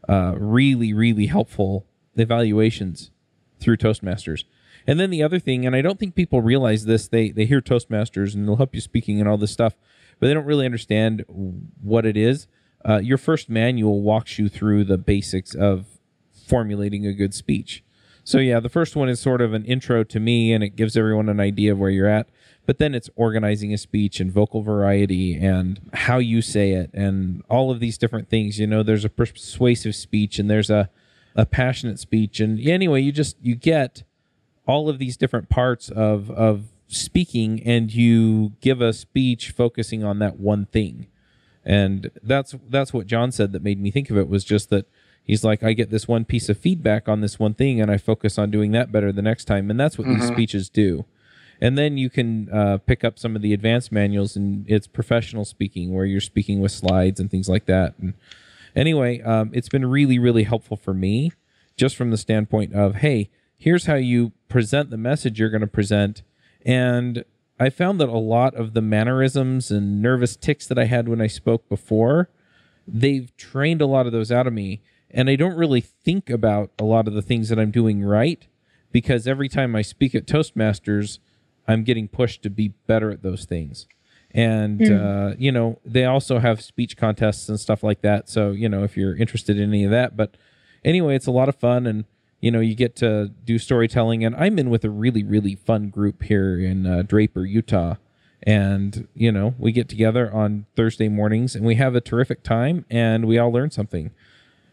uh, 0.10 0.36
really 0.38 0.94
really 0.94 1.28
helpful 1.28 1.86
evaluations 2.16 3.12
through 3.60 3.78
toastmasters. 3.78 4.44
And 4.86 5.00
then 5.00 5.12
the 5.12 5.24
other 5.24 5.40
thing 5.40 5.66
and 5.66 5.76
i 5.76 5.82
don't 5.82 5.98
think 5.98 6.16
people 6.16 6.42
realize 6.42 6.86
this 6.86 7.08
they 7.08 7.32
they 7.32 7.46
hear 7.46 7.62
toastmasters 7.62 8.36
and 8.36 8.48
they'll 8.48 8.58
help 8.58 8.76
you 8.76 8.82
speaking 8.82 9.20
and 9.20 9.30
all 9.30 9.38
this 9.38 9.52
stuff 9.52 9.76
but 10.20 10.28
they 10.28 10.34
don't 10.34 10.46
really 10.46 10.66
understand 10.66 11.24
what 11.28 12.06
it 12.06 12.18
is 12.18 12.48
uh, 12.88 12.98
your 12.98 13.18
first 13.18 13.50
manual 13.50 14.02
walks 14.02 14.38
you 14.38 14.50
through 14.50 14.84
the 14.84 14.98
basics 14.98 15.56
of 15.56 15.86
formulating 16.32 17.06
a 17.06 17.14
good 17.14 17.34
speech 17.34 17.84
so 18.24 18.38
yeah, 18.38 18.60
the 18.60 18.70
first 18.70 18.96
one 18.96 19.10
is 19.10 19.20
sort 19.20 19.42
of 19.42 19.54
an 19.54 19.66
intro 19.66 20.04
to 20.06 20.20
me, 20.20 20.54
and 20.54 20.64
it 20.64 20.76
gives 20.76 20.96
everyone 20.96 21.28
an 21.30 21.40
idea 21.40 21.74
of 21.74 21.80
where 21.80 21.90
you're 21.90 22.08
at. 22.08 22.30
But 22.66 22.80
then 22.80 22.96
it's 22.96 23.10
organizing 23.16 23.74
a 23.74 23.78
speech 23.78 24.22
and 24.22 24.32
vocal 24.32 24.62
variety 24.62 25.36
and 25.36 25.82
how 25.94 26.20
you 26.20 26.42
say 26.42 26.72
it 26.72 26.92
and 26.94 27.44
all 27.50 27.72
of 27.72 27.82
these 27.82 27.98
different 27.98 28.30
things. 28.30 28.58
You 28.58 28.68
know, 28.68 28.84
there's 28.84 29.04
a 29.04 29.10
persuasive 29.10 29.96
speech 29.96 30.40
and 30.40 30.50
there's 30.50 30.70
a 30.70 30.90
a 31.36 31.48
passionate 31.48 31.98
speech, 32.00 32.40
and 32.40 32.60
anyway, 32.60 33.02
you 33.02 33.12
just 33.12 33.38
you 33.42 33.56
get 33.56 34.04
all 34.68 34.88
of 34.88 35.00
these 35.00 35.18
different 35.18 35.50
parts 35.50 35.90
of 35.90 36.30
of 36.30 36.66
speaking, 36.88 37.62
and 37.66 37.92
you 37.92 38.54
give 38.62 38.82
a 38.82 38.94
speech 38.94 39.50
focusing 39.50 40.04
on 40.04 40.20
that 40.20 40.40
one 40.40 40.68
thing. 40.68 41.08
And 41.66 42.12
that's 42.22 42.56
that's 42.70 42.94
what 42.94 43.08
John 43.08 43.32
said 43.32 43.52
that 43.54 43.64
made 43.64 43.80
me 43.80 43.92
think 43.92 44.10
of 44.10 44.18
it 44.18 44.28
was 44.28 44.44
just 44.44 44.70
that 44.70 44.86
he's 45.24 45.44
like 45.44 45.64
I 45.64 45.74
get 45.74 45.90
this 45.90 46.08
one 46.08 46.26
piece 46.26 46.50
of 46.50 46.58
feedback 46.58 47.08
on 47.08 47.22
this 47.22 47.40
one 47.40 47.54
thing 47.54 47.80
and 47.80 47.90
I 47.90 47.98
focus 47.98 48.38
on 48.38 48.52
doing 48.52 48.72
that 48.72 48.92
better 48.92 49.12
the 49.12 49.22
next 49.22 49.46
time 49.46 49.70
and 49.72 49.80
that's 49.80 49.98
what 49.98 50.08
these 50.08 50.28
speeches 50.28 50.70
do. 50.70 51.06
And 51.62 51.78
then 51.78 51.98
you 51.98 52.10
can 52.10 52.50
uh, 52.52 52.80
pick 52.80 53.06
up 53.06 53.18
some 53.18 53.38
of 53.38 53.42
the 53.42 53.54
advanced 53.54 53.92
manuals 53.92 54.36
and 54.36 54.66
it's 54.68 54.88
professional 54.88 55.46
speaking 55.46 55.94
where 55.94 56.06
you're 56.06 56.20
speaking 56.20 56.60
with 56.60 56.74
slides 56.74 57.20
and 57.22 57.32
things 57.32 57.48
like 57.48 57.66
that. 57.68 57.94
And 58.00 58.16
anyway, 58.76 59.22
um, 59.22 59.52
it's 59.54 59.70
been 59.70 59.86
really 59.86 60.20
really 60.20 60.44
helpful 60.44 60.76
for 60.76 60.94
me 60.94 61.32
just 61.78 61.96
from 61.96 62.12
the 62.12 62.18
standpoint 62.18 62.74
of 62.74 62.96
hey, 62.96 63.30
here's 63.58 63.86
how 63.86 63.96
you 63.96 64.34
present 64.50 64.90
the 64.90 64.98
message 64.98 65.40
you're 65.40 65.50
going 65.50 65.62
to 65.62 65.68
present 65.68 66.24
and 66.66 67.24
I 67.64 67.70
found 67.70 68.00
that 68.02 68.10
a 68.10 68.18
lot 68.18 68.56
of 68.56 68.74
the 68.74 68.82
mannerisms 68.82 69.72
and 69.72 70.02
nervous 70.02 70.36
ticks 70.36 70.68
that 70.68 70.78
I 70.78 70.86
had 70.86 71.08
when 71.08 71.22
I 71.22 71.28
spoke 71.28 71.68
before, 71.70 72.30
they've 72.88 73.36
trained 73.38 73.82
a 73.82 73.86
lot 73.86 74.06
of 74.06 74.12
those 74.12 74.32
out 74.32 74.48
of 74.48 74.54
me. 74.54 74.82
And 75.10 75.30
I 75.30 75.36
don't 75.36 75.56
really 75.56 75.82
think 75.82 76.30
about 76.30 76.72
a 76.78 76.84
lot 76.84 77.08
of 77.08 77.14
the 77.14 77.22
things 77.22 77.50
that 77.50 77.60
I'm 77.60 77.72
doing 77.72 78.04
right 78.04 78.46
because 78.92 79.28
every 79.28 79.48
time 79.48 79.76
I 79.76 79.82
speak 79.82 80.14
at 80.14 80.26
Toastmasters, 80.26 81.20
I'm 81.68 81.84
getting 81.84 82.08
pushed 82.08 82.44
to 82.44 82.50
be 82.50 82.70
better 82.88 83.12
at 83.12 83.24
those 83.24 83.46
things. 83.46 83.88
And, 84.32 84.82
uh, 84.92 85.36
you 85.38 85.52
know, 85.52 85.80
they 85.86 86.06
also 86.06 86.40
have 86.40 86.62
speech 86.62 86.98
contests 86.98 87.48
and 87.48 87.60
stuff 87.60 87.84
like 87.84 88.02
that. 88.02 88.28
So, 88.28 88.52
you 88.52 88.68
know, 88.68 88.84
if 88.84 88.98
you're 88.98 89.16
interested 89.16 89.58
in 89.58 89.70
any 89.70 89.86
of 89.86 89.92
that. 89.92 90.18
But 90.18 90.36
anyway, 90.84 91.16
it's 91.16 91.28
a 91.28 91.32
lot 91.32 91.50
of 91.50 91.56
fun. 91.56 91.86
And, 91.86 92.06
you 92.44 92.52
know, 92.52 92.60
you 92.60 92.76
get 92.76 92.94
to 92.98 93.30
do 93.46 93.58
storytelling. 93.58 94.26
And 94.26 94.36
I'm 94.36 94.60
in 94.60 94.70
with 94.70 94.84
a 94.84 94.90
really, 94.90 95.24
really 95.24 95.56
fun 95.56 95.88
group 95.90 96.24
here 96.24 96.60
in 96.60 96.86
uh, 96.86 97.04
Draper, 97.04 97.46
Utah. 97.46 97.96
And, 98.46 99.08
you 99.16 99.32
know, 99.32 99.56
we 99.58 99.72
get 99.72 99.88
together 99.88 100.30
on 100.34 100.66
Thursday 100.76 101.08
mornings 101.08 101.56
and 101.56 101.66
we 101.66 101.76
have 101.76 101.96
a 101.96 102.02
terrific 102.02 102.44
time 102.44 102.86
and 102.90 103.30
we 103.30 103.38
all 103.38 103.50
learn 103.50 103.72
something. 103.72 104.12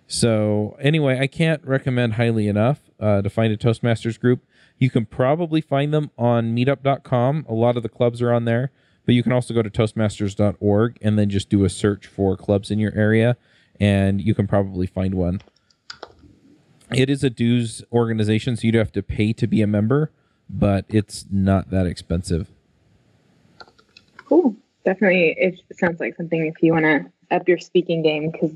So, 0.09 0.77
anyway, 0.81 1.21
I 1.21 1.29
can't 1.29 1.65
recommend 1.65 2.15
highly 2.15 2.49
enough 2.49 2.81
uh, 2.99 3.23
to 3.23 3.31
find 3.31 3.53
a 3.53 3.57
Toastmasters 3.57 4.19
group. 4.19 4.41
You 4.79 4.91
can 4.91 5.07
probably 5.07 5.61
find 5.61 5.95
them 5.95 6.11
on 6.19 6.57
meetup.com. 6.57 7.47
A 7.49 7.55
lot 7.55 7.77
of 7.77 7.85
the 7.85 7.89
clubs 7.89 8.21
are 8.21 8.33
on 8.33 8.47
there, 8.47 8.73
but 9.07 9.15
you 9.15 9.23
can 9.23 9.31
also 9.31 9.55
go 9.55 9.63
to 9.63 9.71
toastmasters.org 9.71 10.99
and 11.01 11.17
then 11.17 11.31
just 11.31 11.49
do 11.49 11.63
a 11.63 11.69
search 11.69 12.09
for 12.09 12.37
clubs 12.37 12.73
in 12.73 12.81
your 12.81 12.93
area, 12.97 13.37
and 13.79 14.21
you 14.21 14.35
can 14.35 14.49
probably 14.49 14.89
find 14.89 15.15
one. 15.15 15.41
It 16.95 17.11
is 17.11 17.23
a 17.25 17.31
dues 17.31 17.83
organization, 17.93 18.57
so 18.57 18.67
you'd 18.67 18.75
have 18.75 18.93
to 18.93 19.03
pay 19.03 19.33
to 19.35 19.47
be 19.47 19.63
a 19.63 19.67
member, 19.67 20.11
but 20.49 20.85
it's 20.89 21.27
not 21.31 21.71
that 21.71 21.87
expensive. 21.87 22.49
Cool. 24.27 24.55
Definitely, 24.85 25.35
it 25.39 25.61
sounds 25.79 26.01
like 26.01 26.17
something 26.17 26.47
if 26.47 26.63
you 26.63 26.73
want 26.73 26.85
to 26.85 27.07
up 27.31 27.47
your 27.49 27.59
speaking 27.59 28.03
game 28.03 28.31
because 28.31 28.51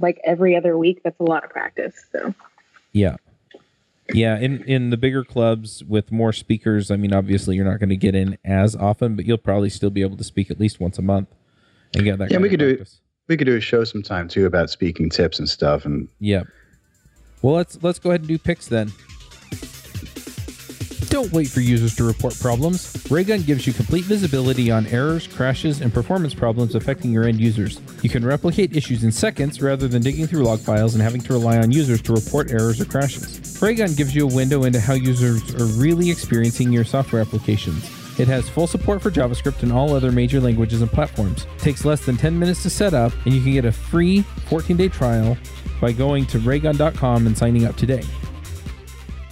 like 0.00 0.20
every 0.24 0.56
other 0.56 0.78
week, 0.78 1.02
that's 1.02 1.18
a 1.20 1.24
lot 1.24 1.44
of 1.44 1.50
practice. 1.50 1.94
So 2.12 2.34
Yeah. 2.92 3.16
Yeah, 4.12 4.38
in 4.38 4.62
in 4.64 4.90
the 4.90 4.96
bigger 4.96 5.24
clubs 5.24 5.82
with 5.84 6.12
more 6.12 6.32
speakers, 6.32 6.90
I 6.90 6.96
mean 6.96 7.12
obviously 7.12 7.56
you're 7.56 7.64
not 7.64 7.78
going 7.78 7.88
to 7.88 7.96
get 7.96 8.14
in 8.14 8.38
as 8.44 8.76
often, 8.76 9.16
but 9.16 9.26
you'll 9.26 9.38
probably 9.38 9.70
still 9.70 9.90
be 9.90 10.02
able 10.02 10.16
to 10.16 10.24
speak 10.24 10.50
at 10.50 10.60
least 10.60 10.80
once 10.80 10.98
a 10.98 11.02
month 11.02 11.28
and 11.94 12.04
get 12.04 12.18
that 12.18 12.30
Yeah, 12.30 12.36
kind 12.36 12.42
we 12.42 12.48
of 12.48 12.50
could 12.52 12.60
do 12.60 12.84
We 13.28 13.36
could 13.36 13.46
do 13.46 13.56
a 13.56 13.60
show 13.60 13.84
sometime 13.84 14.28
too 14.28 14.46
about 14.46 14.70
speaking 14.70 15.08
tips 15.08 15.38
and 15.38 15.48
stuff. 15.48 15.84
And 15.84 16.08
Yeah. 16.20 16.42
Well, 17.42 17.54
let's 17.54 17.82
let's 17.82 17.98
go 17.98 18.10
ahead 18.10 18.20
and 18.20 18.28
do 18.28 18.38
picks 18.38 18.68
then. 18.68 18.92
Don't 21.12 21.30
wait 21.30 21.48
for 21.48 21.60
users 21.60 21.94
to 21.96 22.04
report 22.04 22.38
problems. 22.40 23.04
Raygun 23.10 23.42
gives 23.42 23.66
you 23.66 23.74
complete 23.74 24.06
visibility 24.06 24.70
on 24.70 24.86
errors, 24.86 25.26
crashes, 25.26 25.82
and 25.82 25.92
performance 25.92 26.32
problems 26.32 26.74
affecting 26.74 27.12
your 27.12 27.24
end 27.24 27.38
users. 27.38 27.82
You 28.00 28.08
can 28.08 28.24
replicate 28.24 28.74
issues 28.74 29.04
in 29.04 29.12
seconds 29.12 29.60
rather 29.60 29.88
than 29.88 30.00
digging 30.00 30.26
through 30.26 30.44
log 30.44 30.60
files 30.60 30.94
and 30.94 31.02
having 31.02 31.20
to 31.20 31.34
rely 31.34 31.58
on 31.58 31.70
users 31.70 32.00
to 32.02 32.14
report 32.14 32.50
errors 32.50 32.80
or 32.80 32.86
crashes. 32.86 33.60
Raygun 33.60 33.92
gives 33.94 34.14
you 34.14 34.26
a 34.26 34.34
window 34.34 34.64
into 34.64 34.80
how 34.80 34.94
users 34.94 35.54
are 35.56 35.66
really 35.78 36.10
experiencing 36.10 36.72
your 36.72 36.84
software 36.84 37.20
applications. 37.20 37.84
It 38.18 38.28
has 38.28 38.48
full 38.48 38.66
support 38.66 39.02
for 39.02 39.10
JavaScript 39.10 39.62
and 39.62 39.72
all 39.72 39.94
other 39.94 40.12
major 40.12 40.40
languages 40.40 40.80
and 40.80 40.90
platforms. 40.90 41.46
takes 41.58 41.84
less 41.84 42.06
than 42.06 42.16
10 42.16 42.38
minutes 42.38 42.62
to 42.62 42.70
set 42.70 42.94
up, 42.94 43.12
and 43.26 43.34
you 43.34 43.42
can 43.42 43.52
get 43.52 43.64
a 43.66 43.72
free 43.72 44.22
14 44.48 44.78
day 44.78 44.88
trial 44.88 45.36
by 45.82 45.90
going 45.92 46.24
to 46.26 46.38
raygun.com 46.38 47.26
and 47.26 47.36
signing 47.36 47.64
up 47.66 47.74
today. 47.76 48.04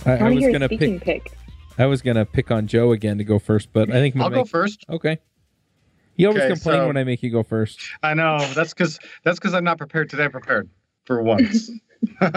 I, 0.04 0.10
I 0.10 0.16
I 0.16 0.22
want 0.24 0.40
to 0.40 0.46
was 0.46 0.52
gonna 0.52 0.68
pick. 0.68 1.00
pick. 1.00 1.32
I 1.78 1.86
was 1.86 2.02
gonna 2.02 2.26
pick 2.26 2.50
on 2.50 2.66
Joe 2.66 2.90
again 2.90 3.18
to 3.18 3.24
go 3.24 3.38
first, 3.38 3.72
but 3.72 3.88
I 3.88 3.92
think 3.94 4.16
I'll 4.16 4.28
go 4.30 4.44
first. 4.44 4.84
Okay. 4.90 5.20
You 6.16 6.26
always 6.26 6.42
Okay, 6.42 6.52
complain 6.54 6.80
so- 6.80 6.86
when 6.88 6.96
I 6.96 7.04
make 7.04 7.22
you 7.22 7.30
go 7.30 7.44
first. 7.44 7.80
I 8.02 8.14
know 8.14 8.38
that's 8.52 8.74
because 8.74 8.98
that's 9.22 9.38
because 9.38 9.54
I'm 9.54 9.62
not 9.62 9.78
prepared 9.78 10.10
today. 10.10 10.28
Prepared 10.28 10.68
for 11.04 11.22
once. 11.22 11.70
All 12.20 12.32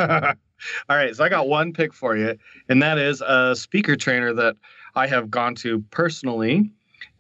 right, 0.90 1.16
so 1.16 1.24
I 1.24 1.30
got 1.30 1.48
one 1.48 1.74
pick 1.74 1.92
for 1.94 2.16
you, 2.16 2.38
and 2.70 2.82
that 2.84 3.00
is 3.00 3.22
a 3.22 3.56
speaker 3.56 3.96
trainer 3.96 4.32
that 4.34 4.56
I 4.96 5.08
have 5.08 5.32
gone 5.32 5.56
to 5.56 5.80
personally, 5.90 6.70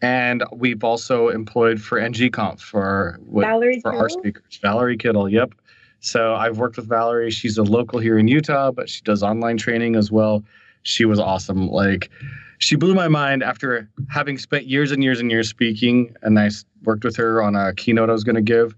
and 0.01 0.43
we've 0.53 0.83
also 0.83 1.29
employed 1.29 1.81
for 1.81 1.97
ng-conf 1.97 2.61
for 2.61 3.19
Valerie 3.31 3.79
for 3.81 3.93
our 3.95 4.09
speakers. 4.09 4.59
Valerie 4.61 4.95
Kittle, 4.97 5.27
yep. 5.27 5.53
So 6.03 6.35
I've 6.35 6.57
worked 6.57 6.75
with 6.75 6.87
Valerie. 6.89 7.31
She's 7.31 7.57
a 7.57 7.63
local 7.63 7.97
here 7.97 8.17
in 8.17 8.27
Utah, 8.27 8.71
but 8.71 8.89
she 8.89 9.01
does 9.03 9.23
online 9.23 9.55
training 9.57 9.95
as 9.95 10.11
well. 10.11 10.43
She 10.83 11.05
was 11.05 11.17
awesome. 11.17 11.69
Like 11.69 12.09
she 12.57 12.75
blew 12.75 12.93
my 12.93 13.07
mind 13.07 13.41
after 13.41 13.89
having 14.09 14.37
spent 14.37 14.65
years 14.67 14.91
and 14.91 15.01
years 15.01 15.21
and 15.21 15.31
years 15.31 15.47
speaking, 15.47 16.13
and 16.21 16.37
I 16.37 16.49
worked 16.83 17.05
with 17.05 17.15
her 17.15 17.41
on 17.41 17.55
a 17.55 17.73
keynote 17.73 18.09
I 18.09 18.13
was 18.13 18.25
going 18.25 18.35
to 18.35 18.41
give. 18.41 18.75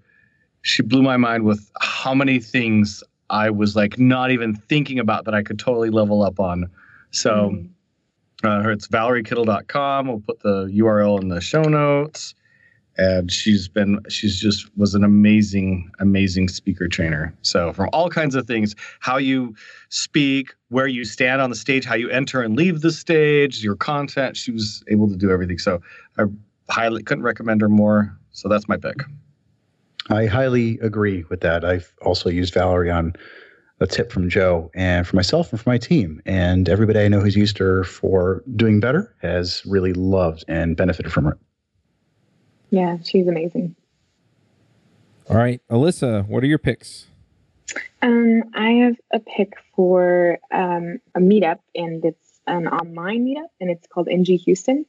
She 0.61 0.83
blew 0.83 1.01
my 1.01 1.17
mind 1.17 1.45
with 1.45 1.67
how 1.81 2.13
many 2.13 2.39
things 2.39 3.03
I 3.31 3.49
was 3.49 3.75
like 3.75 3.97
not 3.97 4.29
even 4.29 4.53
thinking 4.55 4.99
about 4.99 5.25
that 5.25 5.33
I 5.33 5.41
could 5.41 5.57
totally 5.57 5.89
level 5.89 6.21
up 6.21 6.39
on. 6.39 6.69
So 7.09 7.55
Mm. 7.55 7.69
uh, 8.43 8.69
it's 8.69 8.87
valeriekittle.com. 8.87 10.07
We'll 10.07 10.19
put 10.19 10.41
the 10.41 10.67
URL 10.67 11.19
in 11.23 11.29
the 11.29 11.41
show 11.41 11.63
notes. 11.63 12.35
And 12.97 13.31
she's 13.31 13.67
been, 13.67 13.99
she's 14.07 14.39
just 14.39 14.67
was 14.77 14.95
an 14.95 15.03
amazing, 15.03 15.91
amazing 15.99 16.47
speaker 16.47 16.87
trainer. 16.87 17.35
So, 17.41 17.73
from 17.73 17.89
all 17.91 18.09
kinds 18.09 18.35
of 18.35 18.47
things, 18.47 18.75
how 18.99 19.17
you 19.17 19.55
speak, 19.89 20.53
where 20.69 20.87
you 20.87 21.03
stand 21.03 21.41
on 21.41 21.49
the 21.49 21.55
stage, 21.55 21.83
how 21.85 21.95
you 21.95 22.09
enter 22.09 22.41
and 22.41 22.55
leave 22.55 22.81
the 22.81 22.91
stage, 22.91 23.63
your 23.63 23.75
content, 23.75 24.37
she 24.37 24.51
was 24.51 24.83
able 24.87 25.09
to 25.09 25.15
do 25.15 25.29
everything. 25.29 25.57
So, 25.57 25.81
I 26.17 26.23
highly 26.69 27.03
couldn't 27.03 27.23
recommend 27.23 27.61
her 27.61 27.69
more. 27.69 28.17
So, 28.31 28.47
that's 28.47 28.67
my 28.69 28.77
pick. 28.77 29.03
I 30.09 30.27
highly 30.27 30.79
agree 30.79 31.23
with 31.29 31.41
that. 31.41 31.65
I've 31.65 31.93
also 32.01 32.29
used 32.29 32.53
Valerie 32.53 32.91
on 32.91 33.13
a 33.79 33.87
tip 33.87 34.11
from 34.11 34.29
Joe 34.29 34.71
and 34.73 35.05
for 35.05 35.15
myself 35.15 35.51
and 35.51 35.59
for 35.59 35.69
my 35.69 35.77
team. 35.77 36.21
And 36.25 36.69
everybody 36.69 36.99
I 36.99 37.07
know 37.07 37.19
who's 37.19 37.35
used 37.35 37.57
her 37.57 37.83
for 37.83 38.43
doing 38.55 38.79
better 38.79 39.13
has 39.21 39.63
really 39.65 39.93
loved 39.93 40.45
and 40.47 40.77
benefited 40.77 41.11
from 41.11 41.25
her. 41.25 41.37
Yeah, 42.75 42.97
she's 43.01 43.25
amazing. 43.25 43.73
All 45.29 45.37
right, 45.37 45.61
Alyssa, 45.71 46.27
what 46.27 46.43
are 46.43 46.47
your 46.47 46.57
picks? 46.57 47.07
Um, 48.01 48.43
I 48.53 48.71
have 48.71 48.97
a 49.13 49.21
pick 49.21 49.53
for 49.73 50.39
um, 50.51 50.99
a 51.15 51.21
meetup, 51.21 51.59
and 51.73 52.03
it's 52.03 52.41
an 52.47 52.67
online 52.67 53.25
meetup, 53.25 53.47
and 53.61 53.71
it's 53.71 53.87
called 53.87 54.09
NG 54.09 54.39
Houston. 54.39 54.85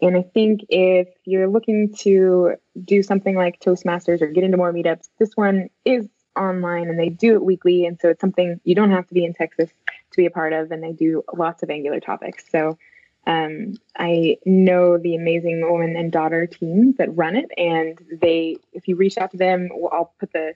And 0.00 0.16
I 0.16 0.22
think 0.22 0.60
if 0.68 1.08
you're 1.24 1.48
looking 1.48 1.92
to 2.02 2.54
do 2.84 3.02
something 3.02 3.34
like 3.34 3.58
Toastmasters 3.58 4.22
or 4.22 4.28
get 4.28 4.44
into 4.44 4.56
more 4.56 4.72
meetups, 4.72 5.08
this 5.18 5.32
one 5.34 5.70
is 5.84 6.06
online 6.36 6.88
and 6.88 7.00
they 7.00 7.08
do 7.08 7.34
it 7.34 7.42
weekly. 7.42 7.84
And 7.84 7.98
so 8.00 8.10
it's 8.10 8.20
something 8.20 8.60
you 8.62 8.76
don't 8.76 8.92
have 8.92 9.08
to 9.08 9.14
be 9.14 9.24
in 9.24 9.34
Texas 9.34 9.70
to 10.12 10.16
be 10.16 10.26
a 10.26 10.30
part 10.30 10.52
of, 10.52 10.70
and 10.70 10.84
they 10.84 10.92
do 10.92 11.24
lots 11.36 11.64
of 11.64 11.70
Angular 11.70 11.98
topics. 11.98 12.44
So 12.48 12.78
um, 13.26 13.74
I 13.96 14.38
know 14.44 14.98
the 14.98 15.16
amazing 15.16 15.62
woman 15.68 15.96
and 15.96 16.12
daughter 16.12 16.46
teams 16.46 16.96
that 16.96 17.16
run 17.16 17.36
it, 17.36 17.50
and 17.56 17.98
they, 18.20 18.56
if 18.72 18.88
you 18.88 18.96
reach 18.96 19.18
out 19.18 19.30
to 19.32 19.36
them, 19.36 19.70
I'll 19.90 20.12
put 20.20 20.32
the 20.32 20.54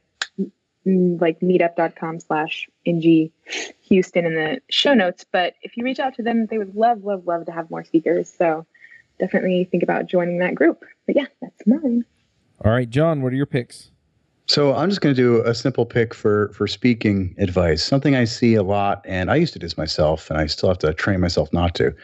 mm, 0.86 1.20
like 1.20 1.40
meetup.com 1.40 2.20
slash 2.20 2.68
ng 2.84 3.30
houston 3.80 4.26
in 4.26 4.34
the 4.34 4.60
show 4.68 4.92
notes 4.92 5.24
but 5.32 5.54
if 5.62 5.76
you 5.76 5.84
reach 5.84 5.98
out 5.98 6.14
to 6.14 6.22
them 6.22 6.46
they 6.46 6.58
would 6.58 6.74
love 6.74 7.04
love 7.04 7.26
love 7.26 7.46
to 7.46 7.52
have 7.52 7.70
more 7.70 7.82
speakers 7.84 8.30
so 8.30 8.66
definitely 9.18 9.64
think 9.64 9.82
about 9.82 10.06
joining 10.06 10.38
that 10.38 10.54
group 10.54 10.84
but 11.06 11.16
yeah 11.16 11.24
that's 11.40 11.66
mine 11.66 12.04
All 12.64 12.72
right, 12.72 12.90
John, 12.90 13.22
what 13.22 13.32
are 13.32 13.36
your 13.36 13.46
picks? 13.46 13.90
So 14.46 14.74
I'm 14.74 14.88
just 14.88 15.00
going 15.00 15.14
to 15.14 15.20
do 15.20 15.42
a 15.42 15.54
simple 15.54 15.84
pick 15.84 16.14
for 16.14 16.50
for 16.54 16.66
speaking 16.66 17.34
advice. 17.38 17.84
Something 17.84 18.16
I 18.16 18.24
see 18.24 18.54
a 18.54 18.62
lot, 18.62 19.04
and 19.06 19.30
I 19.30 19.36
used 19.36 19.52
to 19.52 19.58
do 19.58 19.66
this 19.66 19.76
myself, 19.76 20.30
and 20.30 20.40
I 20.40 20.46
still 20.46 20.70
have 20.70 20.78
to 20.78 20.94
train 20.94 21.20
myself 21.20 21.52
not 21.52 21.74
to, 21.76 21.94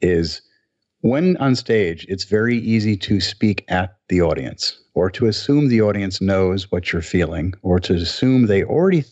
is 0.00 0.42
when 1.00 1.36
on 1.36 1.54
stage, 1.54 2.04
it's 2.08 2.24
very 2.24 2.58
easy 2.58 2.96
to 2.96 3.20
speak 3.20 3.64
at 3.68 3.96
the 4.08 4.20
audience 4.20 4.80
or 4.94 5.10
to 5.10 5.26
assume 5.26 5.68
the 5.68 5.80
audience 5.80 6.20
knows 6.20 6.70
what 6.72 6.92
you're 6.92 7.02
feeling 7.02 7.54
or 7.62 7.78
to 7.80 7.94
assume 7.94 8.46
they 8.46 8.64
already 8.64 9.04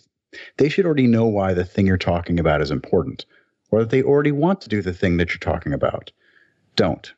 they 0.58 0.68
should 0.68 0.84
already 0.84 1.06
know 1.06 1.24
why 1.24 1.54
the 1.54 1.64
thing 1.64 1.86
you're 1.86 1.96
talking 1.96 2.38
about 2.38 2.60
is 2.60 2.70
important 2.70 3.24
or 3.70 3.80
that 3.80 3.90
they 3.90 4.02
already 4.02 4.32
want 4.32 4.60
to 4.60 4.68
do 4.68 4.82
the 4.82 4.92
thing 4.92 5.16
that 5.16 5.30
you're 5.30 5.38
talking 5.38 5.72
about. 5.72 6.10
Don't. 6.74 7.12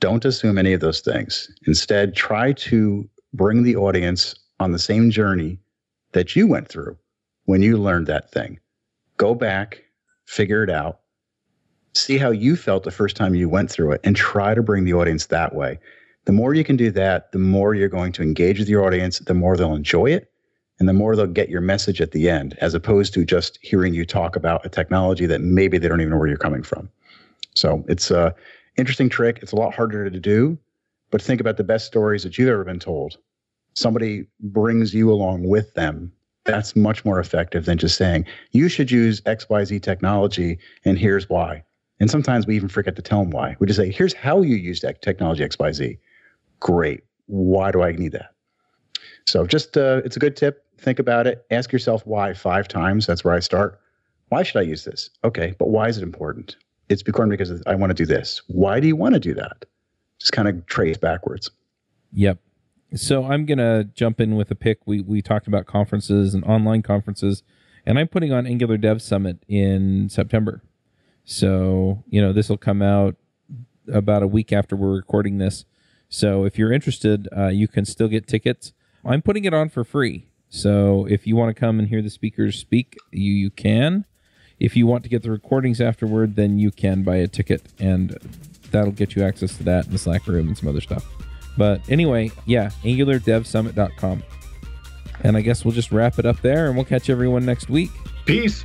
Don't 0.00 0.24
assume 0.24 0.58
any 0.58 0.72
of 0.72 0.80
those 0.80 1.00
things. 1.00 1.48
Instead, 1.66 2.14
try 2.16 2.52
to 2.52 3.08
bring 3.32 3.62
the 3.62 3.76
audience 3.76 4.34
on 4.60 4.72
the 4.72 4.78
same 4.78 5.10
journey 5.10 5.58
that 6.12 6.34
you 6.34 6.46
went 6.46 6.68
through 6.68 6.96
when 7.44 7.62
you 7.62 7.76
learned 7.76 8.06
that 8.06 8.30
thing. 8.30 8.58
Go 9.16 9.34
back, 9.34 9.82
figure 10.26 10.64
it 10.64 10.70
out, 10.70 11.00
see 11.94 12.18
how 12.18 12.30
you 12.30 12.56
felt 12.56 12.84
the 12.84 12.90
first 12.90 13.16
time 13.16 13.34
you 13.34 13.48
went 13.48 13.70
through 13.70 13.92
it, 13.92 14.00
and 14.04 14.16
try 14.16 14.54
to 14.54 14.62
bring 14.62 14.84
the 14.84 14.94
audience 14.94 15.26
that 15.26 15.54
way. 15.54 15.78
The 16.24 16.32
more 16.32 16.54
you 16.54 16.64
can 16.64 16.76
do 16.76 16.90
that, 16.92 17.32
the 17.32 17.38
more 17.38 17.74
you're 17.74 17.88
going 17.88 18.12
to 18.12 18.22
engage 18.22 18.58
with 18.58 18.68
your 18.68 18.84
audience, 18.84 19.18
the 19.18 19.34
more 19.34 19.56
they'll 19.56 19.74
enjoy 19.74 20.06
it, 20.06 20.30
and 20.78 20.88
the 20.88 20.92
more 20.92 21.14
they'll 21.14 21.26
get 21.26 21.48
your 21.48 21.60
message 21.60 22.00
at 22.00 22.12
the 22.12 22.28
end, 22.28 22.56
as 22.60 22.74
opposed 22.74 23.14
to 23.14 23.24
just 23.24 23.58
hearing 23.62 23.94
you 23.94 24.04
talk 24.04 24.36
about 24.36 24.64
a 24.66 24.68
technology 24.68 25.26
that 25.26 25.40
maybe 25.40 25.78
they 25.78 25.88
don't 25.88 26.00
even 26.00 26.10
know 26.10 26.18
where 26.18 26.28
you're 26.28 26.36
coming 26.36 26.62
from. 26.62 26.88
So 27.54 27.84
it's 27.88 28.10
a 28.10 28.34
interesting 28.76 29.08
trick. 29.08 29.38
It's 29.42 29.52
a 29.52 29.56
lot 29.56 29.74
harder 29.74 30.10
to 30.10 30.20
do, 30.20 30.58
but 31.10 31.22
think 31.22 31.40
about 31.40 31.56
the 31.56 31.64
best 31.64 31.86
stories 31.86 32.24
that 32.24 32.36
you've 32.38 32.48
ever 32.48 32.64
been 32.64 32.80
told 32.80 33.18
somebody 33.74 34.24
brings 34.40 34.94
you 34.94 35.12
along 35.12 35.48
with 35.48 35.74
them, 35.74 36.12
that's 36.44 36.76
much 36.76 37.04
more 37.04 37.18
effective 37.18 37.64
than 37.64 37.78
just 37.78 37.96
saying, 37.96 38.24
you 38.52 38.68
should 38.68 38.90
use 38.90 39.20
XYZ 39.22 39.82
technology 39.82 40.58
and 40.84 40.98
here's 40.98 41.28
why. 41.28 41.62
And 42.00 42.10
sometimes 42.10 42.46
we 42.46 42.56
even 42.56 42.68
forget 42.68 42.96
to 42.96 43.02
tell 43.02 43.20
them 43.20 43.30
why. 43.30 43.56
We 43.58 43.66
just 43.66 43.78
say, 43.78 43.90
here's 43.90 44.14
how 44.14 44.42
you 44.42 44.56
use 44.56 44.80
that 44.80 45.00
technology 45.02 45.44
XYZ. 45.44 45.98
Great. 46.60 47.04
Why 47.26 47.70
do 47.70 47.82
I 47.82 47.92
need 47.92 48.12
that? 48.12 48.34
So 49.26 49.46
just, 49.46 49.76
uh, 49.76 50.02
it's 50.04 50.16
a 50.16 50.20
good 50.20 50.36
tip. 50.36 50.64
Think 50.78 50.98
about 50.98 51.26
it. 51.26 51.46
Ask 51.50 51.72
yourself 51.72 52.04
why 52.06 52.34
five 52.34 52.68
times. 52.68 53.06
That's 53.06 53.24
where 53.24 53.34
I 53.34 53.40
start. 53.40 53.80
Why 54.28 54.42
should 54.42 54.58
I 54.58 54.62
use 54.62 54.84
this? 54.84 55.10
Okay, 55.22 55.54
but 55.58 55.68
why 55.68 55.88
is 55.88 55.98
it 55.98 56.02
important? 56.02 56.56
It's 56.88 57.02
important 57.02 57.30
because 57.30 57.62
I 57.66 57.74
want 57.74 57.90
to 57.90 57.94
do 57.94 58.04
this. 58.04 58.42
Why 58.48 58.80
do 58.80 58.86
you 58.86 58.96
want 58.96 59.14
to 59.14 59.20
do 59.20 59.34
that? 59.34 59.64
Just 60.20 60.32
kind 60.32 60.48
of 60.48 60.66
trace 60.66 60.96
backwards. 60.96 61.50
Yep. 62.12 62.38
So 62.94 63.24
I'm 63.24 63.44
gonna 63.46 63.84
jump 63.84 64.20
in 64.20 64.36
with 64.36 64.50
a 64.50 64.54
pick. 64.54 64.86
We 64.86 65.00
we 65.00 65.20
talked 65.20 65.46
about 65.46 65.66
conferences 65.66 66.34
and 66.34 66.44
online 66.44 66.82
conferences, 66.82 67.42
and 67.84 67.98
I'm 67.98 68.08
putting 68.08 68.32
on 68.32 68.46
Angular 68.46 68.76
Dev 68.76 69.02
Summit 69.02 69.38
in 69.48 70.08
September. 70.08 70.62
So 71.24 72.04
you 72.08 72.20
know 72.20 72.32
this 72.32 72.48
will 72.48 72.58
come 72.58 72.82
out 72.82 73.16
about 73.92 74.22
a 74.22 74.26
week 74.26 74.52
after 74.52 74.76
we're 74.76 74.94
recording 74.94 75.38
this. 75.38 75.64
So 76.08 76.44
if 76.44 76.58
you're 76.58 76.72
interested, 76.72 77.28
uh, 77.36 77.48
you 77.48 77.66
can 77.66 77.84
still 77.84 78.08
get 78.08 78.26
tickets. 78.26 78.72
I'm 79.04 79.22
putting 79.22 79.44
it 79.44 79.54
on 79.54 79.68
for 79.68 79.84
free. 79.84 80.28
So 80.48 81.06
if 81.06 81.26
you 81.26 81.36
want 81.36 81.54
to 81.54 81.58
come 81.58 81.78
and 81.78 81.88
hear 81.88 82.02
the 82.02 82.10
speakers 82.10 82.58
speak, 82.58 82.96
you 83.10 83.32
you 83.32 83.50
can. 83.50 84.04
If 84.60 84.76
you 84.76 84.86
want 84.86 85.02
to 85.02 85.10
get 85.10 85.22
the 85.22 85.30
recordings 85.30 85.80
afterward, 85.80 86.36
then 86.36 86.58
you 86.58 86.70
can 86.70 87.02
buy 87.02 87.16
a 87.16 87.26
ticket, 87.26 87.62
and 87.80 88.16
that'll 88.70 88.92
get 88.92 89.16
you 89.16 89.24
access 89.24 89.56
to 89.56 89.64
that 89.64 89.86
in 89.86 89.92
the 89.92 89.98
Slack 89.98 90.26
room 90.26 90.46
and 90.46 90.56
some 90.56 90.68
other 90.68 90.80
stuff. 90.80 91.04
But 91.56 91.80
anyway, 91.88 92.30
yeah, 92.46 92.70
angulardevsummit.com. 92.82 94.22
And 95.22 95.36
I 95.36 95.40
guess 95.40 95.64
we'll 95.64 95.74
just 95.74 95.92
wrap 95.92 96.18
it 96.18 96.26
up 96.26 96.40
there 96.40 96.66
and 96.66 96.76
we'll 96.76 96.84
catch 96.84 97.08
everyone 97.08 97.44
next 97.44 97.68
week. 97.68 97.90
Peace. 98.26 98.64